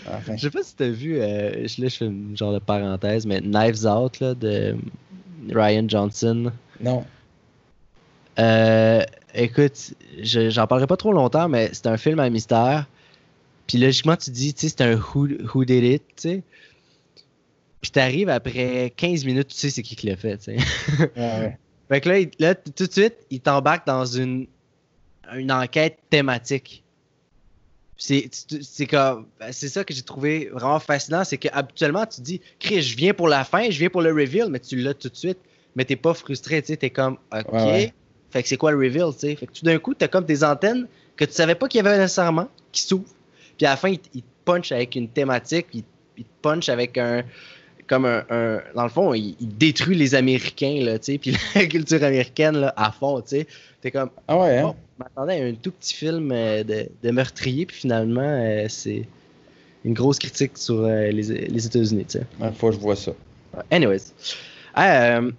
Enfin. 0.06 0.36
Je 0.36 0.42
sais 0.42 0.50
pas 0.50 0.62
si 0.62 0.74
tu 0.76 0.82
as 0.82 0.90
vu, 0.90 1.20
euh, 1.20 1.50
là, 1.50 1.66
je 1.88 1.88
fais 1.88 2.06
une 2.06 2.36
genre 2.36 2.54
de 2.54 2.58
parenthèse, 2.58 3.26
mais 3.26 3.40
Knives 3.40 3.86
Out 3.86 4.20
là, 4.20 4.34
de 4.34 4.76
Ryan 5.50 5.86
Johnson. 5.88 6.52
Non. 6.80 7.04
Euh, 8.38 9.04
écoute, 9.34 9.94
j'en 10.22 10.66
parlerai 10.66 10.86
pas 10.86 10.96
trop 10.96 11.12
longtemps, 11.12 11.48
mais 11.48 11.70
c'est 11.72 11.86
un 11.86 11.96
film 11.96 12.18
à 12.18 12.30
mystère. 12.30 12.86
Puis 13.66 13.78
logiquement, 13.78 14.16
tu 14.16 14.30
dis, 14.30 14.54
tu 14.54 14.68
sais, 14.68 14.74
c'est 14.76 14.82
un 14.82 14.94
who, 14.94 15.28
who, 15.54 15.64
did 15.64 15.84
it, 15.84 16.02
tu 16.16 16.22
sais. 16.22 16.42
Puis 17.80 17.90
t'arrives 17.90 18.28
après 18.28 18.92
15 18.96 19.24
minutes, 19.24 19.48
tu 19.48 19.56
sais 19.56 19.70
c'est 19.70 19.82
qui 19.82 19.96
qui 19.96 20.06
l'a 20.06 20.16
fait, 20.16 20.38
tu 20.38 20.56
sais. 20.56 21.10
ouais. 21.16 21.58
Fait 21.90 22.00
que 22.00 22.08
là, 22.08 22.20
là, 22.38 22.54
tout 22.54 22.86
de 22.86 22.92
suite, 22.92 23.16
il 23.30 23.40
t'embarque 23.40 23.86
dans 23.86 24.04
une, 24.06 24.46
une 25.34 25.52
enquête 25.52 25.98
thématique. 26.08 26.82
C'est 27.96 28.30
comme 28.88 29.26
c'est 29.50 29.68
ça 29.68 29.84
que 29.84 29.92
j'ai 29.92 30.00
trouvé 30.02 30.48
vraiment 30.52 30.80
fascinant, 30.80 31.22
c'est 31.22 31.36
qu'habituellement 31.36 32.06
tu 32.06 32.22
dis 32.22 32.40
Chris, 32.58 32.80
je 32.80 32.96
viens 32.96 33.12
pour 33.12 33.28
la 33.28 33.44
fin, 33.44 33.68
je 33.70 33.78
viens 33.78 33.90
pour 33.90 34.00
le 34.00 34.10
reveal, 34.10 34.48
mais 34.48 34.58
tu 34.58 34.76
l'as 34.76 34.94
tout 34.94 35.10
de 35.10 35.16
suite. 35.16 35.36
mais 35.76 35.84
t'es 35.84 35.96
pas 35.96 36.14
frustré, 36.14 36.62
tu 36.62 36.76
t'es 36.78 36.88
comme, 36.90 37.18
ok. 37.30 37.44
Ouais, 37.52 37.62
ouais. 37.64 37.94
Fait 38.30 38.42
que 38.42 38.48
c'est 38.48 38.56
quoi 38.56 38.70
le 38.72 38.78
reveal, 38.78 39.12
tu 39.12 39.18
sais? 39.20 39.36
Fait 39.36 39.46
que 39.46 39.52
tout 39.52 39.64
d'un 39.66 39.78
coup, 39.78 39.92
t'as 39.92 40.08
comme 40.08 40.24
tes 40.24 40.42
antennes 40.44 40.86
que 41.16 41.24
tu 41.26 41.32
savais 41.32 41.54
pas 41.54 41.68
qu'il 41.68 41.84
y 41.84 41.86
avait 41.86 41.98
nécessairement, 41.98 42.48
qui 42.72 42.82
s'ouvrent. 42.82 43.04
Puis 43.58 43.66
à 43.66 43.70
la 43.70 43.76
fin, 43.76 43.88
il, 43.90 43.98
te- 43.98 44.08
il 44.14 44.22
te 44.22 44.28
punch 44.46 44.72
avec 44.72 44.94
une 44.96 45.08
thématique, 45.10 45.66
il, 45.74 45.84
il 46.16 46.24
te 46.24 46.30
punch 46.40 46.68
avec 46.70 46.96
un. 46.96 47.22
Comme 47.90 48.04
un. 48.06 48.24
un- 48.30 48.60
dans 48.76 48.84
le 48.84 48.88
fond, 48.88 49.12
il, 49.14 49.34
il 49.40 49.48
détruit 49.58 49.96
les 49.96 50.14
Américains, 50.14 50.78
là, 50.84 50.96
tu 51.00 51.12
sais, 51.12 51.18
puis 51.18 51.34
la 51.56 51.66
culture 51.66 52.02
américaine, 52.04 52.56
là, 52.56 52.72
à 52.76 52.92
fond, 52.92 53.20
tu 53.20 53.28
sais. 53.30 53.46
T'es 53.80 53.90
comme, 53.90 54.10
Ah 54.28 54.38
ouais, 54.38 54.58
hein? 54.58 54.76
M'attendais 54.96 55.40
à 55.42 55.44
un 55.46 55.54
tout 55.54 55.72
petit 55.72 55.94
film 55.94 56.30
euh, 56.30 56.62
de, 56.62 56.86
de 57.02 57.10
meurtrier, 57.10 57.66
puis 57.66 57.76
finalement, 57.78 58.20
euh, 58.22 58.66
c'est 58.68 59.08
une 59.84 59.94
grosse 59.94 60.20
critique 60.20 60.52
sur 60.56 60.84
euh, 60.84 61.10
les, 61.10 61.48
les 61.48 61.66
États-Unis, 61.66 62.04
tu 62.04 62.18
sais. 62.18 62.26
Une 62.40 62.54
fois, 62.54 62.70
je 62.70 62.76
vois 62.78 62.94
ça. 62.94 63.10
Anyways. 63.72 64.12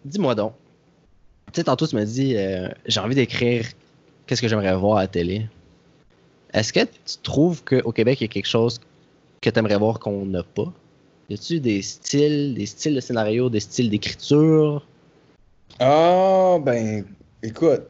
Dis-moi 0.03 0.35
donc. 0.35 0.51
Tu 1.53 1.59
sais, 1.61 1.63
tantôt, 1.63 1.87
tu 1.87 1.95
m'as 1.95 2.03
dit, 2.05 2.35
j'ai 2.85 2.99
envie 2.99 3.15
d'écrire 3.15 3.65
qu'est-ce 4.25 4.41
que 4.41 4.49
j'aimerais 4.49 4.75
voir 4.75 4.97
à 4.97 5.01
la 5.03 5.07
télé. 5.07 5.47
Est-ce 6.53 6.73
que 6.73 6.81
tu 6.81 7.17
trouves 7.23 7.63
qu'au 7.63 7.91
Québec, 7.93 8.19
il 8.19 8.25
y 8.25 8.25
a 8.25 8.27
quelque 8.27 8.47
chose 8.47 8.81
que 9.41 9.49
tu 9.49 9.57
aimerais 9.59 9.77
voir 9.77 9.99
qu'on 9.99 10.25
n'a 10.25 10.43
pas? 10.43 10.73
Y 11.31 11.35
a-tu 11.35 11.61
des 11.61 11.81
styles, 11.81 12.55
des 12.55 12.65
styles 12.65 12.95
de 12.95 12.99
scénario, 12.99 13.49
des 13.49 13.61
styles 13.61 13.89
d'écriture? 13.89 14.85
Ah, 15.79 16.57
ben, 16.61 17.05
écoute. 17.41 17.83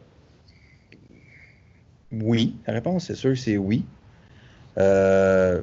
Oui. 2.11 2.55
La 2.67 2.73
réponse, 2.73 3.05
c'est 3.05 3.15
sûr, 3.15 3.35
c'est 3.35 3.57
oui. 3.57 3.83
Euh, 4.77 5.59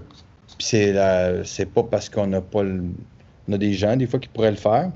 c'est 0.59 0.93
la- 0.93 1.45
pas 1.73 1.85
parce 1.85 2.09
qu'on 2.09 2.27
n'a 2.27 2.41
pas 2.41 2.65
le- 2.65 2.83
on 3.47 3.53
a 3.53 3.59
des 3.59 3.75
gens, 3.75 3.95
des 3.95 4.09
fois, 4.09 4.19
qui 4.19 4.29
pourraient 4.29 4.51
le 4.51 4.57
faire. 4.57 4.91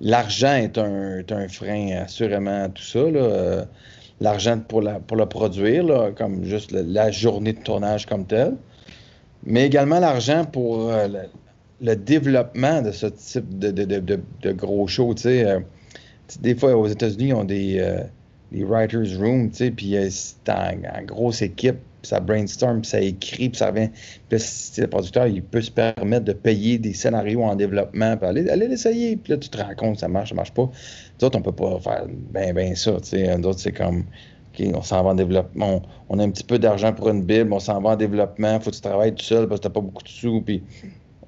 L'argent 0.00 0.54
est 0.54 0.78
un, 0.78 1.18
est 1.18 1.30
un 1.32 1.48
frein, 1.48 1.98
assurément, 2.02 2.64
à 2.64 2.68
tout 2.70 2.82
ça. 2.82 3.66
L'argent 4.20 4.58
pour, 4.58 4.80
la, 4.80 5.00
pour 5.00 5.18
le 5.18 5.26
produire, 5.26 5.84
là, 5.84 6.12
comme 6.12 6.44
juste 6.44 6.72
le- 6.72 6.80
la 6.80 7.10
journée 7.10 7.52
de 7.52 7.60
tournage 7.60 8.06
comme 8.06 8.24
telle. 8.24 8.56
Mais 9.46 9.66
également 9.66 10.00
l'argent 10.00 10.44
pour 10.44 10.90
euh, 10.90 11.08
le, 11.80 11.96
développement 11.96 12.82
de 12.82 12.90
ce 12.90 13.06
type 13.06 13.58
de, 13.58 14.52
gros 14.52 14.86
show. 14.86 15.14
tu 15.14 15.22
sais. 15.22 15.44
Euh, 15.44 15.60
des 16.40 16.54
fois, 16.54 16.76
aux 16.76 16.86
États-Unis, 16.86 17.28
ils 17.28 17.34
ont 17.34 17.44
des, 17.44 17.78
euh, 17.78 18.02
des 18.52 18.64
writers' 18.64 19.18
room, 19.18 19.50
tu 19.50 19.56
sais, 19.56 19.70
puis 19.70 19.96
euh, 19.96 20.08
c'est 20.10 20.48
en, 20.48 20.72
en 20.98 21.02
grosse 21.02 21.42
équipe, 21.42 21.76
puis 22.00 22.08
ça 22.08 22.20
brainstorm, 22.20 22.80
puis 22.80 22.90
ça 22.90 23.00
écrit, 23.00 23.48
puis 23.50 23.58
ça 23.58 23.70
revient. 23.70 23.90
Puis 24.28 24.38
le 24.78 24.86
producteur, 24.86 25.26
il 25.26 25.42
peut 25.42 25.60
se 25.60 25.70
permettre 25.70 26.24
de 26.24 26.32
payer 26.32 26.78
des 26.78 26.94
scénarios 26.94 27.42
en 27.42 27.56
développement, 27.56 28.16
puis 28.16 28.26
aller, 28.26 28.48
aller 28.48 28.68
l'essayer, 28.68 29.16
puis 29.16 29.32
là, 29.32 29.38
tu 29.38 29.48
te 29.48 29.58
rends 29.58 29.74
compte, 29.74 29.98
ça 29.98 30.08
marche, 30.08 30.30
ça 30.30 30.34
marche 30.34 30.52
pas. 30.52 30.70
Nous 31.20 31.26
autres, 31.26 31.38
on 31.38 31.42
peut 31.42 31.52
pas 31.52 31.78
faire 31.80 32.06
ben, 32.30 32.54
ben 32.54 32.74
ça. 32.74 32.92
Nous 32.92 33.46
autres, 33.46 33.60
c'est 33.60 33.72
comme, 33.72 34.04
On 34.60 34.82
s'en 34.82 35.02
va 35.02 35.10
en 35.10 35.14
développement, 35.14 35.82
on, 36.08 36.18
a 36.18 36.22
un 36.22 36.30
petit 36.30 36.44
peu 36.44 36.58
d'argent 36.58 36.92
pour 36.92 37.08
une 37.08 37.22
Bible, 37.22 37.52
on 37.52 37.58
s'en 37.58 37.80
va 37.80 37.90
en 37.90 37.96
développement, 37.96 38.60
faut 38.60 38.70
que 38.70 38.76
tu 38.76 38.82
travailles 38.82 39.14
tout 39.14 39.24
seul 39.24 39.48
parce 39.48 39.60
que 39.60 39.64
t'as 39.64 39.72
pas 39.72 39.80
beaucoup 39.80 40.02
de 40.02 40.08
sous, 40.08 40.42
puis 40.42 40.62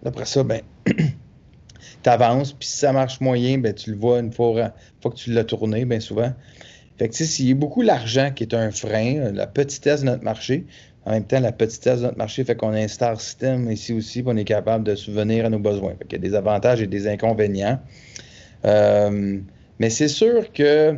après 0.05 0.27
ça, 0.27 0.45
ben, 0.45 0.61
tu 0.87 2.09
avances, 2.09 2.53
puis 2.53 2.69
si 2.69 2.77
ça 2.79 2.93
marche 2.93 3.21
moyen, 3.21 3.59
ben, 3.59 3.75
tu 3.75 3.91
le 3.91 3.97
vois 3.97 4.21
une 4.21 4.33
fois, 4.33 4.73
que 5.03 5.09
tu 5.15 5.33
l'as 5.33 5.45
tourné, 5.45 5.85
bien 5.85 6.01
souvent. 6.01 6.33
Fait 6.99 7.09
que, 7.09 7.15
tu 7.15 7.43
y 7.43 7.53
a 7.53 7.55
beaucoup 7.55 7.83
l'argent 7.83 8.31
qui 8.35 8.45
est 8.45 8.55
un 8.55 8.71
frein, 8.71 9.33
la 9.33 9.47
petitesse 9.47 10.01
de 10.01 10.07
notre 10.07 10.23
marché, 10.23 10.67
en 11.07 11.13
même 11.13 11.25
temps, 11.25 11.39
la 11.39 11.53
petitesse 11.53 12.01
de 12.01 12.07
notre 12.07 12.19
marché 12.19 12.43
fait 12.43 12.57
qu'on 12.57 12.73
a 12.73 12.79
un 12.79 12.89
star 12.89 13.21
system 13.21 13.71
ici 13.71 13.93
aussi, 13.93 14.23
puis 14.23 14.33
on 14.33 14.37
est 14.37 14.45
capable 14.45 14.83
de 14.83 14.97
subvenir 14.97 15.47
à 15.47 15.51
nos 15.51 15.61
besoins. 15.61 15.95
Qu'il 16.09 16.13
y 16.13 16.27
a 16.27 16.29
des 16.29 16.35
avantages 16.35 16.83
et 16.83 16.89
des 16.89 17.07
inconvénients. 17.07 17.79
Euh, 18.65 19.39
mais 19.79 19.91
c'est 19.91 20.09
sûr 20.09 20.53
que 20.53 20.97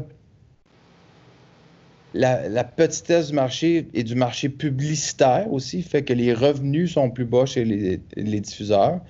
la, 2.18 2.48
la 2.48 2.64
petitesse 2.64 3.28
du 3.28 3.34
marché 3.34 3.86
et 3.94 4.02
du 4.02 4.16
marché 4.16 4.48
publicitaire 4.48 5.46
aussi 5.52 5.82
fait 5.82 6.02
que 6.02 6.12
les 6.12 6.34
revenus 6.34 6.92
sont 6.92 7.10
plus 7.10 7.24
bas 7.24 7.46
chez 7.46 7.64
les, 7.64 8.00
les 8.16 8.40
diffuseurs. 8.40 9.00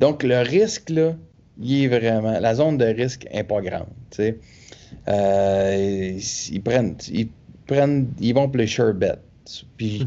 Donc, 0.00 0.22
le 0.22 0.40
risque, 0.40 0.90
là, 0.90 1.16
il 1.60 1.84
est 1.84 1.88
vraiment. 1.88 2.38
La 2.38 2.54
zone 2.54 2.76
de 2.76 2.84
risque 2.84 3.26
n'est 3.32 3.42
pas 3.42 3.62
grande. 3.62 3.88
sais. 4.10 4.36
Euh, 5.08 6.16
ils, 6.18 6.54
ils 6.54 6.62
prennent, 6.62 6.94
ils 7.10 7.28
prennent. 7.66 8.08
Ils 8.20 8.34
vont 8.34 8.48
pour 8.48 8.58
les 8.58 8.66
sure 8.66 8.92
bets. 8.92 9.16
Puis, 9.78 10.06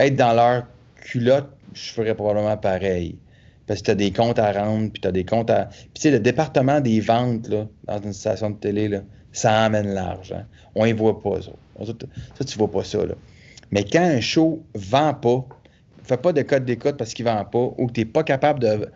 être 0.00 0.16
dans 0.16 0.32
leur 0.32 0.66
culotte, 0.96 1.50
je 1.74 1.92
ferais 1.92 2.14
probablement 2.16 2.56
pareil. 2.56 3.16
Parce 3.68 3.80
que 3.80 3.84
tu 3.86 3.90
as 3.92 3.94
des 3.94 4.10
comptes 4.10 4.40
à 4.40 4.50
rendre, 4.50 4.90
puis 4.90 5.00
tu 5.00 5.06
as 5.06 5.12
des 5.12 5.24
comptes 5.24 5.50
à. 5.50 5.66
Puis, 5.66 5.90
tu 5.94 6.00
sais, 6.02 6.10
le 6.10 6.18
département 6.18 6.80
des 6.80 6.98
ventes, 6.98 7.46
là, 7.48 7.68
dans 7.84 8.02
une 8.02 8.12
station 8.12 8.50
de 8.50 8.56
télé, 8.56 8.88
là, 8.88 9.02
ça 9.32 9.64
amène 9.64 9.88
l'argent. 9.94 10.42
On 10.74 10.84
y 10.86 10.92
voit 10.92 11.20
pas, 11.20 11.42
ça. 11.42 11.52
Ça, 11.84 11.92
ça, 12.36 12.44
tu 12.44 12.58
vois 12.58 12.70
pas 12.70 12.84
ça, 12.84 13.04
là. 13.04 13.14
Mais 13.70 13.84
quand 13.84 14.02
un 14.02 14.20
show 14.20 14.62
vend 14.74 15.14
pas, 15.14 15.44
fais 16.02 16.16
pas 16.16 16.32
de 16.32 16.42
code 16.42 16.64
d'écoute 16.64 16.96
parce 16.96 17.14
qu'il 17.14 17.24
vend 17.24 17.44
pas, 17.44 17.70
ou 17.76 17.86
que 17.86 17.92
tu 17.92 18.00
n'es 18.00 18.06
pas 18.06 18.22
capable 18.24 18.60
de, 18.60 18.88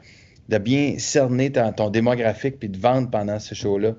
de 0.48 0.58
bien 0.58 0.98
cerner 0.98 1.52
ton, 1.52 1.72
ton 1.72 1.90
démographique 1.90 2.58
puis 2.58 2.68
de 2.68 2.78
vendre 2.78 3.10
pendant 3.10 3.38
ce 3.38 3.54
show-là, 3.54 3.92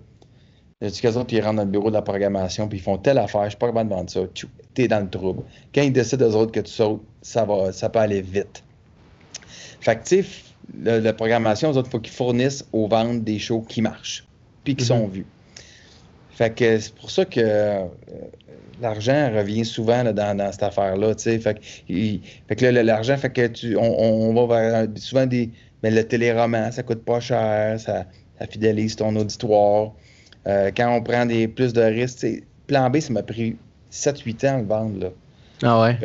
il 0.81 0.85
y 0.85 0.87
a 0.87 0.91
du 0.91 0.99
cas 0.99 1.23
qui 1.23 1.39
rentrent 1.39 1.57
dans 1.57 1.63
le 1.63 1.69
bureau 1.69 1.89
de 1.89 1.95
la 1.95 2.01
programmation 2.01 2.67
puis 2.67 2.79
ils 2.79 2.81
font 2.81 2.97
telle 2.97 3.17
affaire, 3.19 3.45
je 3.45 3.49
suis 3.49 3.57
pas 3.57 3.67
capable 3.67 3.89
de 3.89 3.95
vendre 3.95 4.09
ça, 4.09 4.21
tu 4.33 4.47
es 4.77 4.87
dans 4.87 4.99
le 4.99 5.09
trouble. 5.09 5.43
Quand 5.73 5.81
ils 5.81 5.93
décident 5.93 6.27
eux 6.29 6.35
autres 6.35 6.51
que 6.51 6.59
tu 6.59 6.71
sautes, 6.71 7.03
ça 7.21 7.45
va, 7.45 7.71
ça 7.71 7.89
peut 7.89 7.99
aller 7.99 8.21
vite. 8.21 8.63
Fait 9.79 9.95
que, 9.95 10.23
la, 10.83 11.13
programmation, 11.13 11.71
eux 11.71 11.77
autres, 11.77 11.89
il 11.89 11.91
faut 11.91 11.99
qu'ils 11.99 12.13
fournissent 12.13 12.65
aux 12.73 12.87
ventes 12.87 13.23
des 13.23 13.39
shows 13.39 13.61
qui 13.61 13.81
marchent 13.81 14.25
puis 14.63 14.75
qui 14.75 14.83
Mhm. 14.83 14.87
sont 14.87 15.07
vus. 15.07 15.25
Fait 16.35 16.53
que 16.53 16.79
c'est 16.79 16.93
pour 16.95 17.11
ça 17.11 17.25
que 17.25 17.39
euh, 17.39 17.85
l'argent 18.81 19.31
revient 19.33 19.65
souvent 19.65 20.03
là, 20.03 20.13
dans, 20.13 20.35
dans 20.35 20.51
cette 20.51 20.63
affaire-là, 20.63 21.15
tu 21.15 21.23
sais. 21.23 21.39
Fait 21.39 21.55
que, 21.55 21.59
il- 21.89 22.21
fait 22.47 22.55
que 22.55 22.65
là, 22.65 22.83
l'argent 22.83 23.17
fait 23.17 23.29
que 23.31 23.47
tu, 23.47 23.75
on, 23.77 23.81
on- 23.99 24.33
va 24.47 24.59
vers 24.71 24.87
souvent 24.95 25.25
des. 25.25 25.49
Mais 25.83 25.91
le 25.91 26.07
téléroman, 26.07 26.71
ça 26.71 26.81
coûte 26.83 27.03
pas 27.03 27.19
cher, 27.19 27.79
ça, 27.79 28.05
ça 28.39 28.47
fidélise 28.47 28.95
ton 28.95 29.15
auditoire. 29.15 29.91
Euh, 30.47 30.71
quand 30.75 30.93
on 30.95 31.01
prend 31.03 31.25
des 31.25 31.47
plus 31.47 31.73
de 31.73 31.81
risques, 31.81 32.25
plan 32.67 32.89
B, 32.89 32.99
ça 32.99 33.11
m'a 33.13 33.21
pris 33.23 33.57
7-8 33.91 34.43
ans 34.45 34.55
à 34.55 34.61
le 34.61 34.65
vendre, 34.67 34.99
là. 34.99 35.09
Ah 35.61 35.81
ouais? 35.81 35.97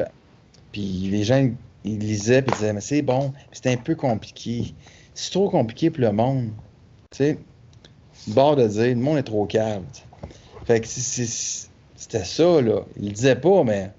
Puis 0.73 1.09
les 1.11 1.25
gens, 1.25 1.49
ils 1.85 1.99
lisaient 1.99 2.43
puis 2.43 2.53
ils 2.55 2.59
disaient, 2.59 2.73
mais 2.73 2.81
c'est 2.81 3.03
bon, 3.03 3.33
c'est 3.53 3.67
un 3.69 3.77
peu 3.77 3.95
compliqué. 3.95 4.75
C'est 5.15 5.31
trop 5.31 5.49
compliqué 5.49 5.91
pour 5.91 6.03
le 6.03 6.13
monde. 6.13 6.51
Tu 7.13 7.19
sais, 7.19 7.39
bord 8.29 8.57
de 8.57 8.67
dire, 8.67 8.89
le 8.89 8.95
monde 8.97 9.19
est 9.19 9.23
trop 9.23 9.47
calme. 9.47 9.85
Fait 10.69 10.83
que 10.83 10.87
c'était 10.87 12.25
ça, 12.25 12.61
là. 12.61 12.83
Il 13.01 13.07
le 13.07 13.13
disait 13.15 13.37
pas, 13.37 13.65
mais 13.65 13.91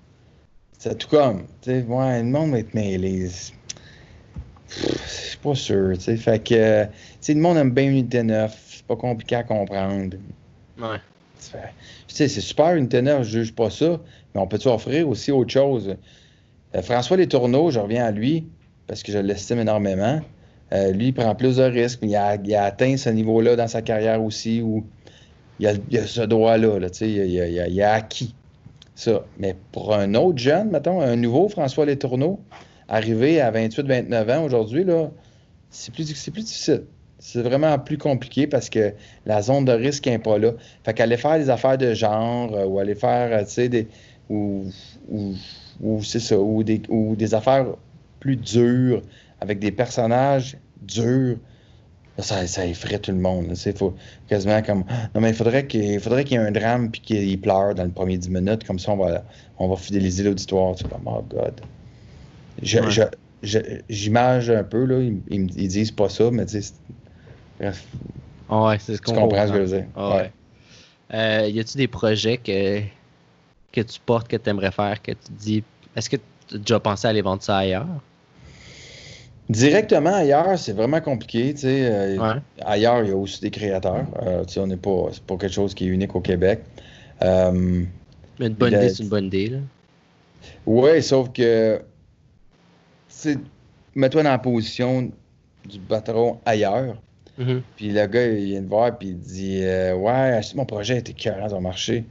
c'est 0.78 0.96
tout 1.00 1.08
comme. 1.08 1.48
Tu 1.62 1.72
sais, 1.72 1.82
ouais, 1.82 2.20
le 2.20 2.30
monde 2.30 2.52
va 2.52 2.60
être 2.60 2.76
mêlé. 2.76 3.28
Je 3.28 4.84
suis 5.08 5.38
pas 5.40 5.56
sûr, 5.56 5.98
tu 5.98 6.02
sais. 6.02 6.16
Fait 6.16 6.38
que, 6.38 6.84
tu 6.86 6.92
sais, 7.22 7.34
le 7.34 7.40
monde 7.40 7.58
aime 7.58 7.72
bien 7.72 7.86
Unité 7.90 8.22
9. 8.22 8.56
C'est 8.68 8.86
pas 8.86 8.96
compliqué 8.96 9.38
à 9.38 9.44
comprendre. 9.44 10.16
Ouais. 10.80 10.98
Tu 11.40 11.58
sais, 12.08 12.28
c'est 12.28 12.40
super, 12.40 12.76
une 12.76 12.88
ténor, 12.88 13.24
je 13.24 13.40
juge 13.40 13.56
pas 13.56 13.72
ça, 13.72 14.00
mais 14.36 14.40
on 14.40 14.46
peut-tu 14.46 14.68
offrir 14.68 15.10
aussi 15.10 15.32
autre 15.32 15.50
chose? 15.50 15.96
Euh, 16.76 16.82
François 16.84 17.18
Letourneau, 17.18 17.72
je 17.72 17.80
reviens 17.80 18.06
à 18.06 18.12
lui, 18.12 18.48
parce 18.86 19.02
que 19.02 19.12
je 19.12 19.18
l'estime 19.18 19.58
énormément. 19.58 20.22
Euh, 20.72 20.92
lui, 20.92 21.08
il 21.08 21.14
prend 21.16 21.34
plus 21.34 21.58
de 21.58 21.64
risques, 21.64 21.98
mais 22.04 22.10
il 22.10 22.16
a, 22.16 22.36
il 22.36 22.54
a 22.54 22.66
atteint 22.66 22.96
ce 22.96 23.10
niveau-là 23.10 23.56
dans 23.56 23.68
sa 23.68 23.82
carrière 23.82 24.22
aussi, 24.22 24.62
où 24.62 24.86
il 25.60 25.68
a, 25.68 25.74
il 25.90 25.98
a 25.98 26.06
ce 26.08 26.22
droit-là, 26.22 26.80
là, 26.80 26.88
il, 27.02 27.20
a- 27.40 27.48
il 27.48 27.82
a- 27.82 27.92
a- 27.92 27.94
acquis 27.94 28.36
ça. 28.96 29.24
Mais 29.38 29.56
pour 29.72 29.94
un 29.94 30.14
autre 30.16 30.38
jeune, 30.38 30.72
mettons, 30.72 31.02
un 31.02 31.16
nouveau 31.16 31.48
François 31.50 31.86
Letourneau, 31.86 32.40
arrivé 32.88 33.40
à 33.42 33.52
28-29 33.52 34.30
ans 34.38 34.44
aujourd'hui, 34.44 34.86
c'est 35.70 35.94
plus, 35.94 36.06
plus 36.32 36.44
difficile. 36.44 36.84
C'est 37.20 37.42
vraiment 37.42 37.78
plus 37.78 37.98
compliqué 37.98 38.48
parce 38.48 38.70
que 38.70 38.94
la 39.26 39.42
zone 39.42 39.66
de 39.66 39.74
risque 39.74 40.08
n'est 40.08 40.20
pas 40.20 40.38
là. 40.38 40.54
Fait 40.86 40.94
qu'aller 40.94 41.18
faire 41.18 41.38
des 41.38 41.50
affaires 41.50 41.78
de 41.78 41.94
genre 41.94 42.54
euh, 42.56 42.66
ou 42.66 42.80
aller 42.80 42.96
faire, 42.96 43.38
euh, 43.38 43.44
tu 43.44 43.52
sais, 43.52 43.70
des. 43.70 43.88
Ou, 44.30 44.66
ou 45.82 46.02
c'est 46.04 46.20
ça, 46.20 46.38
ou 46.40 46.64
des, 46.64 46.82
ou 46.90 47.16
des 47.16 47.34
affaires 47.34 47.66
plus 48.20 48.36
dures 48.36 49.02
avec 49.42 49.60
des 49.60 49.72
personnages 49.72 50.58
durs. 50.82 51.38
Ça, 52.22 52.46
ça 52.48 52.66
effraie 52.66 53.00
tout 53.00 53.12
le 53.12 53.18
monde. 53.18 53.56
C'est 53.56 53.78
faut 53.78 53.96
quasiment 54.28 54.62
comme. 54.62 54.84
Non, 55.16 55.22
mais 55.22 55.30
il 55.30 55.36
faudrait 55.36 55.68
qu'il 55.68 55.84
il 55.84 56.00
faudrait 56.00 56.24
qu'il 56.24 56.38
y 56.40 56.44
ait 56.44 56.48
un 56.48 56.52
drame 56.52 56.92
puis 56.92 57.02
qu'il 57.02 57.40
pleure 57.42 57.76
dans 57.76 57.84
les 57.84 57.92
premiers 57.92 58.18
10 58.18 58.30
minutes. 58.30 58.64
Comme 58.66 58.80
ça, 58.80 58.92
on 58.92 58.98
va, 58.98 59.24
on 59.58 59.70
va 59.70 59.76
fidéliser 59.76 60.24
l'auditoire. 60.24 60.76
Tu 60.76 60.84
sais, 60.84 60.90
comme, 60.90 61.08
oh 61.08 61.22
God. 61.30 61.62
Je- 62.62 62.80
Ouais. 62.80 62.92
je- 62.92 63.02
je- 63.44 63.82
J'image 63.90 64.50
un 64.50 64.64
peu, 64.64 64.86
là. 64.86 65.00
Ils, 65.02 65.22
ils 65.30 65.68
disent 65.68 65.92
pas 65.92 66.10
ça, 66.10 66.30
mais 66.32 66.46
tu 66.46 66.54
sais. 66.54 66.62
c'est- 66.62 66.74
Bref, 67.60 67.86
Ah 68.50 68.66
ouais, 68.68 68.80
c'est 68.80 68.96
ce 68.96 69.02
tu 69.02 69.12
qu'on 69.14 69.22
comprends 69.22 69.48
ce 69.48 69.52
que 69.54 69.58
je 69.58 69.64
veux 69.64 69.78
dire. 69.82 69.88
Ah 69.96 70.16
ouais. 70.18 70.32
Euh, 71.14 71.48
y 71.50 71.60
a-tu 71.60 71.78
des 71.78 71.88
projets 71.88 72.38
que, 72.38 72.82
que 73.72 73.82
tu 73.82 74.00
portes, 74.06 74.28
que 74.28 74.38
tu 74.38 74.50
aimerais 74.50 74.72
faire, 74.72 75.02
que 75.02 75.12
tu 75.12 75.32
dis. 75.32 75.64
Est-ce 75.96 76.10
que 76.10 76.18
tu 76.18 76.56
as 76.56 76.58
déjà 76.60 76.80
pensé 76.80 77.08
à 77.08 77.10
aller 77.12 77.22
vendre 77.22 77.42
ça 77.42 77.58
ailleurs? 77.58 77.88
Directement 79.50 80.14
ailleurs, 80.14 80.58
c'est 80.60 80.74
vraiment 80.74 81.02
compliqué. 81.02 81.54
tu 81.54 81.62
sais. 81.62 81.90
Euh, 81.92 82.18
Ouais. 82.18 82.40
Ailleurs, 82.64 83.04
il 83.04 83.10
y 83.10 83.12
a 83.12 83.16
aussi 83.18 83.42
des 83.42 83.50
créateurs. 83.52 84.06
Euh, 84.22 84.46
tu 84.46 84.54
sais, 84.54 84.60
on 84.60 84.68
n'est 84.68 84.78
pas, 84.78 85.08
c'est 85.12 85.24
pas 85.24 85.38
quelque 85.38 85.54
chose 85.54 85.74
qui 85.74 85.86
est 85.86 85.88
unique 85.88 86.16
au 86.16 86.22
Québec. 86.22 86.62
Euh, 87.24 87.84
Mais 88.40 88.48
une 88.48 88.54
bonne 88.54 88.74
idée, 88.74 88.90
c'est 88.90 89.04
une 89.04 89.10
bonne 89.10 89.26
idée. 89.26 89.48
Là. 89.50 89.58
Oui, 90.66 91.02
sauf 91.02 91.32
que, 91.34 91.82
mets-toi 93.96 94.24
dans 94.24 94.30
la 94.30 94.38
position 94.40 95.12
du 95.68 95.80
patron 95.80 96.40
ailleurs. 96.46 96.96
Mhm. 97.38 97.62
Puis 97.76 97.90
le 97.92 98.06
gars, 98.06 98.28
il 98.28 98.46
vient 98.46 98.62
te 98.62 98.68
voir, 98.68 98.98
puis 98.98 99.10
il 99.10 99.18
dit 99.20 99.60
euh, 99.64 99.96
Ouais, 99.96 100.40
mon 100.56 100.66
projet 100.66 100.98
était 100.98 101.14
cœur 101.14 101.40
dans 101.40 101.50
ton 101.56 101.62
marché? 101.62 102.06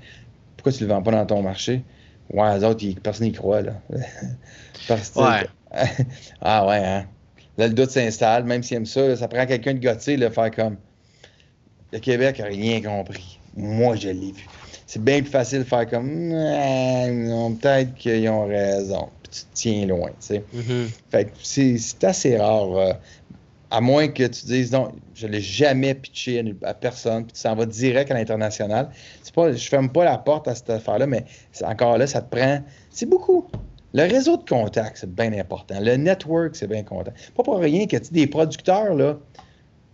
Pourquoi 0.57 0.73
tu 0.73 0.83
le 0.85 0.89
vends 0.89 1.03
pas 1.03 1.13
dans 1.13 1.27
ton 1.27 1.43
marché 1.43 1.83
Ouais, 2.33 2.59
les 2.59 2.65
autres, 2.65 2.83
ils- 2.85 2.99
personne 3.01 3.27
n'y 3.27 3.33
croit, 3.33 3.63
là. 3.63 3.75
Parce 4.89 5.11
que- 5.11 5.19
Ouais. 5.21 5.47
ah 6.41 6.67
ouais, 6.67 6.83
hein. 6.85 7.07
Là, 7.59 7.67
le 7.67 7.75
doute 7.75 7.91
s'installe, 7.91 8.45
même 8.45 8.63
s'il 8.63 8.77
aime 8.77 8.87
ça, 8.87 9.07
là, 9.07 9.17
ça 9.17 9.29
prend 9.29 9.45
quelqu'un 9.45 9.75
de 9.75 9.81
gotté, 9.81 10.17
de 10.17 10.29
faire 10.29 10.51
comme 10.51 10.77
Le 11.93 11.99
Québec 11.99 12.41
a 12.41 12.45
rien 12.45 12.81
compris. 12.81 13.39
Moi, 13.57 13.97
je 13.97 14.09
l'ai 14.09 14.33
vu. 14.33 14.47
C'est 14.87 15.03
bien 15.03 15.21
plus 15.21 15.31
facile 15.31 15.59
de 15.61 15.65
faire 15.65 15.89
comme 15.89 16.31
peut-être 17.61 17.95
qu'ils 17.97 18.29
ont 18.29 18.47
raison. 18.47 19.09
Puis 19.23 19.33
tu 19.33 19.41
te 19.41 19.55
tiens 19.55 19.87
loin, 19.87 20.09
tu 20.11 20.15
sais. 20.21 20.45
Mhm. 20.53 20.89
Fait 21.11 21.25
que 21.27 21.31
c'est 21.43 22.05
assez 22.05 22.39
rare. 22.39 22.77
euh, 22.77 22.93
à 23.71 23.81
moins 23.81 24.09
que 24.09 24.23
tu 24.23 24.47
dises 24.47 24.73
non, 24.73 24.93
je 25.15 25.27
ne 25.27 25.33
l'ai 25.33 25.41
jamais 25.41 25.95
pitché 25.95 26.43
à, 26.63 26.75
personne, 26.75 27.25
puis 27.25 27.35
tu 27.35 27.41
s'en 27.41 27.55
vas 27.55 27.67
direct 27.67 28.11
à 28.11 28.15
l'international. 28.15 28.89
C'est 29.23 29.35
pas, 29.35 29.53
je 29.53 29.69
ferme 29.69 29.91
pas 29.91 30.05
la 30.05 30.17
porte 30.17 30.49
à 30.49 30.55
cette 30.55 30.71
affaire-là, 30.71 31.07
mais 31.07 31.25
encore 31.63 31.99
là, 31.99 32.07
ça 32.07 32.23
te 32.23 32.35
prend. 32.35 32.63
C'est 32.91 33.07
beaucoup. 33.07 33.47
Le 33.95 34.03
réseau 34.03 34.37
de 34.37 34.45
contacts, 34.45 34.99
c'est 34.99 35.15
bien 35.15 35.33
important. 35.33 35.77
Le 35.81 35.97
network, 35.97 36.55
c'est 36.57 36.67
bien 36.67 36.81
important. 36.81 37.13
Pas 37.35 37.43
pour 37.43 37.59
rien 37.59 37.87
que 37.87 37.97
des 38.11 38.27
producteurs, 38.27 38.95
là, 38.95 39.19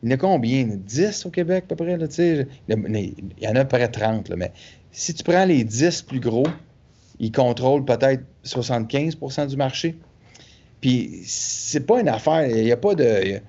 il 0.03 0.11
y 0.11 0.13
en 0.13 0.17
a 0.17 0.19
combien? 0.19 0.65
10 0.67 1.27
au 1.27 1.31
Québec, 1.31 1.65
à 1.71 1.77
peu 1.77 1.85
près. 1.85 1.97
Il 2.19 2.47
y 3.41 3.49
en 3.49 3.55
a- 3.55 3.61
à 3.61 3.65
peu 3.65 3.77
près 3.79 3.89
30, 3.89 4.29
là, 4.29 4.37
mais 4.37 4.53
si 4.91 5.15
tu 5.15 5.23
prends 5.23 5.45
les 5.45 5.65
10 5.65 6.03
plus 6.03 6.21
gros, 6.21 6.47
ils 7.21 7.31
contrôlent 7.33 7.85
peut-être 7.85 8.25
75% 8.43 9.47
du 9.47 9.57
marché. 9.57 9.97
Puis 10.81 11.23
c'est 11.25 11.87
pas 11.87 12.01
une 12.01 12.09
affaire, 12.09 12.47
il 12.47 12.65
n'y 12.65 12.73
a 12.73 12.77
pas 12.77 12.95
de. 12.95 13.41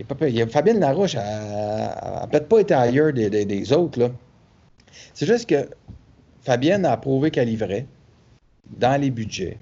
a 0.00 0.14
pas- 0.14 0.46
Fabienne 0.48 0.80
Larouche, 0.80 1.14
n'a 1.14 2.26
peut-être 2.30 2.48
pas 2.48 2.60
été 2.60 2.74
ailleurs 2.74 3.12
des, 3.12 3.30
des- 3.44 3.72
autres. 3.72 4.12
C'est 5.14 5.26
juste 5.26 5.48
que 5.48 5.68
Fabienne 6.42 6.84
a 6.84 6.96
prouvé 6.96 7.30
qu'elle 7.30 7.48
livrait 7.48 7.86
dans 8.70 9.00
les 9.00 9.10
budgets. 9.10 9.58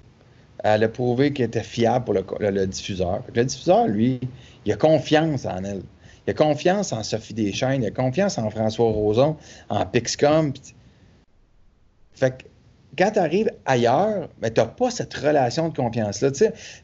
Elle 0.64 0.84
a 0.84 0.88
prouvé 0.88 1.32
qu'elle 1.32 1.46
était 1.46 1.62
fiable 1.62 2.04
pour 2.04 2.14
le, 2.14 2.66
diffuseur. 2.66 3.22
Le 3.34 3.44
diffuseur, 3.44 3.88
lui, 3.88 4.20
il 4.64 4.72
a 4.72 4.76
confiance 4.76 5.44
en 5.44 5.64
elle. 5.64 5.82
Il 6.26 6.30
a 6.30 6.34
confiance 6.34 6.92
en 6.92 7.02
Sophie 7.02 7.34
Deschênes, 7.34 7.82
il 7.82 7.86
a 7.86 7.90
confiance 7.90 8.38
en 8.38 8.48
François 8.48 8.86
Roson, 8.86 9.36
en 9.68 9.84
Pixcom. 9.84 10.52
Fait 12.14 12.38
que 12.38 12.44
quand 12.96 13.10
tu 13.12 13.18
arrives 13.18 13.50
ailleurs, 13.64 14.28
ben, 14.40 14.52
tu 14.52 14.60
n'as 14.60 14.66
pas 14.66 14.90
cette 14.90 15.14
relation 15.14 15.68
de 15.68 15.76
confiance-là. 15.76 16.30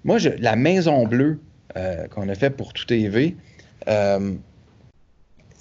Moi, 0.05 0.19
la 0.39 0.57
Maison 0.57 1.07
Bleue 1.07 1.41
euh, 1.77 2.09
qu'on 2.09 2.29
a 2.29 2.35
fait 2.35 2.51
pour 2.51 2.73
Tout 2.73 2.87
TV, 2.87 3.37
euh, 3.89 4.35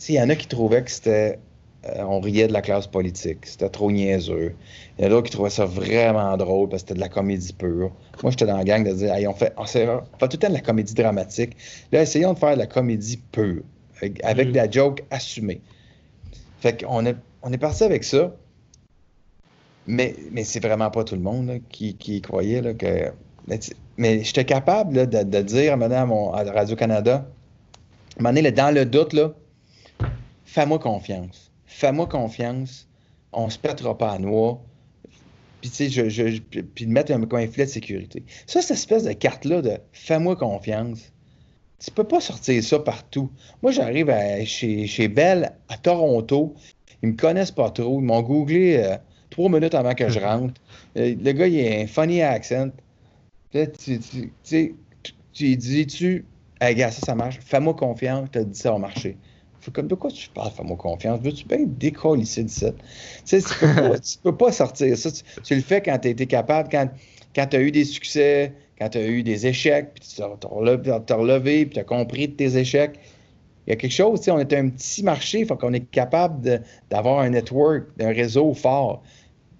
il 0.08 0.16
y 0.16 0.22
en 0.22 0.30
a 0.30 0.36
qui 0.36 0.47
trouvaient 0.47 0.84
que 0.84 0.91
c'était. 0.91 1.39
Euh, 1.86 2.02
on 2.04 2.20
riait 2.20 2.48
de 2.48 2.54
la 2.54 2.62
classe 2.62 2.88
politique, 2.88 3.46
c'était 3.46 3.70
trop 3.70 3.92
niaiseux. 3.92 4.56
Il 4.98 5.02
y 5.02 5.04
en 5.04 5.08
a 5.08 5.10
d'autres 5.12 5.28
qui 5.28 5.32
trouvaient 5.32 5.50
ça 5.50 5.66
vraiment 5.66 6.36
drôle 6.38 6.70
parce 6.70 6.82
que 6.84 6.90
c'était 6.90 6.96
de 6.96 7.00
la 7.00 7.10
comédie 7.10 7.54
pure. 7.54 7.92
Moi, 8.24 8.32
j'étais 8.32 8.46
dans 8.48 8.58
la 8.58 8.64
gang 8.64 8.84
de 8.84 8.92
dire, 8.94 9.14
Hey, 9.14 9.28
on, 9.28 9.34
fait, 9.34 9.54
on, 9.58 9.66
fait, 9.66 9.88
on 9.88 10.02
fait 10.18 10.28
tout 10.28 10.34
le 10.34 10.38
temps 10.38 10.50
de 10.50 10.54
la 10.54 10.62
comédie 10.62 10.94
dramatique. 10.96 11.56
Là, 11.92 12.02
essayons 12.02 12.34
de 12.34 12.40
faire 12.40 12.54
de 12.56 12.60
la 12.60 12.68
comédie 12.68 13.18
pure, 13.32 13.62
avec, 13.98 14.24
avec 14.24 14.48
Mhm. 14.48 14.54
de 14.54 14.58
la 14.58 14.72
joke 14.72 15.04
assumée. 15.12 15.62
Fait 16.60 16.84
qu'on 16.84 17.06
est, 17.06 17.16
on 17.44 17.54
est 17.54 17.58
parti 17.60 17.84
avec 17.84 18.04
ça. 18.04 18.36
Mais, 19.86 20.16
mais 20.32 20.44
c'est 20.44 20.60
vraiment 20.60 20.90
pas 20.92 21.04
tout 21.04 21.16
le 21.16 21.22
monde 21.22 21.48
là, 21.48 21.54
qui, 21.70 21.96
qui 21.96 22.22
croyait 22.22 22.62
là, 22.62 22.74
que. 22.74 23.12
Mais, 23.98 24.24
j'étais 24.24 24.44
capable 24.44 24.96
là, 24.96 25.06
de, 25.06 25.24
de 25.24 25.42
dire 25.42 25.74
à 25.74 25.78
madame 25.78 26.12
à 26.12 26.44
Radio-Canada, 26.44 27.26
à 28.24 28.32
là, 28.32 28.52
dans 28.52 28.74
le 28.74 28.86
doute, 28.86 29.16
fais-moi 30.44 30.80
confiance. 30.80 31.47
Fais-moi 31.68 32.07
confiance. 32.07 32.88
On 33.34 33.49
se 33.49 33.59
pètera 33.59 33.97
pas 33.97 34.11
à 34.13 34.20
noix. 34.20 34.61
Puis, 35.61 35.70
tu 35.72 35.76
sais, 35.76 35.89
je, 35.89 36.09
je- 36.09 36.61
puis 36.61 36.86
de 36.86 36.91
mettre 36.91 37.11
un, 37.11 37.22
un 37.22 37.45
de 37.45 37.65
sécurité. 37.65 38.24
Ça, 38.45 38.61
cette 38.61 38.78
espèce 38.78 39.03
de 39.03 39.13
carte-là 39.13 39.61
de 39.61 39.78
fais-moi 39.91 40.36
confiance, 40.36 41.11
tu 41.80 41.91
peux 41.91 42.03
pas 42.03 42.20
sortir 42.22 42.63
ça 42.63 42.80
partout. 42.80 43.32
Moi, 43.61 43.72
j'arrive 43.72 44.11
chez, 44.45 44.88
chez 44.88 45.07
Bell 45.07 45.51
à 45.70 45.78
Toronto. 45.78 46.55
Ils 47.03 47.09
me 47.09 47.15
connaissent 47.15 47.51
pas 47.51 47.70
trop. 47.70 47.99
Ils 47.99 48.05
m'ont 48.05 48.22
googlé 48.22 48.78
euh, 48.78 48.97
trois 49.30 49.49
minutes 49.49 49.76
avant 49.76 49.93
que 49.93 50.09
je 50.09 50.20
rentre. 50.20 50.59
Euh, 50.95 51.15
le 51.20 51.32
gars, 51.34 51.47
il 51.47 51.68
a 51.68 51.82
un 51.82 51.88
funny 51.88 52.22
accent. 52.22 52.70
Tu, 53.51 53.68
tu, 53.72 53.99
tu 53.99 54.32
tu- 54.43 54.76
tu 55.34 55.55
dis-tu, 55.55 56.26
hey, 56.59 56.80
ça, 56.80 56.91
ça 56.91 57.15
marche. 57.15 57.39
Fais-moi 57.39 57.74
confiance. 57.76 58.28
Je 58.34 58.39
te 58.39 58.45
dis 58.45 58.59
ça 58.59 58.72
va 58.72 58.80
marcher. 58.80 59.18
Comme 59.72 59.88
de 59.88 59.95
quoi 59.95 60.11
tu 60.11 60.30
parles, 60.30 60.51
fais-moi 60.51 60.78
confiance. 60.78 61.20
Veux-tu 61.22 61.45
bien 61.47 61.59
décoller 61.65 62.24
ici, 62.24 62.43
d'ici? 62.43 62.65
Tu 63.26 63.41
sais, 63.41 63.41
tu 63.41 63.55
peux 63.59 63.74
pas, 63.89 63.99
tu 63.99 64.18
peux 64.24 64.36
pas 64.38 64.51
sortir 64.51 64.97
ça. 64.97 65.11
Tu, 65.11 65.22
tu 65.43 65.55
le 65.55 65.61
fais 65.61 65.82
quand 65.82 65.97
tu 65.99 66.07
as 66.07 66.11
été 66.11 66.26
capable, 66.28 66.70
quand, 66.70 66.89
quand 67.36 67.47
tu 67.47 67.57
as 67.57 67.61
eu 67.61 67.72
des 67.72 67.86
succès, 67.86 68.53
quand 68.80 68.89
tu 68.89 68.97
as 68.97 69.05
eu 69.07 69.24
des 69.24 69.47
échecs, 69.47 69.93
puis 69.95 70.07
tu 70.07 70.15
t'as 70.18 70.99
t'as 70.99 71.15
relevé, 71.15 71.65
puis 71.65 71.74
tu 71.76 71.80
as 71.80 71.84
compris 71.84 72.28
de 72.28 72.34
tes 72.34 72.57
échecs. 72.57 72.99
Il 73.65 73.72
y 73.72 73.74
a 73.74 73.76
quelque 73.76 73.91
chose, 73.91 74.20
tu 74.22 74.26
sais, 74.26 74.32
on 74.32 74.39
est 74.39 74.53
un 74.53 74.70
petit 74.70 75.03
marché, 75.03 75.41
il 75.41 75.45
faut 75.45 75.57
qu'on 75.57 75.74
est 75.74 75.89
capable 75.91 76.63
d'avoir 76.89 77.20
un 77.20 77.30
network, 77.30 77.86
un 77.99 78.13
réseau 78.13 78.53
fort. 78.53 79.03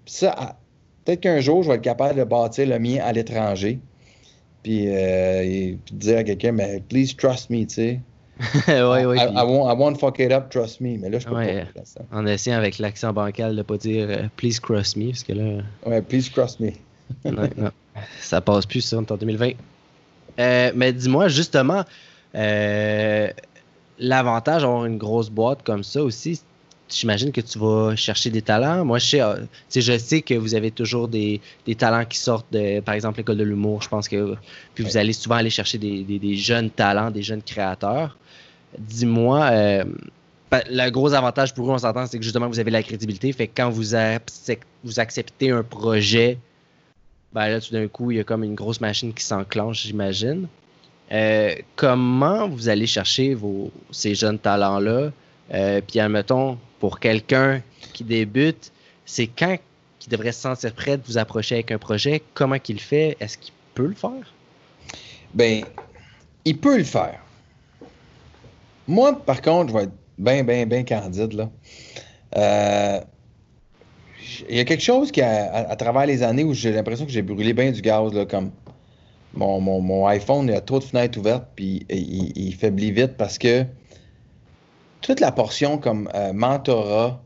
Puis 0.04 0.14
ça, 0.14 0.32
à- 0.32 0.56
peut-être 1.04 1.20
qu'un 1.20 1.40
jour, 1.40 1.62
je 1.62 1.68
vais 1.68 1.76
être 1.76 1.82
capable 1.82 2.18
de 2.18 2.24
bâtir 2.24 2.66
le 2.68 2.78
mien 2.78 3.00
à 3.02 3.12
l'étranger. 3.12 3.80
Puis, 4.62 4.88
euh, 4.88 5.76
puis 5.84 5.94
de 5.94 5.98
dire 5.98 6.18
à 6.18 6.24
quelqu'un, 6.24 6.52
mais 6.52 6.80
please 6.80 7.14
trust 7.16 7.50
me, 7.50 7.64
tu 7.64 7.74
sais. 7.74 8.00
Ouais, 8.68 9.04
ouais. 9.06 9.16
I, 9.18 9.26
puis 9.26 9.36
I 9.36 9.42
won't, 9.44 9.72
I 9.72 9.76
won't 9.76 9.96
fuck 9.98 10.18
it 10.20 10.30
up, 10.32 10.48
trust 10.50 10.80
me. 10.80 10.96
Mais 10.98 11.10
là, 11.10 11.18
je 11.18 11.26
peux 11.26 11.34
Ouais. 11.34 11.64
pas. 11.64 11.80
l'instant. 11.80 12.04
En 12.12 12.26
essayant 12.26 12.56
avec 12.58 12.78
l'accent 12.78 13.12
bancal 13.12 13.56
de 13.56 13.62
pas 13.62 13.76
dire 13.76 14.06
euh, 14.08 14.22
please 14.36 14.60
cross 14.60 14.96
me, 14.96 15.08
parce 15.10 15.24
que 15.24 15.32
là, 15.32 15.62
Ouais, 15.86 16.02
please 16.02 16.30
trust 16.32 16.60
me. 16.60 16.70
non, 17.24 17.48
non, 17.56 17.70
ça 18.20 18.40
passe 18.40 18.66
plus 18.66 18.80
ça, 18.82 18.98
on 18.98 19.02
est 19.02 19.10
en 19.12 19.16
2020. 19.16 19.50
Euh, 20.38 20.72
mais 20.74 20.92
dis-moi, 20.92 21.28
justement, 21.28 21.84
euh, 22.34 23.28
l'avantage 23.98 24.62
d'avoir 24.62 24.84
une 24.84 24.98
grosse 24.98 25.30
boîte 25.30 25.62
comme 25.64 25.82
ça 25.82 26.02
aussi, 26.02 26.40
j'imagine 26.88 27.32
que 27.32 27.40
tu 27.40 27.58
vas 27.58 27.96
chercher 27.96 28.30
des 28.30 28.42
talents. 28.42 28.84
Moi, 28.84 28.98
je 28.98 29.06
sais, 29.68 29.80
je 29.80 29.98
sais 29.98 30.22
que 30.22 30.34
vous 30.34 30.54
avez 30.54 30.70
toujours 30.70 31.08
des, 31.08 31.40
des 31.66 31.74
talents 31.74 32.04
qui 32.04 32.18
sortent 32.18 32.46
de, 32.52 32.80
par 32.80 32.94
exemple, 32.94 33.18
l'école 33.18 33.38
de 33.38 33.44
l'humour. 33.44 33.82
Je 33.82 33.88
pense 33.88 34.08
que 34.08 34.36
puis 34.74 34.84
vous 34.84 34.96
allez 34.96 35.12
souvent 35.12 35.36
aller 35.36 35.50
chercher 35.50 35.78
des, 35.78 36.02
des- 36.04 36.18
des 36.18 36.36
jeunes 36.36 36.70
talents, 36.70 37.10
des 37.10 37.22
jeunes 37.22 37.42
créateurs. 37.42 38.16
Dis-moi, 38.76 39.48
euh, 39.50 39.84
ben, 40.50 40.62
le 40.70 40.90
gros 40.90 41.12
avantage 41.12 41.54
pour 41.54 41.66
vous, 41.66 41.72
on 41.72 41.78
s'entend, 41.78 42.06
c'est 42.06 42.18
que 42.18 42.24
justement, 42.24 42.48
vous 42.48 42.58
avez 42.58 42.70
la 42.70 42.82
crédibilité. 42.82 43.32
Fait 43.32 43.48
que 43.48 43.52
quand 43.56 43.70
vous, 43.70 43.94
acceptez, 43.94 45.50
un 45.50 45.62
projet, 45.62 46.38
ben 47.32 47.48
là, 47.48 47.60
tout 47.60 47.72
d'un 47.72 47.86
coup, 47.88 48.10
il 48.10 48.16
y 48.16 48.20
a 48.20 48.24
comme 48.24 48.44
une 48.44 48.54
grosse 48.54 48.80
machine 48.80 49.12
qui 49.12 49.24
s'enclenche, 49.24 49.82
j'imagine. 49.82 50.48
Euh, 51.12 51.54
comment 51.76 52.48
vous 52.48 52.68
allez 52.68 52.86
chercher 52.86 53.34
vos, 53.34 53.70
ces 53.90 54.14
jeunes 54.14 54.38
talents-là? 54.38 55.10
Euh, 55.54 55.80
puis, 55.86 56.00
admettons, 56.00 56.58
pour 56.80 57.00
quelqu'un 57.00 57.62
qui 57.92 58.04
débute, 58.04 58.72
c'est 59.04 59.26
quand 59.26 59.56
qu'il 59.98 60.12
devrait 60.12 60.32
se 60.32 60.40
sentir 60.40 60.72
prêt 60.72 60.96
de 60.96 61.02
vous 61.06 61.18
approcher 61.18 61.56
avec 61.56 61.72
un 61.72 61.78
projet? 61.78 62.22
Comment 62.34 62.58
qu'il 62.58 62.76
le 62.76 62.82
fait? 62.82 63.16
Est-ce 63.20 63.36
qu'il 63.36 63.52
peut 63.74 63.86
le 63.86 63.94
faire? 63.94 64.32
Ben, 65.34 65.64
il 66.44 66.56
peut 66.58 66.78
le 66.78 66.84
faire. 66.84 67.20
Moi, 68.88 69.14
par 69.24 69.42
contre, 69.42 69.68
je 69.70 69.74
vais 69.76 69.84
être 69.84 69.92
bien, 70.18 70.42
bien, 70.42 70.66
bien 70.66 70.82
candide, 70.82 71.34
là. 71.34 71.50
Euh, 72.36 73.00
il 74.48 74.56
y 74.56 74.60
a 74.60 74.64
quelque 74.64 74.82
chose 74.82 75.12
qui, 75.12 75.20
a- 75.22 75.68
à, 75.70 75.76
travers 75.76 76.06
les 76.06 76.22
années, 76.22 76.44
où 76.44 76.54
j'ai 76.54 76.72
l'impression 76.72 77.04
que 77.06 77.12
j'ai 77.12 77.22
brûlé 77.22 77.52
bien 77.52 77.70
du 77.70 77.80
gaz, 77.82 78.12
là, 78.12 78.24
comme 78.26 78.50
mon, 79.34 79.60
mon- 79.60 79.80
mon 79.80 80.06
iPhone, 80.06 80.46
il 80.48 80.54
a 80.54 80.60
trop 80.60 80.78
de 80.78 80.84
fenêtres 80.84 81.18
ouvertes, 81.18 81.46
puis 81.54 81.86
il, 81.90 82.32
il 82.36 82.54
faiblit 82.54 82.92
vite 82.92 83.16
parce 83.16 83.38
que 83.38 83.64
toute 85.00 85.20
la 85.20 85.32
portion 85.32 85.78
comme 85.78 86.08
euh, 86.14 86.32
mentorat, 86.32 87.22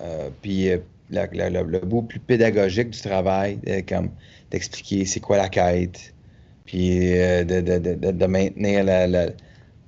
euh, 0.00 0.30
puis 0.40 0.68
le 1.10 1.78
bout 1.80 2.02
plus 2.02 2.20
pédagogique 2.20 2.90
du 2.90 3.00
travail, 3.00 3.58
comme 3.88 4.10
d'expliquer 4.50 5.04
c'est 5.04 5.20
quoi 5.20 5.36
la 5.36 5.48
quête, 5.48 6.14
puis 6.64 7.00
de- 7.10 7.60
de- 7.60 7.78
de- 7.78 8.10
de 8.12 8.26
maintenir 8.26 8.84
la, 8.84 9.06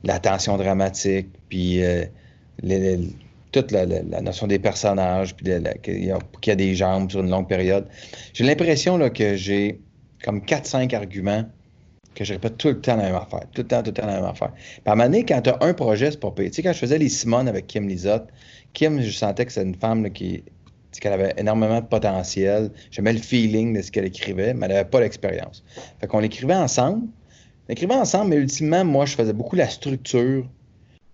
la- 0.05 0.19
tension 0.19 0.57
dramatique, 0.57 1.29
puis 1.49 1.83
euh, 1.83 2.05
toute 3.53 3.71
la, 3.71 3.87
notion 4.21 4.47
des 4.47 4.59
personnages, 4.59 5.35
puis 5.35 5.47
qu'il 5.83 6.05
y, 6.05 6.51
a 6.51 6.57
des 6.57 6.75
jambes 6.75 7.11
sur 7.11 7.21
une 7.21 7.31
longue 7.31 7.49
période. 7.49 7.87
J'ai 8.33 8.45
l'impression 8.45 8.99
que 9.11 9.37
j'ai 9.37 9.81
comme 10.23 10.41
4-5 10.41 10.95
arguments 10.95 11.45
que 12.15 12.25
je 12.25 12.33
répète 12.33 12.57
tout 12.57 12.69
le 12.69 12.81
temps 12.81 12.97
la 12.97 13.05
même 13.05 13.17
affaire. 13.17 13.43
Tout 13.53 13.63
le 13.63 13.67
temps, 13.67 13.83
tout 13.83 13.91
le 13.91 13.95
temps 13.95 14.07
la 14.07 14.15
même 14.21 14.25
affaire. 14.25 14.53
Puis 14.53 14.83
à 14.87 14.93
un 14.93 15.13
quand 15.23 15.43
tu 15.43 15.51
as 15.51 15.59
un 15.61 15.75
projet, 15.75 16.11
c'est 16.11 16.21
pas 16.21 16.31
payé. 16.31 16.51
Tu 16.51 16.57
sais, 16.57 16.63
quand 16.63 16.73
je 16.73 16.79
faisais 16.79 16.99
les 16.99 17.09
Simone 17.09 17.49
avec 17.49 17.67
Kim 17.67 17.89
Lizotte, 17.89 18.29
Kim, 18.73 19.01
je 19.01 19.11
sentais 19.11 19.45
que 19.47 19.53
c'était 19.53 19.67
une 19.67 19.75
femme 19.75 20.11
qui 20.11 20.45
qu'elle 21.01 21.13
avait 21.13 21.35
énormément 21.37 21.81
de 21.81 21.87
potentiel. 21.87 22.71
J'aimais 22.91 23.13
le 23.13 23.19
feeling 23.19 23.77
de 23.77 23.83
ce 23.83 23.91
qu'elle 23.91 24.05
écrivait, 24.05 24.55
mais 24.55 24.67
elle 24.67 24.73
n'avait 24.73 24.89
pas 24.89 25.01
l'expérience. 25.01 25.65
Fait 26.01 26.07
qu'on 26.07 26.21
l'écrivait 26.21 26.55
ensemble. 26.55 27.09
On 27.69 27.73
écrivait 27.73 27.95
ensemble, 27.95 28.31
mais 28.31 28.37
ultimement, 28.37 28.85
moi, 28.85 29.07
je 29.07 29.15
faisais 29.15 29.33
beaucoup 29.33 29.57
la 29.57 29.69
structure, 29.69 30.47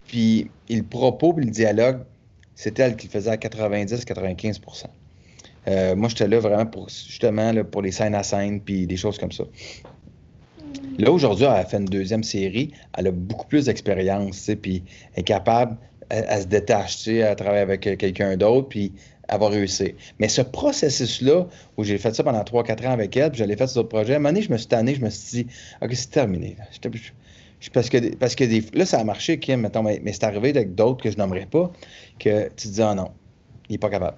puis 0.08 0.50
le 0.68 0.82
propos, 0.82 1.32
puis 1.32 1.44
le 1.44 1.50
dialogue, 1.50 2.00
c'était 2.54 2.82
elle 2.82 2.96
qui 2.96 3.06
le 3.06 3.12
faisait 3.12 3.30
à 3.30 3.36
90-95% 3.36 4.86
euh, 5.68 5.94
Moi, 5.94 6.08
j'étais 6.08 6.26
là 6.26 6.40
vraiment 6.40 6.66
pour, 6.66 6.88
justement, 6.88 7.52
pour 7.64 7.82
les 7.82 7.92
scènes 7.92 8.14
à 8.14 8.22
scène, 8.22 8.60
puis 8.60 8.86
des 8.86 8.96
choses 8.96 9.18
comme 9.18 9.32
ça. 9.32 9.44
Là, 10.98 11.10
aujourd'hui, 11.12 11.44
elle 11.44 11.52
a 11.52 11.64
fait 11.64 11.78
une 11.78 11.86
deuxième 11.86 12.24
série. 12.24 12.72
Elle 12.98 13.06
a 13.06 13.12
beaucoup 13.12 13.46
plus 13.46 13.66
d'expérience, 13.66 14.50
puis 14.60 14.82
elle 15.14 15.20
est 15.20 15.24
capable, 15.24 15.76
elle, 16.08 16.42
se 16.42 16.46
détache, 16.46 17.06
elle 17.06 17.36
travaille 17.36 17.60
avec 17.60 17.80
quelqu'un 17.80 18.36
d'autre, 18.36 18.68
puis 18.68 18.92
elle 19.30 19.38
va 19.38 19.48
réussir. 19.48 19.92
Mais 20.18 20.28
ce 20.28 20.42
processus-là, 20.42 21.46
où 21.76 21.84
j'ai 21.84 21.98
fait 21.98 22.14
ça 22.14 22.24
pendant 22.24 22.42
3-4 22.42 22.86
ans 22.86 22.90
avec 22.90 23.16
elle, 23.16 23.30
puis 23.30 23.38
j'allais 23.38 23.56
faire 23.56 23.68
d'autres 23.68 23.88
projets, 23.88 24.14
à 24.14 24.16
un 24.16 24.18
moment 24.18 24.30
donné, 24.30 24.42
je 24.42 24.50
me 24.50 24.58
suis 24.58 24.66
tanné, 24.66 24.94
je 24.94 25.00
me 25.00 25.08
suis 25.08 25.44
dit, 25.44 25.46
OK, 25.80 25.90
c'est 25.94 26.10
terminé. 26.10 26.56
parce 27.72 27.88
que, 27.88 28.14
parce 28.16 28.34
que 28.34 28.44
là, 28.76 28.84
ça 28.84 28.98
a 28.98 29.04
marché, 29.04 29.38
Kim, 29.38 29.60
mettons, 29.60 29.82
mais, 29.84 30.02
c'est 30.12 30.24
arrivé 30.24 30.50
avec 30.50 30.74
d'autres 30.74 31.02
que 31.02 31.10
je 31.10 31.16
nommerai 31.16 31.46
pas, 31.46 31.70
que 32.18 32.48
tu 32.56 32.68
te 32.68 32.72
dis, 32.74 32.82
ah 32.82 32.94
non, 32.94 33.12
il 33.68 33.72
n'est 33.72 33.78
pas 33.78 33.90
capable 33.90 34.16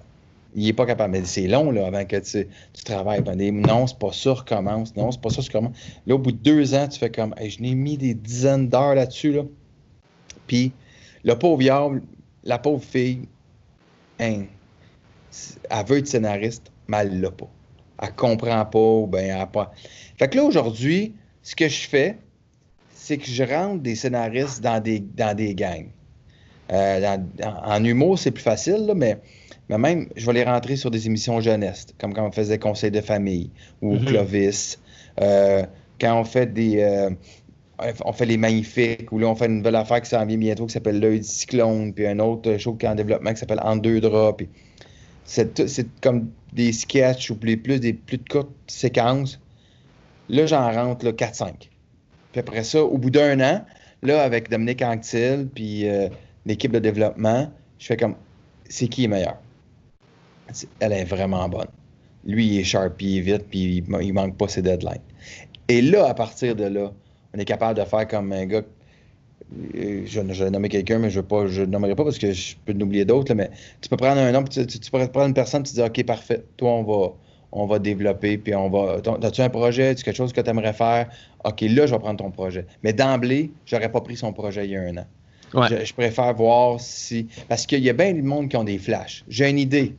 il 0.55 0.65
n'est 0.65 0.73
pas 0.73 0.85
capable. 0.85 1.13
Mais 1.13 1.25
c'est 1.25 1.47
long 1.47 1.71
là, 1.71 1.87
avant 1.87 2.05
que 2.05 2.17
tu, 2.17 2.47
tu 2.73 2.83
travailles. 2.83 3.21
Ben, 3.21 3.35
non, 3.59 3.87
c'est 3.87 3.97
pas 3.97 4.11
ça, 4.11 4.33
recommence. 4.33 4.95
Non, 4.95 5.11
c'est 5.11 5.19
pas 5.19 5.31
ça, 5.31 5.41
recommence. 5.41 5.75
Là, 6.05 6.13
au 6.13 6.19
bout 6.19 6.31
de 6.31 6.37
deux 6.37 6.75
ans, 6.75 6.87
tu 6.87 6.99
fais 6.99 7.09
comme 7.09 7.33
je 7.43 7.59
n'ai 7.59 7.73
mis 7.73 7.97
des 7.97 8.13
dizaines 8.13 8.69
d'heures 8.69 8.93
là-dessus. 8.93 9.31
Là. 9.31 9.41
Puis, 10.45 10.71
le 11.23 11.33
pauvre 11.39 11.57
diable, 11.57 12.03
la 12.43 12.59
pauvre 12.59 12.83
fille, 12.83 13.27
hein, 14.19 14.43
elle 15.69 15.85
veut 15.85 15.97
être 15.97 16.07
scénariste, 16.07 16.71
mais 16.87 16.97
elle 16.97 17.21
l'a 17.21 17.31
pas. 17.31 17.49
Elle 18.01 18.13
comprend 18.13 18.65
pas, 18.65 18.79
ou 18.79 19.07
bien 19.07 19.39
elle 19.39 19.47
pas. 19.47 19.71
Fait 20.17 20.27
que 20.27 20.37
là, 20.37 20.43
aujourd'hui, 20.43 21.13
ce 21.41 21.55
que 21.55 21.67
je 21.67 21.87
fais, 21.87 22.17
c'est 22.93 23.17
que 23.17 23.27
je 23.27 23.43
rentre 23.43 23.81
des 23.81 23.95
scénaristes 23.95 24.61
dans 24.61 24.81
des, 24.81 24.99
dans 24.99 25.35
des 25.35 25.55
gangs. 25.55 25.89
Euh, 26.71 27.17
en 27.65 27.83
humour, 27.83 28.17
c'est 28.17 28.31
plus 28.31 28.43
facile, 28.43 28.85
là, 28.85 28.93
mais 28.95 29.19
mais 29.69 29.77
même, 29.77 30.07
je 30.15 30.25
vais 30.25 30.33
les 30.33 30.43
rentrer 30.43 30.75
sur 30.75 30.91
des 30.91 31.07
émissions 31.07 31.39
jeunesse, 31.39 31.87
comme 31.97 32.13
quand 32.13 32.27
on 32.27 32.31
faisait 32.31 32.59
Conseil 32.59 32.91
de 32.91 33.01
famille 33.01 33.49
ou 33.81 33.93
mhm. 33.93 34.05
Clovis. 34.05 34.79
Euh, 35.21 35.63
quand 35.99 36.19
on 36.19 36.23
fait 36.23 36.53
des. 36.53 36.81
Euh, 36.81 37.09
on 38.05 38.13
fait 38.13 38.25
les 38.25 38.37
magnifiques, 38.37 39.11
ou 39.11 39.19
là, 39.19 39.27
on 39.27 39.35
fait 39.35 39.47
une 39.47 39.57
nouvelle 39.57 39.75
affaire 39.75 40.01
qui 40.01 40.09
s'en 40.09 40.25
vient 40.25 40.37
bientôt 40.37 40.67
qui 40.67 40.73
s'appelle 40.73 40.99
L'œil 40.99 41.19
du 41.19 41.27
cyclone, 41.27 41.91
puis 41.93 42.05
un 42.05 42.19
autre 42.19 42.57
show 42.57 42.75
qui 42.75 42.85
est 42.85 42.89
en 42.89 42.95
développement 42.95 43.31
qui 43.33 43.39
s'appelle 43.39 43.59
En 43.63 43.75
deux 43.75 43.99
draps. 43.99 44.45
C'est 45.25 45.87
comme 46.01 46.29
des 46.53 46.71
sketchs 46.71 47.29
ou 47.31 47.35
plus, 47.35 47.57
des 47.57 47.93
plus 47.93 48.17
de 48.17 48.27
courtes 48.27 48.51
séquences. 48.67 49.39
Là, 50.29 50.45
j'en 50.45 50.71
rentre 50.71 51.05
4-5. 51.05 51.69
Puis 52.31 52.39
après 52.39 52.63
ça, 52.63 52.83
au 52.83 52.97
bout 52.97 53.09
d'un 53.09 53.39
an, 53.39 53.65
là, 54.01 54.23
avec 54.23 54.49
Dominique 54.49 54.81
Anctil, 54.81 55.47
puis 55.53 55.87
euh, 55.87 56.09
l'équipe 56.45 56.71
de 56.71 56.79
développement, 56.79 57.51
je 57.79 57.87
fais 57.87 57.97
comme 57.97 58.15
c'est 58.69 58.87
qui 58.87 59.05
est 59.05 59.07
meilleur? 59.07 59.37
elle 60.79 60.93
est 60.93 61.05
vraiment 61.05 61.47
bonne. 61.49 61.67
Lui, 62.25 62.45
il 62.45 62.59
est 62.59 62.63
sharp, 62.63 63.01
il 63.01 63.17
est 63.17 63.21
vite, 63.21 63.45
puis 63.49 63.83
il, 63.87 64.13
manque 64.13 64.37
pas 64.37 64.47
ses 64.47 64.61
deadlines. 64.61 65.01
Et 65.67 65.81
là, 65.81 66.07
à 66.07 66.13
partir 66.13 66.55
de 66.55 66.65
là, 66.65 66.91
on 67.33 67.39
est 67.39 67.45
capable 67.45 67.79
de 67.79 67.85
faire 67.85 68.07
comme 68.07 68.31
un 68.31 68.45
gars. 68.45 68.61
Euh, 69.75 70.03
je, 70.05 70.19
vais 70.19 70.49
nommer 70.49 70.69
quelqu'un, 70.69 70.99
mais 70.99 71.09
je 71.09 71.19
ne 71.19 71.65
nommerai 71.65 71.95
pas 71.95 72.03
parce 72.03 72.17
que 72.17 72.31
je 72.31 72.55
peux 72.65 72.73
oublier 72.73 73.05
d'autres. 73.05 73.33
Mais 73.33 73.49
tu 73.81 73.89
peux 73.89 73.97
prendre 73.97 74.19
un 74.19 74.31
nom, 74.31 74.43
tu, 74.43 74.65
tu, 74.65 74.91
pourrais 74.91 75.09
prendre 75.09 75.27
une 75.27 75.33
personne, 75.33 75.63
tu 75.63 75.73
dis 75.73 75.81
OK, 75.81 76.03
parfait, 76.05 76.43
toi, 76.57 76.71
on 76.71 76.83
va, 76.83 77.13
on 77.51 77.65
va 77.65 77.79
développer, 77.79 78.37
puis 78.37 78.55
on 78.55 78.69
va. 78.69 78.97
As-tu 79.21 79.41
un 79.41 79.49
projet, 79.49 79.89
as-tu 79.89 80.03
quelque 80.03 80.15
chose 80.15 80.33
que 80.33 80.41
tu 80.41 80.49
aimerais 80.49 80.73
faire? 80.73 81.09
OK, 81.43 81.61
là, 81.61 81.85
je 81.85 81.93
vais 81.93 81.99
prendre 81.99 82.17
ton 82.17 82.31
projet. 82.31 82.65
Mais 82.83 82.93
d'emblée, 82.93 83.51
j'aurais 83.65 83.91
pas 83.91 84.01
pris 84.01 84.17
son 84.17 84.33
projet 84.33 84.65
il 84.65 84.71
y 84.71 84.75
a 84.75 84.81
un 84.81 84.97
an. 84.97 85.05
Je, 85.53 85.93
préfère 85.93 86.33
voir 86.33 86.79
si. 86.79 87.27
Parce 87.47 87.67
qu'il 87.67 87.83
y 87.83 87.89
a 87.89 87.93
bien 87.93 88.13
du 88.13 88.23
monde 88.23 88.49
qui 88.49 88.57
ont 88.57 88.63
des 88.63 88.79
flashs. 88.79 89.23
J'ai 89.27 89.49
une 89.49 89.59
idée. 89.59 89.95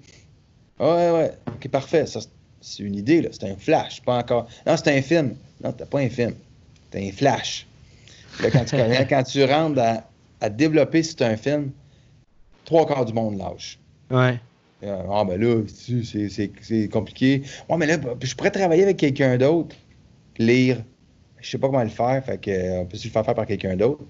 Ouais, 0.81 1.11
ouais. 1.11 1.31
OK, 1.47 1.69
parfait. 1.69 2.07
Ça, 2.07 2.21
c'est 2.61 2.83
une 2.83 2.97
idée, 2.97 3.23
là. 3.23 3.29
C'est 3.31 3.49
un 3.49 3.57
flash, 3.57 4.03
pas 4.03 4.19
encore. 4.19 4.49
Non, 4.67 4.77
c'est 4.77 4.97
un 4.97 5.01
film. 5.01 5.37
Non, 5.63 5.73
t'as 5.73 5.87
pas 5.87 6.01
un 6.01 6.09
film. 6.09 6.35
T'as 6.91 6.99
un 6.99 7.13
flash. 7.13 7.69
Quand, 8.41 8.65
tu, 8.65 8.77
quand 9.09 9.23
tu 9.23 9.45
rentres 9.45 9.81
à, 10.41 10.51
développer 10.51 11.03
si 11.03 11.15
c'est 11.17 11.25
un 11.25 11.37
film, 11.37 11.71
trois 12.65 12.87
quarts 12.87 13.05
du 13.05 13.13
monde 13.13 13.39
lâche. 13.39 13.79
Ouais. 14.11 14.39
Ah, 14.87 15.25
ben 15.25 15.41
là, 15.41 15.63
c'est 15.67 16.89
compliqué. 16.89 17.43
Ouais, 17.69 17.77
mais 17.79 17.87
là, 17.87 17.97
je 18.21 18.35
pourrais 18.35 18.51
travailler 18.51 18.83
avec 18.83 18.99
quelqu'un 18.99 19.39
d'autre, 19.39 19.75
lire. 20.39 20.83
Je 21.41 21.51
sais 21.51 21.59
pas 21.59 21.69
comment 21.69 21.83
le 21.83 21.89
faire, 21.89 22.23
fait 22.25 22.39
que, 22.41 22.51
euh, 22.51 22.81
on 22.81 22.87
peut 22.87 22.97
se 22.97 23.07
le 23.07 23.13
faire 23.13 23.25
faire 23.25 23.35
par 23.35 23.47
quelqu'un 23.47 23.77
d'autre. 23.77 24.03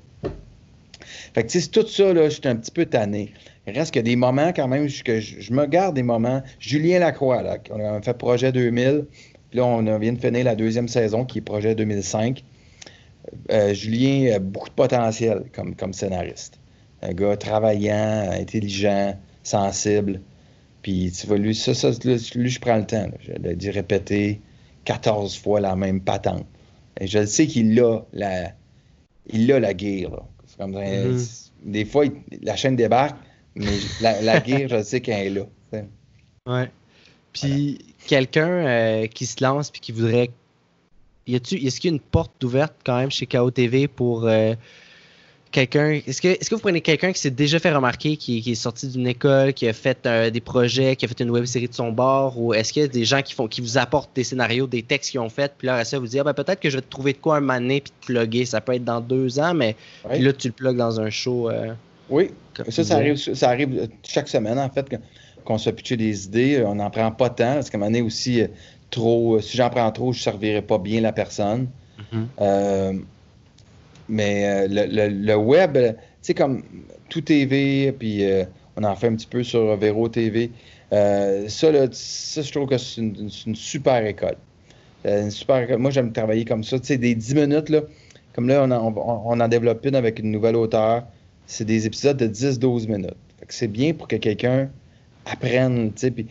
Fait 1.35 1.43
que, 1.43 1.49
tu 1.49 1.61
sais, 1.61 1.69
tout 1.69 1.87
ça, 1.87 2.13
là, 2.13 2.29
je 2.29 2.35
suis 2.35 2.49
un 2.49 2.57
petit 2.57 2.71
peu 2.71 2.87
tanné. 2.87 3.33
Il 3.67 3.77
reste 3.77 3.95
que 3.95 4.01
des 4.01 4.17
moments 4.17 4.53
quand 4.53 4.69
même 4.69 4.89
que 5.05 5.21
je, 5.21 5.53
me 5.53 5.67
garde 5.67 5.95
des 5.95 6.03
moments. 6.03 6.43
Julien 6.59 7.01
Lacroix, 7.01 7.43
là, 7.43 7.59
on 7.71 7.81
a 7.81 8.03
fait 8.03 8.17
Projet 8.17 8.53
2000, 8.53 9.07
puis 9.51 9.59
là, 9.59 9.65
on 9.65 9.99
vient 9.99 10.13
de 10.13 10.21
finir 10.21 10.45
la 10.45 10.55
deuxième 10.55 10.89
saison 10.89 11.25
qui 11.25 11.39
est 11.39 11.43
Projet 11.43 11.75
2005. 11.75 12.45
Euh, 13.51 13.75
Julien 13.75 14.35
a 14.35 14.39
beaucoup 14.39 14.69
de 14.69 14.75
potentiel 14.75 15.45
comme, 15.55 15.75
comme 15.75 15.93
scénariste. 15.93 16.59
Un 17.03 17.13
gars 17.13 17.37
travaillant, 17.37 18.31
intelligent, 18.33 19.19
sensible. 19.43 20.21
Puis 20.83 21.13
tu 21.19 21.27
vois, 21.27 21.39
lui, 21.39 21.55
ça, 21.55 21.75
ça 21.75 21.91
lui, 22.05 22.49
je 22.49 22.61
prends 22.61 22.77
le 22.77 22.87
temps 22.87 23.07
d'y 23.39 23.71
répéter 23.71 24.41
14 24.85 25.37
fois 25.39 25.61
la 25.61 25.77
même 25.77 26.01
patente. 26.01 26.47
Et 27.01 27.07
je 27.07 27.25
sais 27.25 27.47
qu'il 27.47 27.79
a 27.81 28.01
la, 28.13 28.53
il 29.27 29.51
a 29.53 29.61
la 29.61 29.75
guerre. 29.75 30.23
Comme, 30.59 30.77
mm-hmm. 30.77 31.51
Des 31.65 31.85
fois, 31.85 32.05
la 32.43 32.57
chaîne 32.57 32.77
débarque, 32.77 33.17
mais 33.55 33.79
la, 34.01 34.41
guerre, 34.41 34.69
je 34.69 34.83
sais 34.83 35.01
qu'elle 35.01 35.27
est 35.27 35.31
là. 35.31 35.47
Ouais. 36.47 36.71
Puis 37.33 37.79
quelqu'un 38.07 38.49
euh, 38.49 39.07
qui 39.07 39.27
se 39.27 39.43
lance 39.43 39.71
puis 39.71 39.81
qui 39.81 39.93
voudrait. 39.93 40.31
Est-ce 41.27 41.81
qu'il 41.81 41.91
y 41.91 41.93
a 41.93 41.97
une 41.97 42.01
porte 42.01 42.43
ouverte 42.45 42.75
quand 42.85 42.99
même 42.99 43.11
chez 43.11 43.27
KO 43.27 43.51
TV 43.51 43.89
pour 43.89 44.27
euh, 44.27 44.55
quelqu'un. 45.55 46.01
Est-ce 46.07 46.21
que, 46.21 46.29
est-ce 46.29 46.51
que 46.51 46.55
vous 46.55 46.61
prenez 46.61 46.81
quelqu'un 46.81 47.13
qui 47.13 47.21
s'est 47.21 47.31
déjà 47.31 47.59
fait 47.59 47.73
remarquer, 47.73 48.17
qui, 48.17 48.43
est 48.45 48.55
sorti 48.55 48.89
d'une 48.89 49.07
école, 49.07 49.53
qui 49.55 49.69
a 49.69 49.73
fait 49.73 50.05
euh, 50.05 50.29
des 50.29 50.41
projets, 50.41 50.97
qui 50.97 51.05
a 51.05 51.09
fait 51.09 51.21
une 51.21 51.31
web 51.31 51.45
série 51.45 51.69
de 51.69 51.75
son 51.75 51.93
bord, 51.93 52.39
ou 52.41 52.53
est-ce 52.53 52.73
qu'il 52.73 52.83
y 52.83 52.85
a 52.85 52.89
des 52.89 53.05
gens 53.05 53.23
qui 53.23 53.35
font 53.35 53.47
qui 53.47 53.61
vous 53.61 53.79
apportent 53.79 54.15
des 54.15 54.25
scénarios, 54.25 54.67
des 54.67 54.83
textes 54.83 55.13
qu'ils 55.13 55.21
ont 55.21 55.29
fait, 55.29 55.53
puis 55.57 55.67
là, 55.67 55.85
ça 55.85 55.99
vous 55.99 56.09
dit 56.09 56.19
ah, 56.19 56.25
ben, 56.25 56.35
peut-être 56.35 56.61
que 56.61 56.69
je 56.69 56.77
vais 56.77 56.83
te 56.83 56.91
trouver 56.91 57.13
de 57.13 57.19
quoi 57.19 57.37
un 57.37 57.41
mané 57.41 57.81
puis 57.81 57.93
te 58.01 58.07
plugger. 58.07 58.45
Ça 58.45 58.61
peut 58.61 58.75
être 58.75 58.85
dans 58.85 59.01
deux 59.01 59.39
ans, 59.39 59.55
mais 59.55 59.77
là, 60.11 60.33
tu 60.33 60.49
le 60.49 60.55
plugues 60.55 60.77
dans 60.77 61.01
un 61.01 61.11
show. 61.11 61.51
Oui, 62.11 62.31
ça, 62.69 62.85
ça 62.85 62.97
arrive, 62.97 63.17
ça 63.17 63.49
arrive 63.49 63.89
chaque 64.03 64.29
semaine, 64.29 64.59
en 64.59 64.69
fait, 64.69 64.87
qu'on 65.45 65.59
se 65.59 65.71
pitcher 65.71 65.97
des 65.97 66.27
idées. 66.27 66.63
On 66.67 66.75
n'en 66.75 66.91
prend 66.91 67.11
pas 67.13 67.31
tant, 67.31 67.55
parce 67.55 67.71
qu'à 67.71 67.79
un 67.79 67.81
moment 67.81 67.91
donné 67.91 68.03
aussi, 68.03 68.43
euh, 68.43 68.49
trop, 68.95 69.37
euh, 69.37 69.41
si 69.41 69.57
j'en 69.57 69.71
prends 69.71 69.91
trop, 69.93 70.13
je 70.13 70.19
ne 70.19 70.23
servirai 70.23 70.63
pas 70.63 70.79
bien 70.79 71.01
la 71.01 71.13
personne. 71.13 71.69
Mm-hmm. 71.99 72.25
Euh, 72.41 72.93
mais 74.09 74.69
le, 74.69 75.35
web, 75.35 75.79
tu 75.79 75.95
sais, 76.21 76.35
comme 76.35 76.63
tout 77.09 77.23
TV, 77.23 77.93
puis 77.93 78.23
on 78.77 78.85
en 78.85 78.95
fait 78.97 79.07
un 79.07 79.15
petit 79.15 79.27
peu 79.27 79.43
sur 79.43 79.75
Véro 79.77 80.09
TV. 80.09 80.51
ça, 80.91 81.73
là, 81.73 81.87
ça, 81.91 82.43
je 82.43 82.53
trouve 82.53 82.69
que 82.69 82.77
c'est 82.77 83.01
une, 83.01 83.55
super 83.55 84.05
école. 84.05 84.37
une 85.07 85.31
super 85.31 85.63
école. 85.63 85.79
Moi, 85.79 85.91
j'aime 85.91 86.13
travailler 86.13 86.45
comme 86.45 86.65
ça. 86.65 86.79
Tu 86.79 86.87
sais, 86.87 86.99
des 86.99 87.15
10 87.15 87.35
minutes, 87.35 87.71
là, 87.71 87.81
comme 88.35 88.47
là, 88.47 88.67
on, 88.69 88.95
on 88.95 89.41
en 89.41 89.49
développe 89.49 89.87
une 89.87 89.95
avec 89.95 90.19
une 90.19 90.31
nouvelle 90.31 90.57
auteure 90.57 91.05
c'est 91.47 91.65
des 91.65 91.87
épisodes 91.87 92.17
de 92.17 92.27
10-12 92.27 92.89
minutes. 92.89 93.17
c'est 93.49 93.69
bien 93.69 93.93
pour 93.93 94.09
que 94.09 94.17
quelqu'un 94.17 94.71
apprenne, 95.27 95.93
tu 95.93 96.01
sais, 96.01 96.11
puis 96.11 96.27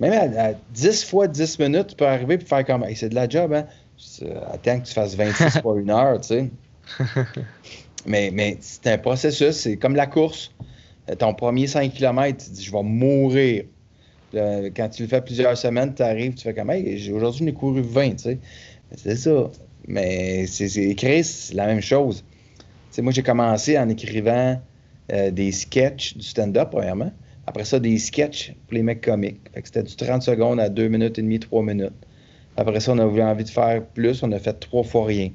même 0.00 0.36
à, 0.36 0.52
10 0.72 1.04
fois 1.04 1.28
10 1.28 1.58
minutes, 1.58 1.88
tu 1.88 1.96
peux 1.96 2.06
arriver 2.06 2.34
et 2.34 2.38
faire 2.38 2.64
comme, 2.64 2.84
c'est 2.94 3.08
de 3.08 3.14
la 3.14 3.28
job, 3.28 3.52
hein? 3.52 3.66
Attends 4.52 4.80
que 4.80 4.86
tu 4.86 4.94
fasses 4.94 5.16
26 5.16 5.58
fois 5.62 5.78
une 5.78 5.90
heure, 5.90 6.20
tu 6.20 6.28
sais. 6.28 6.50
mais, 8.06 8.30
mais 8.32 8.56
c'est 8.60 8.86
un 8.86 8.98
processus, 8.98 9.56
c'est 9.56 9.76
comme 9.76 9.96
la 9.96 10.06
course. 10.06 10.52
Ton 11.18 11.34
premier 11.34 11.66
5 11.66 11.92
km, 11.92 12.44
tu 12.44 12.50
dis, 12.50 12.64
je 12.64 12.70
vais 12.70 12.82
mourir. 12.82 13.64
quand 14.32 14.88
tu 14.90 15.02
le 15.02 15.08
fais 15.08 15.22
plusieurs 15.22 15.56
semaines, 15.56 15.94
tu 15.94 16.02
arrives, 16.02 16.34
tu 16.34 16.42
fais 16.42 16.54
comme, 16.54 16.70
hey, 16.70 17.10
aujourd'hui, 17.12 17.46
j'ai 17.46 17.52
couru 17.52 17.82
20, 17.82 18.10
tu 18.10 18.18
sais. 18.18 18.38
C'est 18.96 19.16
ça. 19.16 19.50
Mais 19.86 20.46
c'est 20.46 20.76
écrit, 20.76 21.24
c'est 21.24 21.54
la 21.54 21.66
même 21.66 21.80
chose 21.80 22.22
moi, 23.02 23.12
j'ai 23.12 23.22
commencé 23.22 23.78
en 23.78 23.88
écrivant 23.88 24.60
euh, 25.12 25.30
des 25.30 25.52
sketchs 25.52 26.16
du 26.16 26.24
stand-up, 26.24 26.68
premièrement. 26.70 27.12
Après 27.48 27.64
ça, 27.64 27.80
des 27.80 27.98
sketchs 27.98 28.52
pour 28.66 28.74
les 28.74 28.82
mecs 28.82 29.00
comiques. 29.00 29.40
c'était 29.64 29.82
du 29.82 29.96
30 29.96 30.22
secondes 30.22 30.60
à 30.60 30.68
2 30.68 30.88
minutes 30.88 31.18
et 31.18 31.22
demie, 31.22 31.40
3 31.40 31.62
minutes. 31.62 31.92
Après 32.58 32.80
ça, 32.80 32.92
on 32.92 32.98
a 32.98 33.04
eu 33.06 33.22
envie 33.22 33.44
de 33.44 33.48
faire 33.48 33.82
plus. 33.84 34.22
On 34.22 34.32
a 34.32 34.38
fait 34.38 34.52
trois 34.52 34.82
fois 34.82 35.06
rien. 35.06 35.30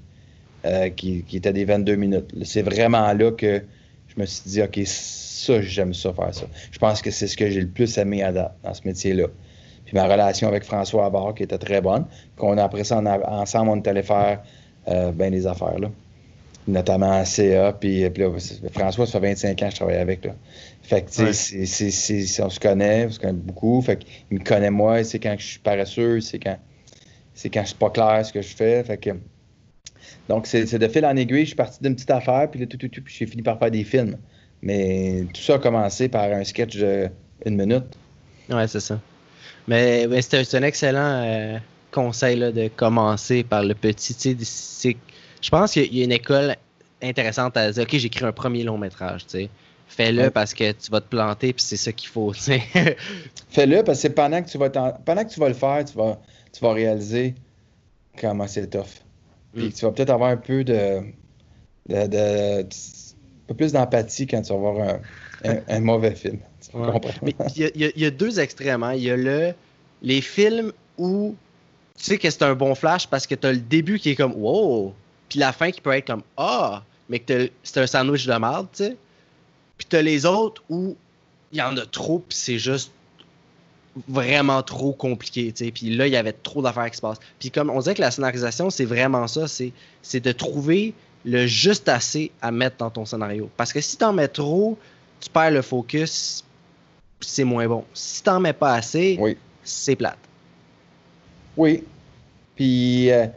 euh, 0.65 0.89
qui, 0.89 1.25
étaient 1.33 1.53
des 1.53 1.65
22 1.65 1.95
minutes. 1.95 2.35
C'est 2.43 2.61
vraiment 2.61 3.11
là 3.13 3.31
que 3.31 3.63
je 4.07 4.21
me 4.21 4.25
suis 4.25 4.49
dit, 4.49 4.61
OK, 4.61 4.79
ça, 4.85 5.61
j'aime 5.61 5.93
ça 5.93 6.13
faire 6.13 6.33
ça. 6.33 6.45
Je 6.71 6.79
pense 6.79 7.01
que 7.01 7.11
c'est 7.11 7.27
ce 7.27 7.35
que 7.35 7.49
j'ai 7.49 7.61
le 7.61 7.67
plus 7.67 7.97
aimé 7.97 8.23
à 8.23 8.31
date 8.31 8.53
dans 8.63 8.73
ce 8.73 8.81
métier-là. 8.85 9.25
Puis 9.85 9.95
ma 9.95 10.05
relation 10.05 10.47
avec 10.47 10.63
François 10.63 11.05
Avard, 11.05 11.33
qui 11.35 11.43
était 11.43 11.57
très 11.57 11.81
bonne, 11.81 12.05
qu'on 12.37 12.57
a 12.57 12.63
après 12.63 12.83
ça 12.83 13.01
ensemble, 13.27 13.71
on 13.71 13.77
est 13.77 13.87
allé 13.87 14.03
faire 14.03 14.41
euh, 14.87 15.11
bien 15.11 15.31
des 15.31 15.47
affaires, 15.47 15.79
là. 15.79 15.89
notamment 16.67 17.11
à 17.11 17.25
CA. 17.25 17.73
Puis, 17.73 18.05
François, 18.71 19.05
ça 19.05 19.19
fait 19.19 19.27
25 19.27 19.61
ans 19.61 19.65
que 19.65 19.71
je 19.71 19.75
travaille 19.75 19.97
avec. 19.97 20.25
Là. 20.25 20.35
Fait 20.83 21.01
que, 21.01 21.09
tu 21.09 21.33
sais, 21.33 22.43
on 22.43 22.49
se 22.49 22.59
connaît, 22.59 23.05
on 23.07 23.11
se 23.11 23.19
connaît 23.19 23.33
beaucoup. 23.33 23.81
Fait 23.81 23.97
qu'il 23.97 24.37
me 24.37 24.43
connaît 24.43 24.69
moi, 24.69 25.03
c'est 25.03 25.19
quand 25.19 25.35
je 25.37 25.45
suis 25.45 25.59
paresseux, 25.59 26.19
c'est 26.19 26.39
quand, 26.39 26.59
c'est 27.33 27.49
quand 27.49 27.61
je 27.61 27.67
suis 27.67 27.77
pas 27.77 27.89
clair 27.89 28.25
ce 28.25 28.33
que 28.33 28.41
je 28.41 28.53
fais. 28.53 28.83
Fait 28.83 28.97
que, 28.97 29.11
donc, 30.27 30.45
c'est, 30.45 30.77
de 30.77 30.87
fil 30.87 31.05
en 31.05 31.15
aiguille, 31.15 31.41
je 31.41 31.47
suis 31.47 31.55
parti 31.55 31.79
d'une 31.81 31.95
petite 31.95 32.11
affaire, 32.11 32.49
puis 32.51 32.59
là, 32.59 32.65
tout, 32.65 32.77
tout, 32.77 32.89
tout, 32.89 33.01
puis 33.01 33.15
j'ai 33.17 33.25
fini 33.25 33.41
par 33.41 33.57
faire 33.59 33.71
des 33.71 33.83
films. 33.83 34.17
Mais 34.61 35.25
tout 35.33 35.41
ça 35.41 35.55
a 35.55 35.59
commencé 35.59 36.09
par 36.09 36.23
un 36.23 36.43
sketch 36.43 36.77
de 36.77 37.09
une 37.45 37.57
minute. 37.57 37.97
Ouais, 38.49 38.67
c'est 38.67 38.79
ça. 38.79 38.99
Mais, 39.67 40.07
c'est 40.21 40.55
un 40.55 40.63
excellent 40.63 41.23
euh, 41.25 41.57
conseil 41.91 42.37
là, 42.37 42.51
de 42.51 42.67
commencer 42.67 43.43
par 43.43 43.63
le 43.63 43.73
petit. 43.73 44.15
Je 45.41 45.49
pense 45.49 45.73
qu'il 45.73 45.93
y 45.93 46.01
a 46.01 46.03
une 46.05 46.11
école 46.11 46.55
intéressante 47.01 47.57
à 47.57 47.71
dire 47.71 47.83
OK, 47.83 47.95
j'écris 47.97 48.25
un 48.25 48.31
premier 48.31 48.63
long 48.63 48.77
métrage. 48.77 49.25
Fais-le 49.87 50.31
parce 50.31 50.53
que 50.53 50.71
tu 50.71 50.91
vas 50.91 51.01
te 51.01 51.07
planter, 51.07 51.53
puis 51.53 51.63
c'est 51.63 51.77
ça 51.77 51.91
qu'il 51.91 52.09
faut. 52.09 52.33
Fais-le 53.49 53.83
parce 53.83 54.01
que 54.01 54.07
pendant 54.07 54.41
que 54.41 54.49
tu 54.49 54.57
vas 54.57 54.69
pendant 54.69 55.23
que 55.23 55.29
tu 55.29 55.39
vas 55.39 55.49
le 55.49 55.53
faire, 55.53 55.85
tu 55.85 55.95
vas, 55.95 56.19
tu 56.51 56.61
vas 56.61 56.73
réaliser 56.73 57.35
comment 58.19 58.47
c'est 58.47 58.69
tough. 58.69 59.01
Puis 59.53 59.67
mm. 59.67 59.73
tu 59.73 59.85
vas 59.85 59.91
peut-être 59.91 60.09
avoir 60.09 60.31
un 60.31 60.37
peu 60.37 60.63
de, 60.63 61.01
de, 61.87 62.61
un 62.63 62.67
peu 63.47 63.53
plus 63.53 63.71
d'empathie 63.71 64.27
quand 64.27 64.41
tu 64.41 64.51
vas 64.51 64.59
voir 64.59 64.99
un, 65.43 65.79
mauvais 65.79 66.15
film. 66.15 66.39
Mais 67.21 67.35
il 67.55 67.93
y, 67.95 68.05
a 68.05 68.11
deux 68.11 68.39
extrêmes. 68.39 68.83
Hein. 68.83 68.95
Il 68.95 69.03
y 69.03 69.11
a 69.11 69.17
le, 69.17 69.53
les 70.01 70.21
films 70.21 70.71
où 70.97 71.35
tu 71.97 72.03
sais 72.03 72.17
que 72.17 72.29
c'est 72.29 72.43
un 72.43 72.55
bon 72.55 72.73
flash 72.73 73.07
parce 73.07 73.27
que 73.27 73.35
tu 73.35 73.45
as 73.45 73.51
le 73.51 73.59
début 73.59 73.99
qui 73.99 74.11
est 74.11 74.15
comme 74.15 74.33
wow, 74.35 74.93
puis 75.29 75.39
la 75.39 75.51
fin 75.51 75.71
qui 75.71 75.81
peut 75.81 75.91
être 75.91 76.07
comme 76.07 76.23
ah, 76.37 76.83
mais 77.09 77.19
que 77.19 77.49
c'est 77.63 77.81
un 77.81 77.87
sandwich 77.87 78.25
de 78.25 78.33
merde, 78.33 78.67
tu 78.73 78.85
sais. 78.85 78.97
Puis 79.77 79.87
tu 79.89 79.95
as 79.95 80.01
les 80.01 80.25
autres 80.25 80.63
où 80.69 80.95
il 81.51 81.59
y 81.59 81.61
en 81.61 81.75
a 81.77 81.85
trop, 81.85 82.19
puis 82.19 82.37
c'est 82.37 82.57
juste 82.57 82.91
vraiment 84.07 84.63
trop 84.63 84.91
compliqué, 84.93 85.51
tu 85.51 85.65
sais. 85.65 85.71
Puis 85.71 85.95
là, 85.95 86.07
il 86.07 86.13
y 86.13 86.15
avait 86.15 86.33
trop 86.33 86.61
d'affaires 86.61 86.89
qui 86.89 86.97
se 86.97 87.01
passent. 87.01 87.19
Puis 87.39 87.51
comme 87.51 87.69
on 87.69 87.79
dirait 87.79 87.95
que 87.95 88.01
la 88.01 88.11
scénarisation, 88.11 88.69
c'est 88.69 88.85
vraiment 88.85 89.27
ça, 89.27 89.45
c'est 89.47 90.19
de 90.19 90.31
trouver 90.31 90.93
le 91.25 91.45
juste 91.45 91.87
assez 91.89 92.31
à 92.41 92.51
mettre 92.51 92.77
dans 92.77 92.89
ton 92.89 93.05
scénario. 93.05 93.49
Parce 93.55 93.71
que 93.71 93.81
si 93.81 93.97
t'en 93.97 94.13
mets 94.13 94.27
trop, 94.27 94.77
tu 95.19 95.29
perds 95.29 95.51
le 95.51 95.61
focus, 95.61 96.43
c'est 97.21 97.43
moins 97.43 97.67
bon. 97.67 97.85
Si 97.93 98.23
t'en 98.23 98.39
mets 98.39 98.53
pas 98.53 98.73
assez, 98.73 99.37
c'est 99.63 99.95
plate. 99.95 100.17
Oui. 101.55 101.83
Puis, 102.55 103.11
euh, 103.11 103.27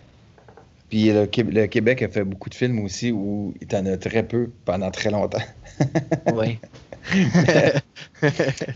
puis 0.89 1.11
le, 1.13 1.27
Québec 1.67 2.03
a 2.03 2.09
fait 2.09 2.25
beaucoup 2.25 2.49
de 2.49 2.55
films 2.55 2.79
aussi 2.81 3.11
où 3.11 3.55
il 3.61 3.67
t'en 3.67 3.85
a 3.87 3.97
très 3.97 4.23
peu 4.23 4.51
pendant 4.65 4.91
très 4.91 5.11
longtemps. 5.11 5.43
oui. 6.35 6.59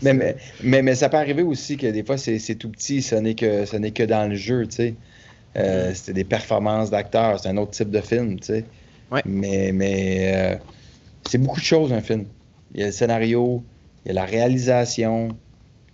mais, 0.01 0.35
mais, 0.63 0.81
mais, 0.81 0.95
ça 0.95 1.09
peut 1.09 1.17
arriver 1.17 1.43
aussi 1.43 1.77
que 1.77 1.87
des 1.87 2.03
fois, 2.03 2.17
c'est 2.17 2.55
tout 2.55 2.69
petit, 2.69 3.01
ce 3.01 3.15
n'est 3.15 3.35
que, 3.35 3.65
ce 3.65 3.77
que 3.77 4.03
dans 4.03 4.29
le 4.29 4.35
jeu, 4.35 4.65
tu 4.67 4.75
sais. 4.75 4.95
Euh, 5.57 5.91
mm. 5.91 5.95
C'était 5.95 6.13
des 6.13 6.23
performances 6.23 6.89
d'acteurs, 6.89 7.39
c'est 7.39 7.49
un 7.49 7.57
autre 7.57 7.71
type 7.71 7.89
de 7.89 8.01
film, 8.01 8.39
tu 8.39 8.47
sais. 8.47 8.65
Mais, 9.25 9.71
mais 9.73 10.31
euh, 10.35 10.55
c'est 11.29 11.37
beaucoup 11.37 11.59
de 11.59 11.65
choses, 11.65 11.91
un 11.91 12.01
film. 12.01 12.25
Il 12.73 12.79
y 12.79 12.83
a 12.83 12.87
le 12.87 12.91
scénario, 12.93 13.61
il 14.05 14.09
y 14.09 14.11
a 14.11 14.13
la 14.13 14.25
réalisation, 14.25 15.29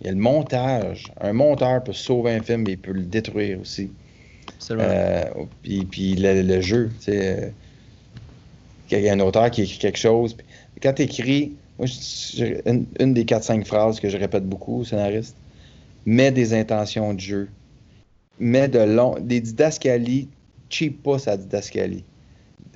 il 0.00 0.06
y 0.06 0.10
a 0.10 0.12
le 0.12 0.18
montage. 0.18 1.12
Un 1.20 1.32
monteur 1.32 1.82
peut 1.82 1.92
sauver 1.92 2.32
un 2.32 2.42
film, 2.42 2.62
mais 2.64 2.72
il 2.72 2.78
peut 2.78 2.92
le 2.92 3.02
détruire 3.02 3.60
aussi. 3.60 3.90
Euh, 4.70 5.24
puis, 5.62 6.14
le, 6.16 6.60
jeu, 6.60 6.90
tu 6.98 7.04
sais. 7.04 7.52
il 8.90 9.00
y 9.00 9.08
a 9.08 9.12
un 9.12 9.20
auteur 9.20 9.50
qui 9.50 9.62
écrit 9.62 9.78
quelque 9.78 9.98
chose. 9.98 10.36
Quand 10.82 10.92
tu 10.92 11.02
écris, 11.02 11.56
moi, 11.78 11.86
une, 12.66 13.14
des 13.14 13.24
4-5 13.24 13.64
phrases 13.64 14.00
que 14.00 14.08
je 14.08 14.16
répète 14.16 14.44
beaucoup 14.44 14.80
au 14.80 14.84
scénariste, 14.84 15.36
mets 16.06 16.32
des 16.32 16.54
intentions 16.54 17.14
de 17.14 17.20
jeu. 17.20 17.48
Mets 18.40 18.68
de 18.68 18.80
long, 18.80 19.16
des 19.20 19.40
didascalies, 19.40 20.28
cheap 20.70 21.02
pas 21.02 21.18
sa 21.18 21.36
didascalie. 21.36 22.04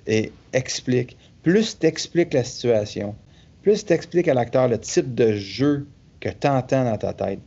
Et 0.07 0.33
explique. 0.53 1.17
Plus 1.43 1.79
tu 1.79 1.87
expliques 1.87 2.35
la 2.35 2.45
situation, 2.45 3.15
plus 3.63 3.85
tu 3.85 3.93
expliques 3.93 4.29
à 4.29 4.35
l'acteur 4.35 4.69
le 4.69 4.79
type 4.79 5.15
de 5.15 5.33
jeu 5.33 5.87
que 6.21 6.29
tu 6.29 6.47
entends 6.47 6.85
dans 6.85 6.97
ta 6.97 7.13
tête, 7.13 7.41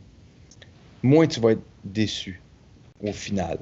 moins 1.02 1.26
tu 1.26 1.40
vas 1.40 1.52
être 1.52 1.62
déçu 1.84 2.40
au 3.02 3.12
final. 3.12 3.58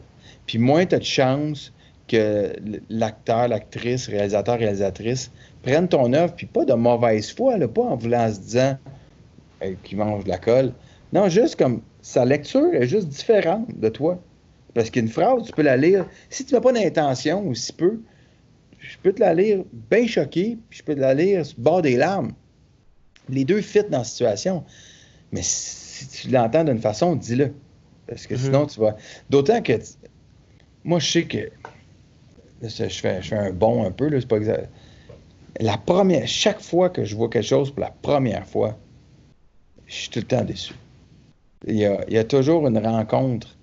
Puis 0.47 0.59
moins 0.59 0.87
tu 0.87 0.95
as 0.95 0.99
de 0.99 1.05
chance 1.05 1.73
que 2.09 2.53
l'acteur, 2.91 3.49
l'actrice, 3.49 4.09
réalisateur, 4.09 4.59
réalisatrice 4.59 5.31
prennent 5.63 5.89
ton 5.89 6.13
œuvre, 6.13 6.35
puis 6.35 6.47
pas 6.47 6.65
de 6.65 6.75
mauvaise 6.75 7.33
foi, 7.33 7.57
là, 7.57 7.67
pas 7.67 7.83
en 7.83 7.97
voulant 7.97 8.31
se 8.33 8.41
disant 8.41 8.79
qu'il 9.83 9.99
mange 9.99 10.25
de 10.25 10.29
la 10.29 10.39
colle. 10.39 10.73
Non, 11.13 11.29
juste 11.29 11.57
comme 11.57 11.81
sa 12.03 12.25
lecture 12.25 12.75
est 12.75 12.87
juste 12.87 13.09
différente 13.09 13.67
de 13.79 13.89
toi. 13.89 14.21
Parce 14.75 14.91
qu'une 14.91 15.09
phrase, 15.09 15.45
tu 15.45 15.53
peux 15.53 15.63
la 15.63 15.77
lire, 15.77 16.07
si 16.29 16.45
tu 16.45 16.55
n'as 16.55 16.61
pas 16.61 16.73
d'intention 16.73 17.47
ou 17.47 17.55
si 17.55 17.73
peu, 17.73 18.01
je 18.79 18.99
peux 19.03 19.13
te 19.13 19.21
la 19.21 19.33
lire 19.33 19.65
bien 19.73 20.07
choqué, 20.07 20.59
puis 20.69 20.81
je 20.81 20.85
peux 20.85 20.95
te 20.95 21.01
la 21.01 21.15
lire 21.15 21.47
sur 21.47 21.57
le 21.59 21.63
bord 21.63 21.83
des 21.83 21.97
larmes. 21.97 22.33
Les 23.29 23.45
deux 23.45 23.63
fit 23.63 23.85
dans 23.89 23.99
la 23.99 24.05
situation. 24.05 24.65
Mais 25.33 25.41
si 25.43 26.09
tu 26.09 26.29
l'entends 26.29 26.65
d'une 26.65 26.81
façon, 26.81 27.17
dis-le. 27.17 27.55
Parce 28.07 28.27
que 28.27 28.35
mm-hmm. 28.35 28.39
sinon, 28.39 28.67
tu 28.67 28.81
vas. 28.81 28.97
D'autant 29.31 29.63
que. 29.63 29.73
Moi, 30.85 30.99
je 30.99 31.11
sais 31.11 31.25
que. 31.25 31.51
je, 32.63 32.69
fais, 32.69 33.23
je 33.23 33.29
fais 33.29 33.37
un 33.37 33.53
bon 33.53 33.85
un 33.85 33.91
peu, 33.91 34.09
là, 34.09 34.21
c'est 34.21 34.29
pas 34.29 34.37
exact 34.37 34.69
la 35.61 35.79
première, 35.79 36.27
chaque 36.27 36.61
fois 36.61 36.91
que 36.91 37.05
je 37.05 37.15
vois 37.15 37.29
quelque 37.29 37.47
chose 37.47 37.71
pour 37.71 37.81
la 37.81 37.91
première 38.03 38.47
fois, 38.47 38.77
je 39.87 39.95
suis 39.95 40.09
tout 40.11 40.21
le 40.21 40.27
temps 40.27 40.45
déçu. 40.45 40.75
Il 41.67 41.77
y 41.77 41.87
a, 41.87 42.25
toujours 42.25 42.67
une 42.67 42.79
rencontre 42.79 43.57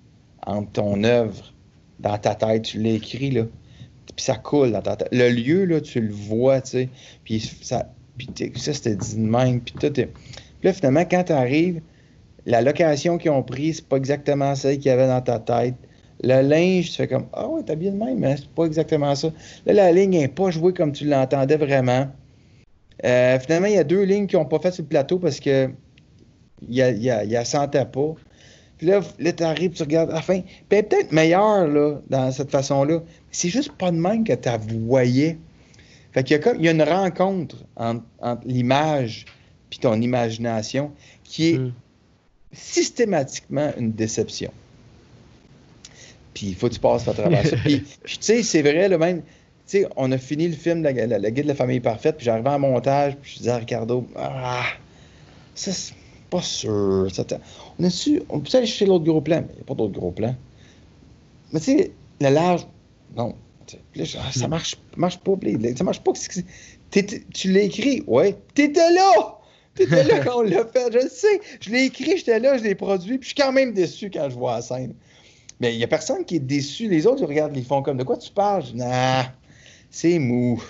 entre 0.44 0.72
ton 0.72 1.04
œuvre 1.04 1.52
dans 2.00 2.18
ta 2.18 2.34
tête, 2.34 2.62
tu 2.62 2.78
l'écris, 2.78 3.30
là, 3.30 3.44
puis 4.16 4.24
ça 4.24 4.34
coule 4.34 4.72
dans 4.72 4.82
ta 4.82 4.96
tête. 4.96 5.08
Le 5.12 5.28
lieu, 5.30 5.64
là, 5.64 5.80
tu 5.80 6.00
le 6.00 6.12
vois, 6.12 6.60
tu 6.60 6.70
sais, 6.70 6.88
puis 7.24 7.40
ça, 7.40 7.88
puis 8.16 8.28
ça 8.56 8.74
c'était 8.74 8.96
dit 8.96 9.14
de 9.14 9.20
même, 9.20 9.60
puis 9.60 9.74
tout. 9.78 9.92
Puis 9.92 10.08
là, 10.62 10.72
finalement, 10.72 11.04
quand 11.04 11.24
tu 11.24 11.32
arrives, 11.32 11.80
la 12.44 12.60
location 12.60 13.18
qu'ils 13.18 13.30
ont 13.30 13.44
prise, 13.44 13.76
c'est 13.76 13.88
pas 13.88 13.98
exactement 13.98 14.56
celle 14.56 14.78
qu'il 14.78 14.86
y 14.86 14.90
avait 14.90 15.06
dans 15.06 15.20
ta 15.20 15.38
tête. 15.38 15.74
Le 16.22 16.40
linge, 16.40 16.90
tu 16.90 16.96
fais 16.96 17.08
comme 17.08 17.26
Ah 17.32 17.48
ouais, 17.48 17.62
t'as 17.64 17.74
bien 17.74 17.90
de 17.90 17.96
même, 17.96 18.18
mais 18.18 18.36
c'est 18.36 18.48
pas 18.48 18.64
exactement 18.64 19.14
ça. 19.14 19.32
Là, 19.66 19.72
la 19.72 19.92
ligne 19.92 20.18
n'est 20.18 20.28
pas 20.28 20.50
jouée 20.50 20.72
comme 20.72 20.92
tu 20.92 21.04
l'entendais 21.06 21.56
vraiment. 21.56 22.08
Euh, 23.04 23.38
finalement, 23.40 23.66
il 23.66 23.74
y 23.74 23.78
a 23.78 23.84
deux 23.84 24.02
lignes 24.02 24.26
qui 24.26 24.36
n'ont 24.36 24.44
pas 24.44 24.60
fait 24.60 24.70
sur 24.70 24.82
le 24.84 24.88
plateau 24.88 25.18
parce 25.18 25.40
que 25.40 25.70
il 26.68 26.74
y 26.76 26.82
a, 26.82 27.24
y 27.24 27.36
a, 27.36 27.44
sentait 27.44 27.84
pas. 27.84 28.14
Puis 28.78 28.86
là, 28.86 29.00
là 29.18 29.32
tu 29.32 29.42
arrives, 29.42 29.72
tu 29.72 29.82
regardes 29.82 30.10
à 30.10 30.14
la 30.14 30.22
fin. 30.22 30.40
Puis 30.40 30.64
elle 30.70 30.78
est 30.78 30.82
peut-être 30.84 31.12
meilleure 31.12 31.66
là, 31.66 32.00
dans 32.08 32.30
cette 32.30 32.50
façon-là. 32.50 33.00
C'est 33.30 33.48
juste 33.48 33.72
pas 33.72 33.90
de 33.90 33.96
même 33.96 34.22
que 34.22 34.32
tu 34.32 34.48
voyais. 34.86 35.38
Fait 36.12 36.22
qu'il 36.22 36.38
y 36.38 36.48
a, 36.48 36.54
il 36.54 36.64
y 36.64 36.68
a 36.68 36.72
une 36.72 36.82
rencontre 36.82 37.56
entre, 37.76 38.04
l'image 38.44 39.24
puis 39.70 39.78
ton 39.78 40.00
imagination 40.00 40.92
qui 41.24 41.50
est 41.50 41.58
hmm. 41.58 41.72
systématiquement 42.52 43.70
une 43.78 43.92
déception. 43.92 44.52
Puis 46.34 46.46
il 46.48 46.54
faut 46.54 46.68
que 46.68 46.74
tu 46.74 46.80
passes 46.80 47.06
à 47.08 47.14
travers 47.14 47.46
ça. 47.46 47.56
Puis, 47.64 47.82
tu 48.04 48.16
sais, 48.20 48.42
c'est 48.42 48.62
vrai, 48.62 48.88
le 48.88 48.98
même. 48.98 49.22
Tu 49.66 49.78
sais, 49.78 49.86
on 49.96 50.10
a 50.12 50.18
fini 50.18 50.48
le 50.48 50.54
film, 50.54 50.82
la, 50.82 50.92
la, 50.92 51.30
guide 51.30 51.44
de 51.44 51.48
la 51.48 51.54
famille 51.54 51.80
parfaite, 51.80 52.16
puis 52.16 52.24
j'arrivais 52.24 52.48
en 52.48 52.58
montage, 52.58 53.16
puis 53.22 53.32
je 53.32 53.38
disais 53.38 53.50
à 53.50 53.58
Ricardo, 53.58 54.04
ah, 54.16 54.64
ça, 55.54 55.72
c'est 55.72 55.94
pas 56.30 56.42
sûr. 56.42 57.06
on 57.78 57.84
a 57.84 57.90
su, 57.90 58.22
on 58.28 58.40
peut 58.40 58.48
aller 58.56 58.66
chercher 58.66 58.86
l'autre 58.86 59.04
gros 59.04 59.20
plan, 59.20 59.42
mais 59.42 59.52
il 59.52 59.56
n'y 59.56 59.60
a 59.60 59.64
pas 59.64 59.74
d'autre 59.74 59.92
gros 59.92 60.10
plan. 60.10 60.34
Mais 61.52 61.60
tu 61.60 61.66
sais, 61.66 61.92
le 62.20 62.30
large, 62.30 62.66
non. 63.16 63.34
Là, 63.94 64.04
ça 64.04 64.48
marche, 64.48 64.76
marche 64.96 65.18
pas, 65.18 65.32
ça 65.76 65.84
marche 65.84 66.00
pas. 66.00 66.12
tu 67.32 67.52
l'as 67.52 67.62
écrit, 67.62 68.02
ouais. 68.06 68.36
T'étais 68.54 68.92
là! 68.92 69.38
T'étais 69.74 70.04
là 70.04 70.20
quand 70.20 70.40
on 70.40 70.42
l'a 70.42 70.66
fait, 70.66 70.92
je 70.92 70.98
le 70.98 71.08
sais. 71.08 71.40
Je 71.60 71.70
l'ai 71.70 71.84
écrit, 71.84 72.16
j'étais 72.18 72.38
là, 72.38 72.58
je 72.58 72.62
l'ai 72.62 72.74
produit, 72.74 73.18
puis 73.18 73.30
je 73.30 73.34
suis 73.34 73.42
quand 73.42 73.52
même 73.52 73.72
déçu 73.72 74.10
quand 74.10 74.28
je 74.28 74.34
vois 74.34 74.56
la 74.56 74.62
scène. 74.62 74.94
Mais 75.62 75.72
il 75.72 75.78
n'y 75.78 75.84
a 75.84 75.88
personne 75.88 76.24
qui 76.24 76.36
est 76.36 76.40
déçu. 76.40 76.88
Les 76.88 77.06
autres, 77.06 77.22
ils 77.22 77.26
regardent, 77.26 77.56
ils 77.56 77.64
font 77.64 77.82
comme 77.82 77.96
de 77.96 78.02
quoi 78.02 78.16
tu 78.16 78.32
parles? 78.32 78.64
nah, 78.74 79.32
c'est 79.90 80.18
mou. 80.18 80.62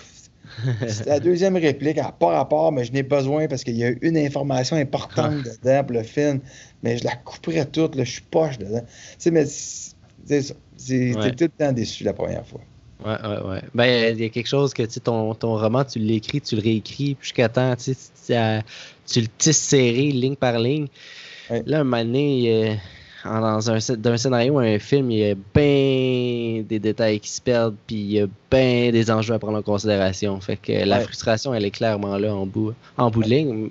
C'est 0.87 1.07
la 1.07 1.19
deuxième 1.19 1.57
réplique, 1.57 1.97
à 1.97 2.13
pas 2.13 2.37
rapport, 2.37 2.73
mais 2.73 2.85
je 2.85 2.93
n'ai 2.93 3.03
besoin 3.03 3.49
parce 3.49 3.65
qu'il 3.65 3.77
y 3.77 3.85
a 3.85 3.93
une 4.03 4.19
information 4.19 4.77
importante 4.77 5.47
ah. 5.47 5.57
dedans 5.63 5.85
pour 5.85 5.97
le 5.97 6.03
film. 6.03 6.41
Mais 6.83 6.99
je 6.99 7.05
la 7.05 7.17
couperais 7.17 7.65
toute, 7.65 7.95
là, 7.95 8.05
je 8.05 8.11
suis 8.11 8.23
poche 8.23 8.59
dedans. 8.59 8.83
Tu 8.83 9.17
sais, 9.19 9.31
mais 9.31 9.47
c'est 9.47 11.13
tout 11.15 11.45
le 11.45 11.49
temps 11.49 11.73
déçu 11.73 12.05
la 12.05 12.13
première 12.13 12.47
fois. 12.47 12.61
Ouais, 13.03 13.17
ouais, 13.27 13.49
ouais. 13.49 13.63
Ben, 13.75 14.15
il 14.15 14.21
y 14.21 14.27
a 14.27 14.29
quelque 14.29 14.49
chose 14.49 14.75
que, 14.75 14.83
tu 14.83 14.91
sais, 14.91 15.01
ton, 15.01 15.35
ton 15.35 15.57
roman, 15.57 15.85
tu 15.85 16.01
l'écris, 16.01 16.43
tu 16.43 16.57
le 16.57 16.61
réécris, 16.61 17.17
jusqu'à 17.23 17.49
temps, 17.49 17.75
tu 17.77 17.95
sais, 17.95 18.63
tu 19.07 19.21
le 19.23 19.29
tisses 19.39 19.57
serré, 19.57 20.11
ligne 20.11 20.37
par 20.37 20.59
ligne. 20.59 20.89
Là, 21.49 21.81
un 21.81 21.85
moment 21.85 22.05
donné, 22.05 22.79
dans 23.25 23.71
un, 23.71 23.79
d'un 23.97 24.17
scénario 24.17 24.55
ou 24.55 24.59
un 24.59 24.79
film, 24.79 25.11
il 25.11 25.19
y 25.19 25.31
a 25.31 25.35
bien 25.35 26.63
des 26.69 26.79
détails 26.79 27.21
qui 27.21 27.31
se 27.31 27.41
perdent, 27.41 27.77
puis 27.87 27.97
il 27.97 28.13
y 28.13 28.21
a 28.21 28.27
bien 28.51 28.91
des 28.91 29.11
enjeux 29.11 29.35
à 29.35 29.39
prendre 29.39 29.59
en 29.59 29.63
considération. 29.63 30.41
Fait 30.41 30.57
que 30.57 30.73
la 30.85 31.01
frustration, 31.01 31.55
elle 31.55 31.65
est 31.65 31.71
clairement 31.71 32.17
là 32.19 32.35
en 32.35 32.47
bout, 32.47 32.75
en 32.97 33.11
bout 33.11 33.23
de 33.23 33.29
ligne. 33.29 33.71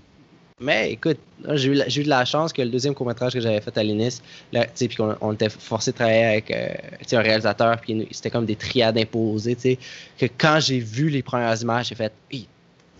Mais 0.60 0.91
écoute, 0.91 1.18
j'ai 1.54 1.70
eu, 1.70 1.99
eu, 1.99 2.04
de 2.04 2.10
la 2.10 2.24
chance 2.24 2.54
que 2.54 2.62
le 2.62 2.70
deuxième 2.70 2.93
court-métrage 2.93 3.34
que 3.34 3.39
j'avais 3.39 3.62
fait 3.62 3.76
à 3.78 3.84
l'INIS, 3.84 4.22
puis 4.52 4.95
qu'on 4.95 5.16
on 5.20 5.34
était 5.34 5.49
forcé 5.49 5.91
de 5.91 5.95
travailler 5.95 6.24
avec 6.24 6.52
euh, 6.52 6.70
un 7.14 7.22
réalisateur, 7.22 7.78
puis 7.82 8.08
c'était 8.12 8.30
comme 8.30 8.45
des 8.45 8.56
triades 8.56 8.97
imposées, 8.97 9.80
que 10.20 10.26
quand 10.38 10.60
j'ai 10.60 10.80
vu 10.80 11.10
les 11.10 11.24
premières 11.24 11.60
images, 11.60 11.88
j'ai 11.88 11.95
fait 11.95 12.14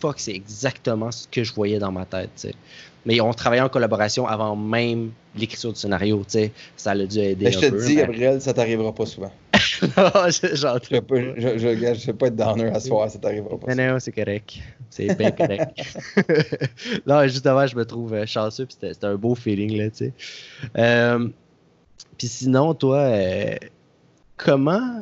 fuck, 0.02 0.20
c'est 0.20 0.34
exactement 0.34 1.12
ce 1.12 1.28
que 1.28 1.44
je 1.44 1.54
voyais 1.54 1.80
dans 1.80 1.92
ma 1.92 2.06
tête. 2.06 2.56
Mais 3.06 3.22
on 3.22 3.34
travaillait 3.34 3.64
en 3.64 3.70
collaboration 3.70 4.28
avant 4.28 4.56
même 4.56 5.12
l'écriture 5.36 5.74
du 5.74 5.80
scénario. 5.80 6.18
tu 6.20 6.40
sais. 6.40 6.52
Ça 6.76 6.94
l'a 6.94 7.06
dû 7.06 7.20
aider. 7.20 7.46
Mais 7.46 7.52
je 7.52 7.60
te 7.60 7.86
dis, 7.86 7.96
Gabriel, 7.96 8.42
ça 8.42 8.54
t'arrivera 8.54 8.94
pas 8.94 9.06
souvent. 9.06 9.32
non, 9.98 10.12
j'en 10.14 10.30
je 10.30 10.96
ne 10.96 11.40
je, 11.40 11.58
je, 11.58 11.94
je, 11.94 12.06
vais 12.08 12.14
pas 12.14 12.28
être 12.28 12.36
downer 12.36 12.68
à 12.68 12.80
soir, 12.80 13.10
ça 13.10 13.20
t'arrivera 13.20 13.58
pas. 13.58 13.74
Non, 13.74 13.94
non, 13.94 14.00
c'est 14.00 14.12
correct. 14.12 14.58
C'est 14.90 15.16
bien 15.18 15.32
correct. 15.32 15.72
non, 17.06 17.24
justement, 17.28 17.66
je 17.66 17.76
me 17.76 17.86
trouve 17.86 18.14
euh, 18.14 18.26
chanceux, 18.26 18.66
puis 18.66 18.76
c'était 18.80 19.06
un 19.06 19.16
beau 19.16 19.36
feeling, 19.36 19.78
là, 19.78 19.90
tu 19.90 19.98
sais. 19.98 20.14
Euh, 20.78 21.30
puis 22.18 22.28
sinon, 22.28 22.74
toi, 22.74 22.98
euh, 22.98 23.56
comment, 24.38 25.02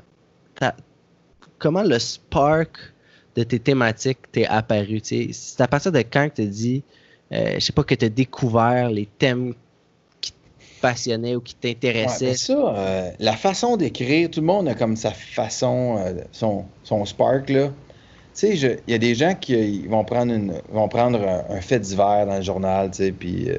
comment 1.58 1.84
le 1.84 2.00
spark 2.00 2.94
de 3.36 3.44
tes 3.44 3.60
thématiques 3.60 4.32
t'est 4.32 4.46
apparu? 4.46 5.00
C'est 5.04 5.62
à 5.62 5.68
partir 5.68 5.92
de 5.92 6.00
quand 6.00 6.26
tu 6.26 6.44
te 6.44 6.48
dit, 6.48 6.84
euh, 7.32 7.56
je 7.56 7.60
sais 7.60 7.74
pas, 7.74 7.84
que 7.84 7.96
tu 7.96 8.06
as 8.06 8.10
découvert 8.10 8.90
les 8.90 9.06
thèmes 9.06 9.54
qui 10.22 10.32
te 10.32 10.38
passionnaient 10.82 11.36
ou 11.36 11.42
qui 11.42 11.56
t'intéressaient? 11.56 12.34
ça, 12.34 12.54
euh, 12.54 13.12
la 13.20 13.34
façon 13.36 13.78
d'écrire, 13.78 14.30
tout 14.30 14.42
le 14.42 14.48
monde 14.48 14.68
a 14.68 14.76
comme 14.76 14.96
sa 14.96 15.12
façon, 15.12 15.98
euh, 16.00 16.14
son, 16.32 16.66
son 16.84 17.06
spark. 17.06 17.46
Tu 17.46 17.56
sais, 18.34 18.82
il 18.88 18.92
y 18.92 18.94
a 18.94 19.00
des 19.00 19.16
gens 19.16 19.36
qui 19.36 19.88
vont 19.88 20.04
prendre, 20.04 20.34
une, 20.34 20.54
vont 20.72 20.88
prendre 20.88 21.22
un, 21.50 21.62
fait 21.62 21.80
divers 21.80 22.26
dans 22.26 22.38
le 22.38 22.42
journal, 22.42 22.90
tu 22.92 22.98
sais, 22.98 23.12
puis 23.12 23.50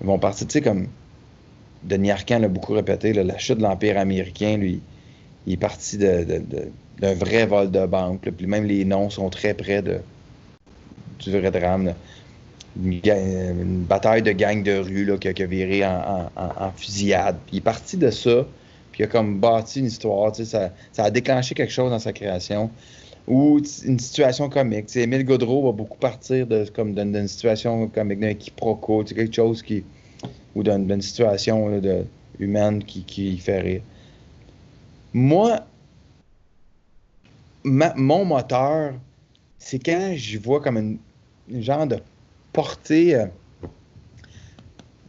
ils 0.00 0.06
vont 0.06 0.18
partir, 0.18 0.46
tu 0.46 0.52
sais, 0.54 0.60
comme 0.60 0.88
Denis 1.84 2.10
Arcand 2.10 2.38
l'a 2.38 2.48
beaucoup 2.48 2.74
répété, 2.74 3.12
la 3.12 3.38
chute 3.38 3.58
de 3.58 3.62
l'Empire 3.62 3.98
américain, 3.98 4.56
lui, 4.56 4.80
il 5.46 5.54
est 5.54 5.56
parti 5.56 5.96
de, 5.96 6.42
d'un 7.00 7.14
vrai 7.14 7.46
vol 7.46 7.70
de 7.70 7.86
banque. 7.86 8.28
puis 8.30 8.46
même 8.46 8.64
les 8.64 8.84
noms 8.84 9.10
sont 9.10 9.28
très 9.30 9.54
près 9.54 9.82
de, 9.82 10.00
du 11.18 11.30
vrai 11.30 11.50
drame. 11.50 11.94
Une, 12.80 13.84
bataille 13.88 14.22
de 14.22 14.32
gang 14.32 14.62
de 14.62 14.78
rue 14.78 15.04
là, 15.04 15.16
qui, 15.18 15.28
a, 15.28 15.46
viré 15.46 15.84
en, 15.84 16.72
fusillade. 16.76 17.36
Il 17.52 17.58
est 17.58 17.62
parti 17.62 17.96
de 17.96 18.10
ça, 18.10 18.46
puis 18.92 19.02
il 19.02 19.04
a 19.04 19.06
comme 19.08 19.38
bâti 19.40 19.80
une 19.80 19.86
histoire. 19.86 20.34
Ça, 20.36 20.70
ça 20.92 21.04
a 21.04 21.10
déclenché 21.10 21.54
quelque 21.54 21.72
chose 21.72 21.90
dans 21.90 21.98
sa 21.98 22.12
création. 22.12 22.70
Ou 23.26 23.60
une 23.84 23.98
situation 23.98 24.48
comique. 24.48 24.86
T'sais, 24.86 25.02
Émile 25.02 25.24
Godreau 25.24 25.66
va 25.66 25.72
beaucoup 25.72 25.98
partir 25.98 26.46
de, 26.46 26.64
comme 26.72 26.94
d'une 26.94 27.28
situation 27.28 27.88
comique, 27.88 28.20
d'un 28.20 28.34
quiproquo, 28.34 29.04
quelque 29.04 29.34
chose 29.34 29.62
qui. 29.62 29.84
ou 30.54 30.62
d'une 30.62 31.02
situation 31.02 31.80
humaine 32.38 32.82
qui, 32.84 33.02
qui 33.02 33.36
fait 33.38 33.60
rire. 33.60 33.82
Moi, 35.12 35.60
mon 37.96 38.24
moteur, 38.24 38.94
c'est 39.58 39.78
quand 39.78 40.12
j'y 40.14 40.36
vois 40.36 40.60
comme 40.60 40.76
une, 41.48 41.62
genre 41.62 41.86
de 41.86 41.98
portée. 42.52 43.14
Euh, 43.14 43.26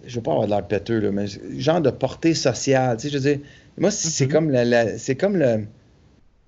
je 0.05 0.16
veux 0.16 0.24
pas 0.24 0.32
avoir 0.32 0.47
de 0.47 0.51
l'air 0.51 0.68
péteux, 0.68 0.99
là, 0.99 1.12
mais 1.12 1.26
genre 1.57 1.82
de 1.82 1.89
portée 1.89 2.34
sociale. 2.34 2.97
Tu 2.97 3.03
sais, 3.03 3.10
je 3.10 3.18
veux 3.18 3.36
dire, 3.36 3.45
moi, 3.78 3.91
c'est 3.91 4.26
mm-hmm. 4.26 4.32
comme 4.32 4.49
la, 4.49 4.97
c'est 4.97 5.16
comme 5.16 5.38
le. 5.38 5.66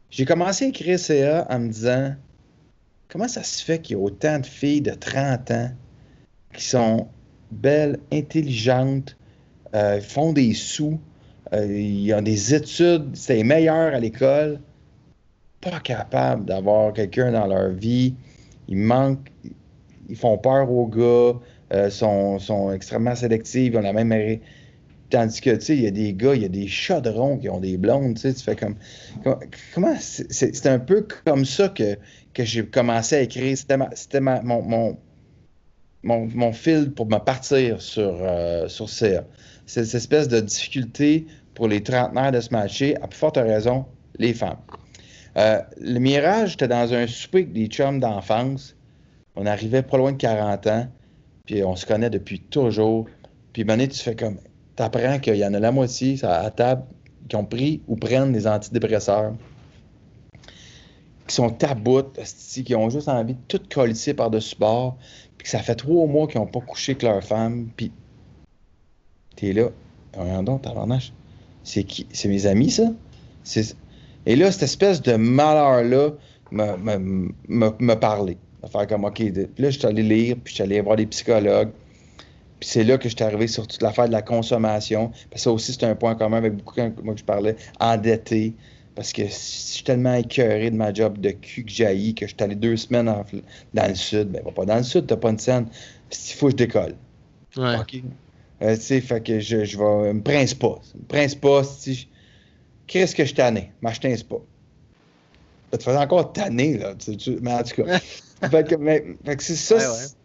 J'ai 0.10 0.26
commencé 0.26 0.66
à 0.66 0.68
écrire 0.70 1.00
CA 1.00 1.48
en 1.50 1.60
me 1.60 1.70
disant 1.70 2.16
comment 3.08 3.28
ça 3.28 3.44
se 3.44 3.64
fait 3.64 3.80
qu'il 3.80 3.98
y 3.98 4.00
a 4.00 4.04
autant 4.04 4.40
de 4.40 4.46
filles 4.46 4.82
de 4.82 4.92
30 4.92 5.52
ans 5.52 5.72
qui 6.54 6.66
sont 6.66 7.08
belles, 7.52 8.00
intelligentes, 8.12 9.18
euh, 9.76 10.02
font 10.02 10.34
des 10.34 10.54
sous, 10.54 11.00
euh, 11.54 11.66
ils 11.66 12.14
ont 12.14 12.22
des 12.22 12.54
études, 12.54 13.10
c'est 13.14 13.44
meilleur 13.44 13.94
à 13.94 14.00
l'école, 14.00 14.60
pas 15.62 15.80
capables 15.80 16.46
d'avoir 16.46 16.94
quelqu'un 16.94 17.32
dans 17.32 17.48
leur 17.48 17.70
vie. 17.70 18.16
Ils 18.68 18.78
manquent, 18.78 19.32
ils 20.10 20.16
font 20.16 20.38
peur 20.38 20.70
aux 20.72 20.88
gars, 20.88 21.40
euh, 21.74 21.90
sont, 21.90 22.40
sont, 22.40 22.72
extrêmement 22.72 23.16
sélectifs, 23.16 23.72
ils 23.74 23.78
ont 23.78 23.82
la 23.82 23.94
même. 23.94 24.40
Tandis 25.10 25.42
que, 25.42 25.50
tu 25.52 25.62
sais, 25.62 25.76
il 25.76 25.84
y 25.84 25.88
a 25.88 25.92
des 25.92 26.14
gars, 26.14 26.36
il 26.36 26.42
y 26.42 26.46
a 26.46 26.50
des 26.50 26.68
chaudrons 26.68 27.38
qui 27.38 27.50
ont 27.50 27.60
des 27.60 27.78
blondes, 27.78 28.16
tu 28.16 28.22
sais, 28.22 28.34
tu 28.34 28.44
fais 28.44 28.56
comme. 28.56 28.76
Comment. 29.74 29.96
C'est 30.00 30.68
un 30.68 30.80
peu 30.80 31.06
comme 31.26 31.46
ça 31.46 31.70
que, 31.70 31.98
que 32.34 32.44
j'ai 32.44 32.66
commencé 32.66 33.16
à 33.16 33.22
écrire. 33.22 33.58
C'était 33.58 34.22
mon, 34.22 34.42
mon, 34.44 34.98
mon, 36.04 36.28
mon, 36.28 36.54
fil 36.54 36.92
pour 36.94 37.08
me 37.08 37.18
partir 37.18 37.82
sur, 37.82 38.18
euh, 38.22 38.68
sur 38.68 38.90
CA. 38.90 39.26
Cette 39.66 39.94
espèce 39.94 40.28
de 40.28 40.40
difficulté 40.40 41.26
pour 41.54 41.68
les 41.68 41.84
trentenaires 41.84 42.32
de 42.32 42.40
se 42.40 42.50
matcher, 42.52 42.96
à 43.02 43.08
plus 43.08 43.18
forte 43.18 43.38
raison, 43.38 43.86
les 44.18 44.34
femmes. 44.34 44.58
Euh, 45.38 45.62
le 45.80 46.00
Mirage, 46.00 46.52
j'étais 46.52 46.68
dans 46.68 46.94
un 46.94 47.08
souper 47.08 47.40
avec 47.40 47.54
des 47.54 47.68
chums 47.68 48.00
d'enfance. 48.00 48.76
On 49.36 49.46
arrivait 49.46 49.82
pas 49.82 49.98
loin 49.98 50.12
de 50.12 50.18
40 50.18 50.68
ans, 50.68 50.88
puis 51.46 51.64
on 51.64 51.76
se 51.76 51.86
connaît 51.86 52.10
depuis 52.10 52.40
toujours. 52.40 53.08
Puis, 53.54 53.64
donné, 53.64 53.88
tu 53.88 54.00
fais 54.00 54.16
comme. 54.16 54.40
T'apprends 54.76 55.20
qu'il 55.20 55.36
y 55.36 55.46
en 55.46 55.54
a 55.54 55.60
la 55.60 55.72
moitié 55.72 56.18
à 56.24 56.50
table 56.50 56.84
qui 57.28 57.36
ont 57.36 57.46
pris 57.46 57.82
ou 57.88 57.96
prennent 57.96 58.32
des 58.32 58.48
antidépresseurs, 58.48 59.34
qui 61.28 61.36
sont 61.36 61.50
taboutes, 61.50 62.20
qui 62.66 62.76
ont 62.76 62.90
juste 62.90 63.08
envie 63.08 63.36
de 63.36 63.40
tout 63.48 63.62
colisser 63.74 64.14
par-dessus 64.14 64.56
bord, 64.58 64.98
puis 65.38 65.46
que 65.46 65.50
ça 65.50 65.60
fait 65.60 65.76
trois 65.76 66.08
mois 66.08 66.28
qu'ils 66.28 66.40
n'ont 66.40 66.48
pas 66.48 66.62
couché 66.62 66.94
avec 66.94 67.04
leur 67.04 67.24
femme, 67.24 67.70
puis 67.76 67.92
t'es 69.36 69.54
là. 69.54 69.70
Regardons, 70.18 70.60
C'est 71.64 71.84
qui? 71.84 72.08
C'est 72.12 72.28
mes 72.28 72.46
amis, 72.48 72.72
ça? 72.72 72.92
C'est 73.44 73.76
et 74.26 74.36
là, 74.36 74.52
cette 74.52 74.64
espèce 74.64 75.02
de 75.02 75.14
malheur-là 75.16 76.12
me, 76.52 77.94
parlait. 77.96 78.38
De 78.64 78.70
faire 78.70 78.88
comme, 78.88 79.06
OK, 79.06 79.16
puis 79.16 79.34
là, 79.58 79.70
je 79.72 79.80
suis 79.80 79.88
allé 79.88 80.04
lire, 80.04 80.36
puis 80.44 80.52
je 80.52 80.56
suis 80.56 80.64
allé 80.64 80.80
voir 80.82 80.96
des 80.96 81.08
psychologues. 81.08 81.72
Puis 82.60 82.70
c'est 82.70 82.84
là 82.84 83.00
que 83.00 83.10
je 83.10 83.16
suis 83.16 83.24
arrivé 83.24 83.48
sur 83.48 83.66
toute 83.66 83.82
l'affaire 83.82 84.06
de 84.06 84.12
la 84.12 84.22
consommation. 84.22 85.08
Parce 85.10 85.32
que 85.32 85.40
ça 85.40 85.52
aussi, 85.52 85.74
c'est 85.74 85.84
un 85.84 85.96
point 85.96 86.14
commun 86.14 86.38
avec 86.38 86.56
beaucoup 86.58 86.76
de 86.76 86.92
moi 87.02 87.16
que 87.16 87.20
je 87.20 87.26
parlais, 87.26 87.56
endetté. 87.80 88.54
Parce 88.94 89.14
que 89.14 89.24
je 89.24 89.32
suis 89.32 89.84
tellement 89.84 90.14
écœuré 90.14 90.70
de 90.70 90.76
ma 90.76 90.94
job 90.94 91.18
de 91.20 91.32
cul 91.32 91.64
que 91.64 91.72
j'haïs 91.72 92.14
que 92.14 92.28
je 92.28 92.36
suis 92.36 92.44
allé 92.44 92.56
deux 92.56 92.78
semaines 92.78 93.12
dans 93.74 93.88
le 93.88 93.96
sud. 93.96 94.28
Ben, 94.28 94.44
pas 94.54 94.66
dans 94.66 94.78
le 94.78 94.84
sud, 94.84 95.08
t'as 95.08 95.16
pas 95.16 95.32
une 95.32 95.40
scène. 95.40 95.66
Il 96.12 96.34
faut 96.36 96.48
que 96.48 96.52
je 96.52 96.58
décolle. 96.58 96.96
Ouais. 97.58 97.78
OK? 97.80 98.04
Euh, 98.62 98.76
tu 98.76 98.82
sais, 98.82 99.02
fait 99.02 99.24
que 99.24 99.40
je, 99.40 99.64
je 99.64 99.78
vais. 99.78 100.14
me 100.14 100.22
prince 100.22 100.54
pas. 100.54 100.80
Me 100.94 101.08
prince 101.08 101.34
pas. 101.34 101.64
Si 101.64 102.10
Qu'est-ce 102.92 103.16
que 103.16 103.24
je 103.24 103.34
tanné? 103.34 103.72
M'acheter 103.82 104.18
spa. 104.18 104.36
Tu 105.72 105.78
te 105.78 105.84
faisais 105.84 105.98
encore 105.98 106.34
tanner, 106.34 106.78
là. 106.78 106.94
mais 107.42 107.54
en 107.54 107.64
tout 107.64 107.84
cas. 107.84 108.00
fait 108.50 108.68
que, 108.68 109.44
c'est 109.44 109.56
ça, 109.56 109.78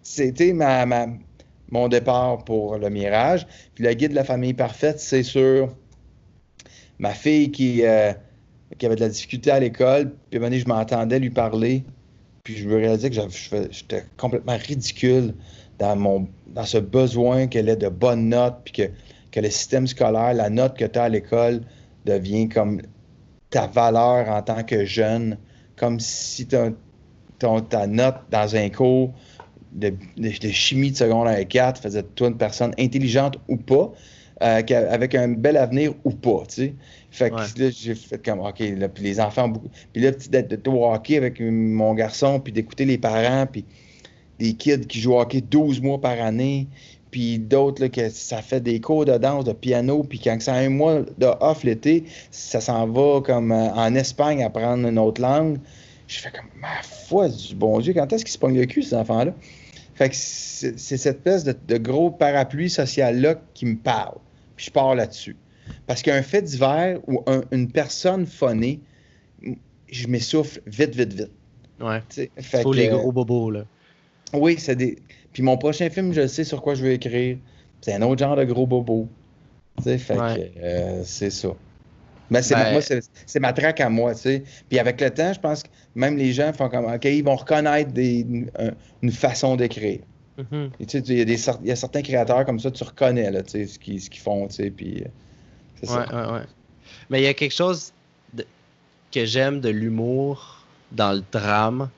c'était 0.02 0.52
ma, 0.52 0.84
ma, 0.84 1.06
mon 1.70 1.86
départ 1.86 2.44
pour 2.44 2.76
le 2.76 2.90
Mirage. 2.90 3.46
Puis 3.76 3.84
le 3.84 3.94
guide 3.94 4.10
de 4.10 4.16
la 4.16 4.24
famille 4.24 4.52
parfaite, 4.52 4.98
c'est 4.98 5.22
sur 5.22 5.76
ma 6.98 7.14
fille 7.14 7.52
qui, 7.52 7.84
euh, 7.84 8.12
qui 8.76 8.84
avait 8.84 8.96
de 8.96 9.02
la 9.02 9.10
difficulté 9.10 9.52
à 9.52 9.60
l'école. 9.60 10.12
Puis 10.30 10.42
à 10.42 10.44
un 10.44 10.50
je 10.50 10.66
m'entendais 10.66 11.20
lui 11.20 11.30
parler. 11.30 11.84
Puis 12.42 12.56
je 12.56 12.68
me 12.68 12.74
réalisais 12.74 13.10
que 13.10 13.16
j'étais 13.70 14.04
complètement 14.16 14.56
ridicule 14.56 15.34
dans, 15.78 15.94
mon, 15.94 16.26
dans 16.48 16.64
ce 16.64 16.78
besoin 16.78 17.46
qu'elle 17.46 17.68
ait 17.68 17.76
de 17.76 17.88
bonnes 17.88 18.28
notes. 18.28 18.56
Puis 18.64 18.72
que, 18.72 18.90
que 19.30 19.38
le 19.38 19.50
système 19.50 19.86
scolaire, 19.86 20.34
la 20.34 20.50
note 20.50 20.76
que 20.76 20.84
tu 20.84 20.98
as 20.98 21.04
à 21.04 21.08
l'école, 21.08 21.60
devient 22.06 22.48
comme 22.48 22.80
ta 23.50 23.66
valeur 23.66 24.28
en 24.28 24.42
tant 24.42 24.62
que 24.62 24.84
jeune, 24.84 25.36
comme 25.76 26.00
si 26.00 26.46
ton, 26.46 27.60
ta 27.60 27.86
note 27.86 28.16
dans 28.30 28.56
un 28.56 28.70
cours 28.70 29.12
de, 29.72 29.92
chimie 30.50 30.92
de 30.92 30.96
secondaire 30.96 31.46
4 31.46 31.80
faisait 31.80 32.02
de 32.02 32.08
toi 32.08 32.28
une 32.28 32.38
personne 32.38 32.72
intelligente 32.78 33.38
ou 33.48 33.56
pas, 33.58 33.92
euh, 34.42 34.62
avec 34.90 35.14
un 35.14 35.28
bel 35.28 35.56
avenir 35.56 35.92
ou 36.04 36.10
pas, 36.10 36.44
tu 36.48 36.54
sais. 36.54 36.74
Fait 37.10 37.30
que 37.30 37.36
là, 37.36 37.70
j'ai 37.70 37.94
fait 37.94 38.22
comme, 38.22 38.40
OK, 38.40 38.58
là, 38.60 38.88
puis 38.88 39.02
les 39.04 39.20
enfants, 39.20 39.48
beaucoup. 39.48 39.70
Puis 39.92 40.02
là, 40.02 40.10
d'être 40.10 40.62
de 40.62 40.70
hockey 40.70 41.16
avec 41.16 41.40
mon 41.40 41.94
garçon, 41.94 42.40
puis 42.40 42.52
d'écouter 42.52 42.84
les 42.84 42.98
parents, 42.98 43.46
puis 43.46 43.64
des 44.38 44.52
kids 44.52 44.86
qui 44.86 45.00
jouent 45.00 45.14
au 45.14 45.20
hockey 45.20 45.40
12 45.40 45.80
mois 45.80 45.98
par 45.98 46.20
année, 46.20 46.68
puis 47.16 47.38
d'autres 47.38 47.86
que 47.86 48.10
ça 48.10 48.42
fait 48.42 48.60
des 48.60 48.78
cours 48.78 49.06
de 49.06 49.16
danse, 49.16 49.44
de 49.46 49.54
piano, 49.54 50.04
puis 50.04 50.18
quand 50.18 50.38
ça 50.38 50.52
a 50.52 50.58
un 50.58 50.68
mois 50.68 51.00
de 51.16 51.26
off 51.40 51.64
l'été, 51.64 52.04
ça 52.30 52.60
s'en 52.60 52.86
va 52.88 53.22
comme 53.22 53.52
euh, 53.52 53.70
en 53.72 53.94
Espagne 53.94 54.44
apprendre 54.44 54.86
une 54.86 54.98
autre 54.98 55.22
langue. 55.22 55.56
Je 56.08 56.18
fais 56.18 56.30
comme, 56.30 56.50
ma 56.60 56.82
foi 56.82 57.30
du 57.30 57.54
bon 57.54 57.80
Dieu, 57.80 57.94
quand 57.94 58.12
est-ce 58.12 58.22
qu'ils 58.22 58.34
se 58.34 58.38
pognent 58.38 58.58
le 58.60 58.66
cul, 58.66 58.82
ces 58.82 58.94
enfants-là? 58.94 59.32
Fait 59.94 60.10
que 60.10 60.14
c'est 60.14 60.76
cette 60.76 61.16
espèce 61.16 61.42
de, 61.44 61.56
de 61.66 61.78
gros 61.78 62.10
parapluie 62.10 62.68
social-là 62.68 63.36
qui 63.54 63.64
me 63.64 63.76
parle. 63.76 64.18
Puis 64.54 64.66
je 64.66 64.70
pars 64.70 64.94
là-dessus. 64.94 65.36
Parce 65.86 66.02
qu'un 66.02 66.20
fait 66.20 66.42
divers 66.42 66.98
ou 67.08 67.22
un- 67.26 67.44
une 67.50 67.72
personne 67.72 68.26
phonée, 68.26 68.78
je 69.90 70.06
m'essouffle 70.06 70.60
vite, 70.66 70.94
vite, 70.94 71.14
vite. 71.14 71.30
Ouais. 71.80 72.00
tu 72.10 72.16
sais. 72.16 72.30
Fait 72.36 72.60
Faut 72.60 72.72
que, 72.72 72.76
les 72.76 72.88
gros 72.88 73.10
bobos, 73.10 73.52
là. 73.52 73.64
Oui, 74.34 74.56
c'est 74.58 74.76
des. 74.76 74.98
Puis 75.36 75.42
mon 75.42 75.58
prochain 75.58 75.90
film, 75.90 76.14
je 76.14 76.26
sais 76.28 76.44
sur 76.44 76.62
quoi 76.62 76.74
je 76.74 76.82
veux 76.82 76.92
écrire. 76.92 77.36
C'est 77.82 77.92
un 77.92 78.00
autre 78.00 78.18
genre 78.20 78.36
de 78.36 78.44
gros 78.44 78.66
bobo. 78.66 79.06
Tu 79.76 79.82
sais, 79.82 79.98
fait 79.98 80.18
Ouais. 80.18 80.50
que 80.54 80.60
euh, 80.64 81.04
c'est 81.04 81.28
ça. 81.28 81.50
Mais 82.30 82.40
c'est 82.40 82.54
Ben- 82.54 82.62
ma, 82.64 82.72
moi, 82.72 82.80
c'est 82.80 83.00
c'est 83.26 83.38
ma 83.38 83.52
traque 83.52 83.78
à 83.82 83.90
moi, 83.90 84.14
tu 84.14 84.22
sais. 84.22 84.44
Puis 84.70 84.78
avec 84.78 84.98
le 84.98 85.10
temps, 85.10 85.34
je 85.34 85.38
pense 85.38 85.62
que 85.62 85.68
même 85.94 86.16
les 86.16 86.32
gens 86.32 86.54
font 86.54 86.70
comme, 86.70 86.86
OK, 86.86 87.04
ils 87.04 87.22
vont 87.22 87.36
reconnaître 87.36 87.92
des, 87.92 88.20
une, 88.20 88.50
un- 88.58 88.70
une 89.02 89.12
façon 89.12 89.56
d'écrire. 89.56 90.00
Mhm. 90.38 90.70
Et 90.80 90.86
Tu 90.86 91.00
sais, 91.00 91.04
il 91.06 91.18
y, 91.18 91.20
a 91.20 91.24
des, 91.26 91.36
cer- 91.36 91.58
il 91.60 91.68
y 91.68 91.70
a 91.70 91.76
certains 91.76 92.00
créateurs 92.00 92.46
comme 92.46 92.58
ça, 92.58 92.70
tu 92.70 92.82
reconnais, 92.82 93.30
là, 93.30 93.42
tu 93.42 93.50
sais, 93.50 93.66
ce 93.66 93.78
qu'ils 93.78 94.00
font, 94.22 94.46
tu 94.48 94.54
sais, 94.54 94.70
puis 94.70 95.02
euh, 95.02 95.08
c'est 95.82 95.90
Ouais, 95.90 96.06
ça. 96.06 96.28
ouais, 96.28 96.32
ouais. 96.32 96.46
Mais 97.10 97.20
il 97.20 97.24
y 97.24 97.28
a 97.28 97.34
quelque 97.34 97.52
chose 97.54 97.92
de- 98.32 98.46
que 99.12 99.26
j'aime 99.26 99.60
de 99.60 99.68
l'humour 99.68 100.64
dans 100.92 101.12
le 101.12 101.22
drame. 101.30 101.90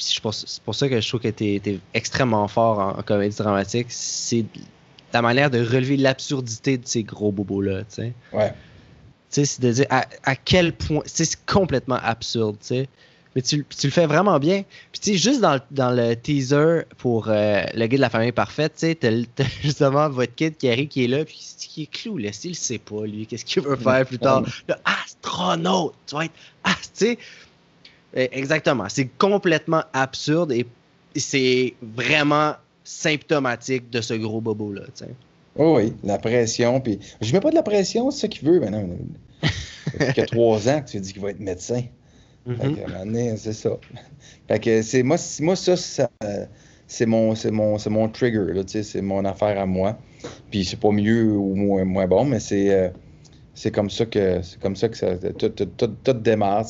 C'est 0.00 0.06
puis 0.06 0.14
je 0.16 0.20
pense- 0.20 0.44
c'est 0.46 0.62
pour 0.62 0.74
ça 0.74 0.88
que 0.88 1.00
je 1.00 1.06
trouve 1.08 1.20
que 1.20 1.28
tu 1.28 1.44
es, 1.56 1.78
extrêmement 1.94 2.48
fort 2.48 2.78
en, 2.78 2.98
en 2.98 3.02
comédie 3.02 3.36
dramatique. 3.36 3.86
C'est 3.90 4.44
ta 5.12 5.22
manière 5.22 5.50
de 5.50 5.58
relever 5.58 5.96
l'absurdité 5.96 6.78
de 6.78 6.86
ces 6.86 7.02
gros 7.02 7.32
bobos-là. 7.32 7.80
Tu 7.80 7.86
sais, 7.96 8.12
Ouais. 8.32 8.50
Tu 8.50 8.54
sais, 9.30 9.44
c'est 9.44 9.62
de 9.62 9.70
dire 9.72 9.86
à, 9.90 10.06
à 10.24 10.34
quel 10.36 10.72
point. 10.72 11.02
C'est 11.06 11.28
complètement 11.46 11.98
absurde. 12.02 12.56
sais. 12.60 12.88
Mais 13.36 13.42
tu, 13.42 13.64
tu 13.68 13.86
le 13.86 13.92
fais 13.92 14.06
vraiment 14.06 14.40
bien. 14.40 14.64
Puis 14.90 15.00
tu 15.00 15.10
sais, 15.12 15.16
juste 15.16 15.40
dans, 15.40 15.54
le- 15.54 15.60
dans 15.70 15.90
le 15.92 16.16
teaser 16.16 16.82
pour 16.98 17.28
euh, 17.28 17.62
le 17.74 17.86
guide 17.86 17.98
de 17.98 18.00
la 18.00 18.10
famille 18.10 18.32
parfaite, 18.32 18.72
tu 18.76 18.86
sais, 18.88 18.94
t'as 19.36 19.44
justement 19.62 20.08
votre 20.08 20.34
kid 20.34 20.56
qui 20.56 20.68
arrive, 20.68 20.88
qui 20.88 21.04
est 21.04 21.08
là, 21.08 21.24
puis 21.24 21.38
qui, 21.58 21.82
est 21.82 21.86
clou, 21.86 22.18
là. 22.18 22.30
Il 22.42 22.56
sait 22.56 22.78
pas, 22.78 23.04
lui, 23.06 23.26
qu'est-ce 23.26 23.44
qu'il 23.44 23.62
veut 23.62 23.76
faire 23.76 24.04
plus 24.04 24.18
tard? 24.18 24.42
Le 24.68 24.74
astronaute, 24.84 25.94
tu 26.06 26.14
vas 26.16 26.24
être. 26.24 26.34
Ah, 26.64 26.74
tu 26.82 26.88
sais. 26.94 27.18
Euh, 28.16 28.26
Exactement. 28.32 28.88
C'est 28.88 29.08
complètement 29.18 29.82
absurde 29.92 30.52
et 30.52 30.66
c'est 31.16 31.74
vraiment 31.82 32.54
symptomatique 32.84 33.90
de 33.90 34.00
ce 34.00 34.14
gros 34.14 34.40
bobo-là. 34.40 34.82
Oh 35.56 35.76
oui, 35.76 35.92
la 36.02 36.18
pression. 36.18 36.80
Puis 36.80 36.98
je 37.20 37.32
mets 37.32 37.40
pas 37.40 37.50
de 37.50 37.54
la 37.54 37.62
pression, 37.62 38.10
c'est 38.10 38.22
ça 38.22 38.28
qu'il 38.28 38.48
veut. 38.48 38.58
Non, 38.60 38.98
ça 39.42 39.48
fait 40.06 40.12
que 40.14 40.26
trois 40.26 40.68
ans 40.68 40.80
que 40.80 40.90
tu 40.90 41.00
dis 41.00 41.12
qu'il 41.12 41.22
va 41.22 41.30
être 41.30 41.40
médecin. 41.40 41.82
Mhm. 42.46 42.76
donné, 42.98 43.36
c'est 43.36 43.52
ça. 43.52 43.70
Fait 44.48 44.58
que 44.58 44.82
c'est 44.82 45.02
moi, 45.02 45.16
moi 45.40 45.56
ça, 45.56 45.76
ça, 45.76 46.10
c'est 46.86 47.06
mon, 47.06 47.34
c'est 47.34 47.50
mon, 47.50 47.78
c'est 47.78 47.90
mon 47.90 48.08
trigger, 48.08 48.62
c'est 48.66 49.02
mon 49.02 49.24
affaire 49.24 49.60
à 49.60 49.66
moi. 49.66 49.98
Puis 50.50 50.64
c'est 50.64 50.80
pas 50.80 50.90
mieux 50.90 51.32
ou 51.32 51.54
moins, 51.54 51.84
moins 51.84 52.06
bon, 52.06 52.24
mais 52.24 52.40
c'est, 52.40 52.70
euh, 52.70 52.88
c'est 53.54 53.70
comme 53.70 53.90
ça 53.90 54.06
que, 54.06 54.40
c'est 54.42 54.58
comme 54.58 54.74
ça 54.74 54.88
que 54.88 54.96
ça, 54.96 55.16
tout, 55.16 55.50
tout, 55.50 55.66
tout, 55.66 55.94
tout 56.02 56.12
démarre. 56.14 56.66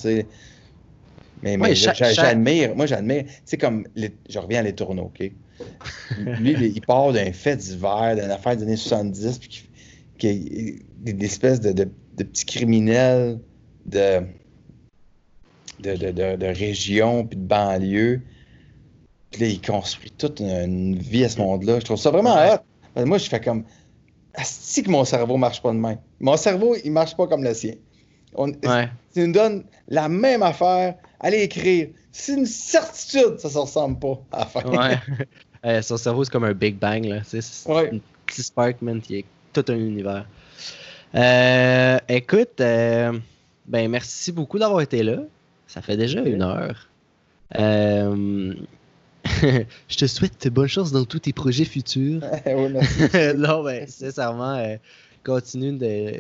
Mais, 1.43 1.57
mais 1.57 1.74
chaque- 1.74 1.97
j'admire, 1.97 2.74
moi 2.76 2.86
j'admire, 2.86 3.24
tu 3.24 3.32
sais, 3.45 3.57
comme, 3.57 3.86
les- 3.95 4.12
je 4.28 4.38
reviens 4.38 4.61
à 4.61 4.62
les 4.62 4.74
tourneaux, 4.74 5.05
OK? 5.14 5.30
Lui, 6.41 6.53
il 6.74 6.80
part 6.82 7.12
d'un 7.12 7.32
fait 7.32 7.57
divers, 7.57 8.14
d'une 8.16 8.30
affaire 8.30 8.57
des 8.57 8.62
années 8.64 8.76
70, 8.76 9.38
puis 9.38 9.68
qui, 10.18 10.82
des, 10.99 11.24
espèces 11.24 11.61
de, 11.61 11.72
de, 11.72 11.84
de 12.16 12.24
petits 12.24 12.45
criminels 12.45 13.38
de, 13.86 14.20
de, 15.80 16.36
de, 16.36 16.47
région, 16.47 17.26
puis 17.26 17.36
de 17.38 17.43
banlieue. 17.43 18.20
Puis 19.30 19.41
là, 19.43 19.47
il 19.49 19.61
construit 19.61 20.11
toute 20.11 20.41
une, 20.41 20.49
une 20.51 20.99
vie 20.99 21.24
à 21.24 21.28
ce 21.28 21.38
monde-là. 21.38 21.78
Je 21.80 21.84
trouve 21.84 21.97
ça 21.99 22.11
vraiment 22.11 22.34
Ouais. 22.34 22.53
hot. 22.97 23.07
Moi, 23.07 23.18
je 23.18 23.28
fais 23.28 23.41
comme. 23.41 23.64
Asti 24.34 24.82
que 24.82 24.91
mon 24.91 25.05
cerveau 25.05 25.36
marche 25.36 25.61
pas 25.62 25.72
de 25.72 25.78
même. 25.78 25.99
Mon 26.20 26.36
cerveau, 26.36 26.76
il 26.84 26.93
marche 26.93 27.16
pas 27.16 27.26
comme 27.26 27.43
le 27.43 27.53
sien. 27.55 27.74
On, 28.34 28.49
Ouais. 28.49 28.88
Tu 29.12 29.26
nous 29.26 29.32
donnes 29.32 29.64
la 29.88 30.09
même 30.09 30.43
affaire, 30.43 30.95
allez 31.20 31.42
écrire. 31.42 31.88
C'est 32.12 32.34
une 32.34 32.46
certitude, 32.46 33.38
ça 33.38 33.48
se 33.50 33.58
ressemble 33.58 33.98
pas 33.98 34.20
à 34.32 34.38
la 34.40 34.46
fin. 34.46 34.62
Ouais. 34.64 34.98
Euh, 35.62 35.82
son 35.82 35.98
cerveau, 35.98 36.24
c'est 36.24 36.30
comme 36.30 36.44
un 36.44 36.54
Big 36.54 36.78
Bang, 36.78 37.04
là. 37.04 37.22
sais, 37.22 37.42
C'est 37.42 37.68
Ouais. 37.68 37.90
un 37.92 37.98
petit 38.24 38.42
spark, 38.42 38.80
man, 38.80 38.98
qui 38.98 39.16
est 39.18 39.24
tout 39.52 39.62
un 39.68 39.74
univers. 39.74 40.24
Euh, 41.14 41.98
écoute, 42.08 42.62
euh, 42.62 43.12
ben 43.66 43.90
merci 43.90 44.32
beaucoup 44.32 44.58
d'avoir 44.58 44.80
été 44.80 45.02
là. 45.02 45.18
Ça 45.66 45.82
fait 45.82 45.98
déjà 45.98 46.22
une 46.22 46.40
heure. 46.40 46.88
Euh, 47.58 48.54
je 49.88 49.96
te 49.98 50.06
souhaite 50.06 50.48
bonne 50.48 50.66
chance 50.66 50.92
dans 50.92 51.04
tous 51.04 51.18
tes 51.18 51.34
projets 51.34 51.66
futurs. 51.66 52.22
Non, 53.36 53.62
ben, 53.62 53.86
sincèrement, 53.86 54.78
continue 55.24 55.76
de, 55.76 56.12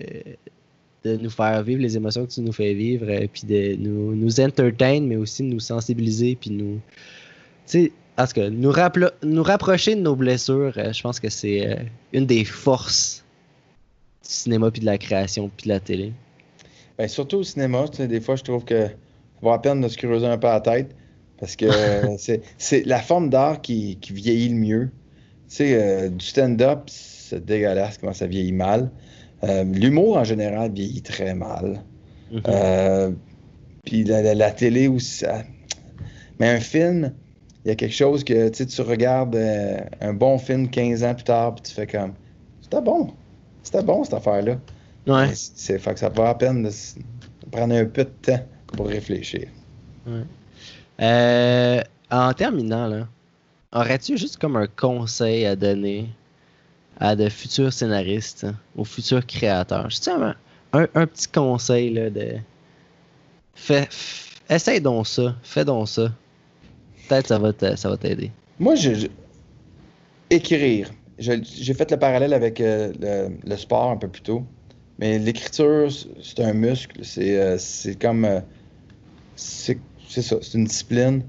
de 1.04 1.16
nous 1.16 1.30
faire 1.30 1.62
vivre 1.62 1.80
les 1.80 1.96
émotions 1.96 2.26
que 2.26 2.30
tu 2.30 2.40
nous 2.40 2.52
fais 2.52 2.74
vivre, 2.74 3.06
euh, 3.08 3.26
puis 3.32 3.42
de 3.46 3.76
nous, 3.76 4.14
nous 4.14 4.40
entertain, 4.40 5.00
mais 5.00 5.16
aussi 5.16 5.42
de 5.42 5.48
nous 5.48 5.60
sensibiliser, 5.60 6.36
puis 6.36 6.50
nous. 6.50 6.80
Tu 7.66 7.84
sais, 7.84 7.92
en 8.18 8.26
tout 8.26 8.34
cas, 8.34 8.50
nous, 8.50 8.72
nous 9.22 9.42
rapprocher 9.42 9.94
de 9.94 10.00
nos 10.00 10.16
blessures, 10.16 10.74
euh, 10.76 10.92
je 10.92 11.02
pense 11.02 11.20
que 11.20 11.30
c'est 11.30 11.66
euh, 11.66 11.76
une 12.12 12.26
des 12.26 12.44
forces 12.44 13.24
du 14.22 14.30
cinéma, 14.30 14.70
puis 14.70 14.80
de 14.80 14.86
la 14.86 14.98
création, 14.98 15.50
puis 15.56 15.64
de 15.64 15.70
la 15.70 15.80
télé. 15.80 16.12
Ben, 16.98 17.08
surtout 17.08 17.38
au 17.38 17.44
cinéma, 17.44 17.86
tu 17.88 17.98
sais, 17.98 18.08
des 18.08 18.20
fois, 18.20 18.36
je 18.36 18.42
trouve 18.42 18.64
que 18.64 18.88
ça 18.88 18.92
vaut 19.40 19.50
la 19.50 19.58
peine 19.58 19.80
de 19.80 19.88
se 19.88 19.96
creuser 19.96 20.26
un 20.26 20.36
peu 20.36 20.48
la 20.48 20.60
tête. 20.60 20.94
Parce 21.40 21.56
que 21.56 21.66
c'est, 22.18 22.42
c'est 22.58 22.86
la 22.86 23.00
forme 23.00 23.30
d'art 23.30 23.62
qui, 23.62 23.96
qui 24.00 24.12
vieillit 24.12 24.50
le 24.50 24.56
mieux. 24.56 24.90
Tu 25.48 25.56
sais, 25.56 25.82
euh, 25.82 26.08
du 26.10 26.24
stand-up, 26.24 26.82
c'est 26.86 27.44
dégueulasse 27.44 27.98
comment 27.98 28.12
ça 28.12 28.26
vieillit 28.26 28.52
mal. 28.52 28.90
Euh, 29.44 29.64
l'humour, 29.64 30.16
en 30.16 30.24
général, 30.24 30.72
vieillit 30.72 31.02
très 31.02 31.34
mal. 31.34 31.82
Mhm. 32.30 32.42
Euh, 32.48 33.10
puis 33.84 34.04
la, 34.04 34.22
la- 34.22 34.34
la 34.34 34.50
télé 34.50 34.86
aussi. 34.88 35.18
ça- 35.24 35.42
Mais 36.38 36.48
un 36.50 36.60
film, 36.60 37.12
il 37.64 37.68
y 37.68 37.72
a 37.72 37.74
quelque 37.74 37.94
chose 37.94 38.22
que 38.24 38.48
tu 38.48 38.80
regardes 38.82 39.36
euh, 39.36 39.78
un 40.00 40.12
bon 40.12 40.38
film 40.38 40.68
15 40.68 41.02
ans 41.04 41.14
plus 41.14 41.24
tard, 41.24 41.54
puis 41.54 41.62
tu 41.62 41.72
fais 41.72 41.86
comme 41.86 42.12
C'était 42.62 42.80
bon. 42.82 43.12
C'était 43.62 43.82
bon 43.82 44.04
cette 44.04 44.14
affaire-là. 44.14 44.56
Ouais. 45.06 45.30
C'est 45.34 45.78
fait 45.78 45.94
que 45.94 46.00
ça 46.00 46.08
vaut 46.08 46.22
la 46.22 46.34
peine 46.34 46.62
de, 46.62 46.70
prendre 47.50 47.74
un 47.74 47.84
peu 47.86 48.04
de 48.04 48.10
temps 48.22 48.40
pour 48.76 48.86
réfléchir. 48.86 49.48
Euh, 51.00 51.80
en 52.10 52.32
terminant, 52.34 52.86
là, 52.86 53.08
aurais-tu 53.72 54.16
juste 54.16 54.36
comme 54.38 54.56
un 54.56 54.66
conseil 54.66 55.46
à 55.46 55.56
donner 55.56 56.08
à 57.00 57.16
de 57.16 57.28
futurs 57.28 57.72
scénaristes, 57.72 58.44
hein, 58.44 58.54
aux 58.76 58.84
futurs 58.84 59.26
créateurs? 59.26 59.90
Juste 59.90 60.08
un, 60.08 60.36
un, 60.72 61.06
petit 61.06 61.28
conseil 61.28 61.92
là, 61.94 62.10
de. 62.10 62.36
Fais, 63.54 63.82
f- 63.82 64.36
essaye 64.48 64.80
donc 64.80 65.06
ça, 65.06 65.34
fais 65.42 65.64
donc 65.64 65.88
ça. 65.88 66.12
Peut-être 67.08 67.26
ça 67.26 67.38
va 67.38 67.52
ça 67.76 67.88
va 67.90 67.96
t'aider. 67.96 68.30
Moi, 68.58 68.74
je, 68.76 68.94
je- 68.94 69.06
écrire. 70.30 70.90
Je- 71.18 71.42
J'ai 71.42 71.74
fait 71.74 71.90
le 71.90 71.98
parallèle 71.98 72.32
avec 72.32 72.60
euh, 72.60 72.92
le, 73.00 73.56
sport 73.56 73.90
un 73.90 73.96
peu 73.96 74.08
plus 74.08 74.22
tôt. 74.22 74.44
Mais 74.98 75.18
l'écriture, 75.18 75.88
c'est 76.22 76.40
un 76.40 76.52
muscle. 76.52 77.04
C'est 77.04 77.38
euh, 77.40 77.58
comme. 78.00 78.24
euh, 78.24 78.40
c'est 79.36 79.78
ça, 80.22 80.36
c'est 80.42 80.58
une 80.58 80.64
discipline. 80.64 81.22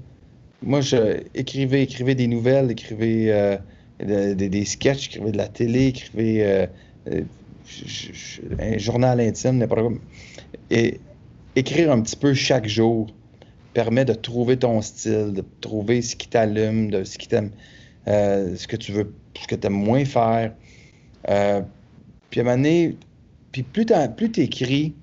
Moi, 0.62 0.80
je 0.80 1.22
écrivez, 1.34 1.82
écrivez 1.82 2.14
des 2.14 2.26
nouvelles, 2.26 2.70
écrivez 2.70 3.32
de- 4.04 4.34
des- 4.34 4.64
sketchs, 4.64 5.08
écrivez 5.08 5.32
de 5.32 5.36
la 5.36 5.48
télé, 5.48 5.86
écrivez 5.88 6.44
euh, 6.44 6.66
euh, 7.10 7.22
un 8.58 8.78
journal 8.78 9.20
intime, 9.20 9.58
n'importe 9.58 9.82
quoi. 9.82 9.92
Et 10.70 11.00
écrire 11.56 11.92
un 11.92 12.00
petit 12.00 12.16
peu 12.16 12.34
chaque 12.34 12.66
jour 12.66 13.12
permet 13.74 14.04
de 14.04 14.14
trouver 14.14 14.58
ton 14.58 14.80
style, 14.82 15.32
de 15.32 15.44
trouver 15.60 16.02
ce 16.02 16.16
qui 16.16 16.28
t'allume, 16.28 16.90
de 16.90 17.04
ce 17.04 17.18
qui 17.18 17.28
t'aime, 17.28 17.50
euh, 18.08 18.56
ce 18.56 18.66
que 18.66 18.76
tu 18.76 18.92
veux, 18.92 19.12
ce 19.40 19.46
que 19.46 19.66
aimes 19.66 19.72
moins 19.72 20.04
faire. 20.04 20.52
Puis 21.24 22.40
à 22.40 22.42
un 22.42 22.44
moment 22.44 22.56
donné, 22.56 22.96
puis 23.52 23.62
plus 23.62 23.86
tu 23.86 24.40
écris, 24.40 24.94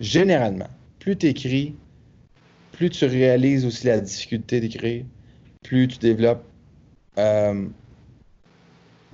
généralement, 0.00 0.68
plus 0.98 1.16
tu 1.16 1.26
écris, 1.26 1.74
plus 2.72 2.90
tu 2.90 3.04
réalises 3.04 3.64
aussi 3.64 3.86
la 3.86 4.00
difficulté 4.00 4.60
d'écrire, 4.60 5.04
plus 5.62 5.86
tu 5.88 5.98
développes 5.98 6.44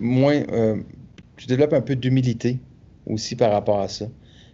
moins, 0.01 0.43
euh, 0.51 0.77
tu 1.37 1.47
développes 1.47 1.73
un 1.73 1.81
peu 1.81 1.95
d'humilité 1.97 2.59
aussi 3.07 3.37
par 3.37 3.53
rapport 3.53 3.81
à 3.81 3.89
ça, 3.89 4.07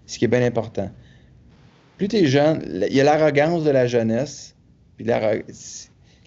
ce 0.07 0.19
qui 0.19 0.25
est 0.25 0.29
bien 0.29 0.43
important. 0.43 0.91
Plus 1.97 2.09
tu 2.09 2.17
es 2.17 2.27
jeune, 2.27 2.63
il 2.91 2.95
y 2.95 3.01
a 3.01 3.05
l'arrogance 3.05 3.65
de 3.65 3.71
la 3.71 3.87
jeunesse, 3.87 4.55
puis 4.97 5.07
l'arro- 5.07 5.43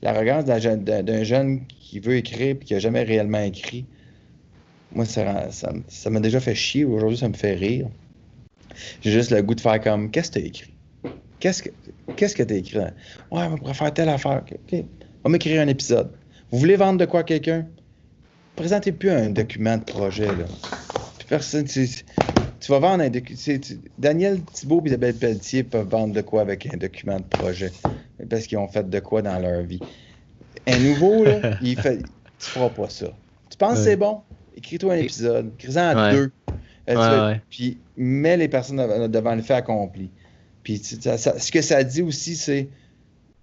l'arrogance 0.02 0.46
d'un 0.46 1.24
jeune, 1.24 1.66
qui 1.68 2.00
veut 2.00 2.18
écrire 2.18 2.56
et 2.56 2.58
qui 2.58 2.74
n'a 2.74 2.80
jamais 2.80 3.04
réellement 3.04 3.42
écrit, 3.42 3.86
moi, 4.92 5.06
ça, 5.06 5.50
m'a 6.10 6.20
déjà 6.20 6.40
fait 6.40 6.56
chier. 6.56 6.86
Aujourd'hui, 6.86 7.18
ça 7.18 7.30
me 7.30 7.34
fait 7.36 7.54
rire. 7.54 7.88
J'ai 9.02 9.12
juste 9.12 9.32
le 9.32 9.42
goût 9.42 9.54
de 9.56 9.62
faire 9.62 9.80
comme 9.82 10.10
Qu'est-ce 10.10 10.32
que 10.32 10.40
tu 10.40 10.46
as 10.46 10.48
écrit? 10.48 10.74
Qu'est-ce 11.40 11.64
que 11.64 11.70
qu'est-ce 12.16 12.36
que 12.36 12.44
tu 12.44 12.54
as 12.54 12.58
écrit? 12.58 12.80
Ouais, 12.80 12.90
on 13.32 13.58
pourrait 13.58 13.74
faire 13.74 13.94
telle 13.94 14.10
affaire. 14.10 14.44
OK. 14.52 14.74
On 15.24 15.30
va 15.30 15.32
m'écrire 15.32 15.62
un 15.62 15.68
épisode. 15.68 16.12
Vous 16.52 16.58
voulez 16.60 16.76
vendre 16.76 16.98
de 17.00 17.06
quoi 17.06 17.22
à 17.22 17.24
quelqu'un? 17.24 17.68
Présentez 18.60 18.92
plus 18.92 19.10
un 19.10 19.30
document 19.30 19.78
de 19.78 19.84
projet. 19.84 20.26
Là. 20.26 20.44
personne, 21.30 21.64
tu, 21.64 21.88
tu 21.88 22.72
vas 22.74 22.80
vendre 22.80 23.06
un 23.06 23.10
document. 23.10 23.40
Daniel 23.98 24.42
Thibault 24.42 24.82
et 24.84 24.90
Isabelle 24.90 25.16
Pelletier 25.16 25.64
peuvent 25.64 25.88
vendre 25.88 26.14
de 26.14 26.20
quoi 26.20 26.42
avec 26.42 26.66
un 26.66 26.76
document 26.76 27.16
de 27.16 27.24
projet? 27.24 27.72
Parce 28.30 28.48
qu'ils 28.48 28.58
ont 28.58 28.68
fait 28.68 28.90
de 28.90 29.00
quoi 29.00 29.22
dans 29.22 29.40
leur 29.40 29.62
vie? 29.62 29.80
Un 30.68 30.78
nouveau, 30.78 31.24
là, 31.24 31.58
il 31.62 31.80
fait, 31.80 32.00
tu 32.00 32.50
feras 32.50 32.68
pas 32.68 32.90
ça. 32.90 33.14
Tu 33.50 33.58
penses 33.58 33.78
que 33.78 33.86
c'est 33.86 33.96
bon? 33.96 34.24
Écris-toi 34.58 34.94
un 34.94 34.98
épisode. 34.98 35.52
Écris-en 35.58 35.98
à 35.98 36.12
deux. 36.12 36.30
Euh, 36.90 37.36
puis 37.50 37.78
mets 37.96 38.36
les 38.36 38.50
personnes 38.50 39.08
devant 39.10 39.36
le 39.36 39.42
fait 39.42 39.54
accompli. 39.54 40.10
Puis 40.64 40.80
ce 40.80 41.50
que 41.50 41.62
ça 41.62 41.82
dit 41.86 42.02
aussi, 42.02 42.36
c'est 42.36 42.68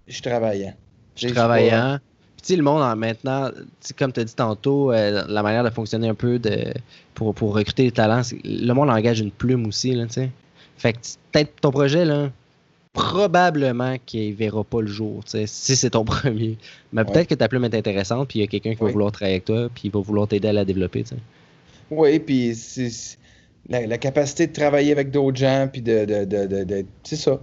je 0.07 0.13
suis 0.13 0.21
travaillant. 0.21 0.75
Je 1.15 1.21
suis 1.21 1.31
travaillant. 1.31 1.97
Puis 2.37 2.43
tu 2.43 2.53
sais, 2.53 2.55
le 2.55 2.63
monde 2.63 2.97
maintenant, 2.97 3.49
comme 3.97 4.13
tu 4.13 4.19
as 4.19 4.23
dit 4.23 4.35
tantôt, 4.35 4.91
euh, 4.91 5.25
la 5.27 5.41
manière 5.41 5.63
de 5.63 5.71
fonctionner 5.71 6.07
un 6.07 6.13
peu 6.13 6.37
de, 6.37 6.71
pour, 7.15 7.33
pour 7.33 7.55
recruter 7.55 7.83
les 7.83 7.91
talents, 7.91 8.21
le 8.43 8.71
monde 8.73 8.91
engage 8.91 9.19
une 9.19 9.31
plume 9.31 9.65
aussi. 9.65 9.91
Là, 9.93 10.05
fait 10.77 10.93
que 10.93 10.99
peut-être 11.31 11.59
ton 11.59 11.71
projet, 11.71 12.05
là, 12.05 12.29
probablement 12.93 13.95
qu'il 14.05 14.35
verra 14.35 14.63
pas 14.63 14.81
le 14.81 14.87
jour, 14.87 15.23
si 15.25 15.47
c'est 15.47 15.89
ton 15.89 16.05
premier. 16.05 16.57
Mais 16.93 17.03
peut-être 17.03 17.27
que 17.27 17.35
ta 17.35 17.47
plume 17.47 17.65
est 17.65 17.75
intéressante, 17.75 18.27
puis 18.27 18.39
il 18.39 18.41
y 18.43 18.45
a 18.45 18.47
quelqu'un 18.47 18.75
qui 18.75 18.83
va 18.83 18.91
vouloir 18.91 19.11
travailler 19.11 19.35
avec 19.35 19.45
toi, 19.45 19.69
puis 19.73 19.83
il 19.85 19.91
va 19.91 19.99
vouloir 19.99 20.27
t'aider 20.27 20.49
à 20.49 20.53
la 20.53 20.63
développer. 20.63 21.03
Oui, 21.89 22.19
puis 22.19 22.53
c'est 22.53 23.17
la, 23.67 23.97
capacité 23.97 24.45
de 24.45 24.53
travailler 24.53 24.91
avec 24.91 25.09
d'autres 25.09 25.37
gens, 25.37 25.67
puis 25.71 25.81
de, 25.81 26.05
de, 26.05 26.63
de, 26.63 26.85
c'est 27.03 27.15
ça, 27.15 27.41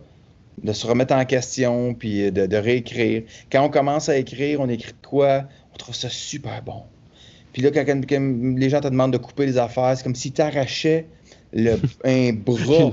de 0.62 0.72
se 0.72 0.86
remettre 0.86 1.14
en 1.14 1.24
question, 1.24 1.94
puis 1.94 2.30
de, 2.30 2.56
réécrire. 2.56 3.22
Quand 3.50 3.64
on 3.64 3.68
commence 3.68 4.08
à 4.08 4.16
écrire, 4.16 4.60
on 4.60 4.68
écrit 4.68 4.94
quoi? 5.06 5.44
On 5.72 5.76
trouve 5.76 5.94
ça 5.94 6.08
super 6.08 6.62
bon. 6.62 6.82
Puis 7.52 7.62
là, 7.62 7.70
quand, 7.70 7.84
les 8.10 8.70
gens 8.70 8.80
te 8.80 8.88
demandent 8.88 9.12
de 9.12 9.18
couper 9.18 9.46
les 9.46 9.58
affaires, 9.58 9.96
c'est 9.96 10.02
comme 10.02 10.14
si 10.14 10.32
tu 10.32 10.40
arrachais 10.40 11.06
le, 11.52 11.76
un 12.04 12.32
bras 12.32 12.92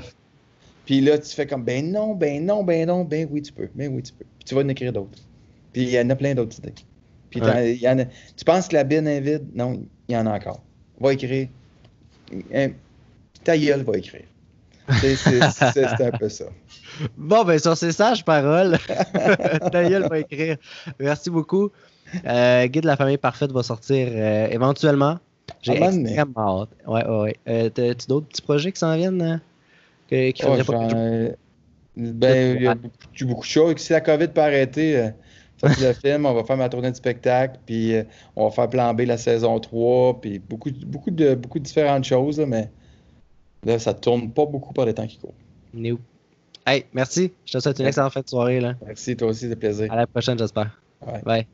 puis 0.85 0.99
là, 0.99 1.17
tu 1.17 1.29
fais 1.29 1.47
comme, 1.47 1.63
ben 1.63 1.89
non, 1.89 2.15
ben 2.15 2.45
non, 2.45 2.63
ben 2.63 2.87
non, 2.87 3.05
ben 3.05 3.27
oui, 3.31 3.41
tu 3.41 3.53
peux, 3.53 3.69
ben 3.73 3.89
oui, 3.93 4.03
tu 4.03 4.11
peux. 4.13 4.25
Puis 4.25 4.45
tu 4.45 4.55
vas 4.55 4.61
en 4.61 4.67
écrire 4.67 4.91
d'autres. 4.91 5.19
Puis 5.71 5.83
il 5.83 5.89
y 5.89 5.99
en 5.99 6.09
a 6.09 6.15
plein 6.15 6.35
d'autres 6.35 6.57
idées. 6.59 6.73
Puis 7.29 7.39
y 7.39 7.87
en 7.87 7.99
a, 7.99 8.05
tu 8.05 8.43
penses 8.45 8.67
que 8.67 8.75
la 8.75 8.83
bine 8.83 9.07
est 9.07 9.21
vide? 9.21 9.47
Non, 9.55 9.81
il 10.09 10.13
y 10.13 10.17
en 10.17 10.25
a 10.25 10.35
encore. 10.35 10.61
Va 10.99 11.13
écrire. 11.13 11.47
Ta 13.43 13.57
gueule 13.57 13.83
va 13.83 13.97
écrire. 13.97 14.25
C'est 14.89 16.01
un 16.01 16.11
peu 16.11 16.29
ça. 16.29 16.45
Bon, 17.17 17.43
ben 17.43 17.57
sur 17.57 17.75
ces 17.77 17.91
sages 17.91 18.23
paroles, 18.25 18.77
gueule 19.71 20.07
va 20.09 20.19
écrire. 20.19 20.57
Merci 20.99 21.29
beaucoup. 21.29 21.71
Euh, 22.25 22.67
Guide 22.67 22.83
de 22.83 22.87
la 22.87 22.97
famille 22.97 23.17
parfaite 23.17 23.51
va 23.51 23.63
sortir 23.63 24.09
euh, 24.11 24.47
éventuellement. 24.49 25.17
J'ai 25.61 25.81
extrêmement 25.81 26.63
hâte. 26.63 26.69
Ouais, 26.85 27.05
ouais, 27.05 27.21
ouais. 27.21 27.35
Euh, 27.47 27.69
T'as-tu 27.69 28.07
d'autres 28.07 28.27
petits 28.27 28.41
projets 28.41 28.71
qui 28.71 28.79
s'en 28.79 28.95
viennent? 28.95 29.41
qui 30.09 30.41
faudrait 30.41 30.63
pas 30.63 30.87
Ben, 31.95 32.57
il 32.57 32.63
y 32.63 32.67
a 32.67 32.75
beaucoup, 33.25 33.41
de 33.41 33.45
choses. 33.45 33.77
Si 33.77 33.93
la 33.93 34.01
COVID 34.01 34.27
peut 34.29 34.41
arrêter, 34.41 34.97
euh, 34.97 35.09
le 35.63 35.93
film, 35.93 36.25
on 36.25 36.33
va 36.33 36.43
faire 36.43 36.57
ma 36.57 36.69
tournée 36.69 36.91
de 36.91 36.95
spectacle, 36.95 37.59
puis 37.65 37.95
euh, 37.95 38.03
on 38.35 38.45
va 38.45 38.51
faire 38.51 38.69
plan 38.69 38.93
B 38.93 39.01
la 39.01 39.17
saison 39.17 39.59
3, 39.59 40.19
puis 40.21 40.39
beaucoup, 40.39 40.71
beaucoup, 40.85 41.11
de, 41.11 41.35
beaucoup 41.35 41.59
de 41.59 41.63
différentes 41.63 42.05
choses, 42.05 42.39
mais 42.39 42.69
là, 43.63 43.79
ça 43.79 43.93
tourne 43.93 44.31
pas 44.31 44.45
beaucoup 44.45 44.73
par 44.73 44.85
les 44.85 44.93
temps 44.93 45.07
qui 45.07 45.17
courent. 45.17 45.33
New. 45.73 45.99
Hey, 46.65 46.85
merci. 46.93 47.31
Je 47.45 47.53
te 47.53 47.59
souhaite 47.59 47.79
une 47.79 47.87
excellente 47.87 48.13
fin 48.13 48.21
de 48.21 48.29
soirée. 48.29 48.59
Là. 48.59 48.75
Merci, 48.85 49.15
toi 49.15 49.29
aussi, 49.29 49.49
c'est 49.49 49.55
plaisir. 49.55 49.91
À 49.91 49.95
la 49.95 50.07
prochaine, 50.07 50.37
j'espère. 50.37 50.79
Bye. 51.25 51.47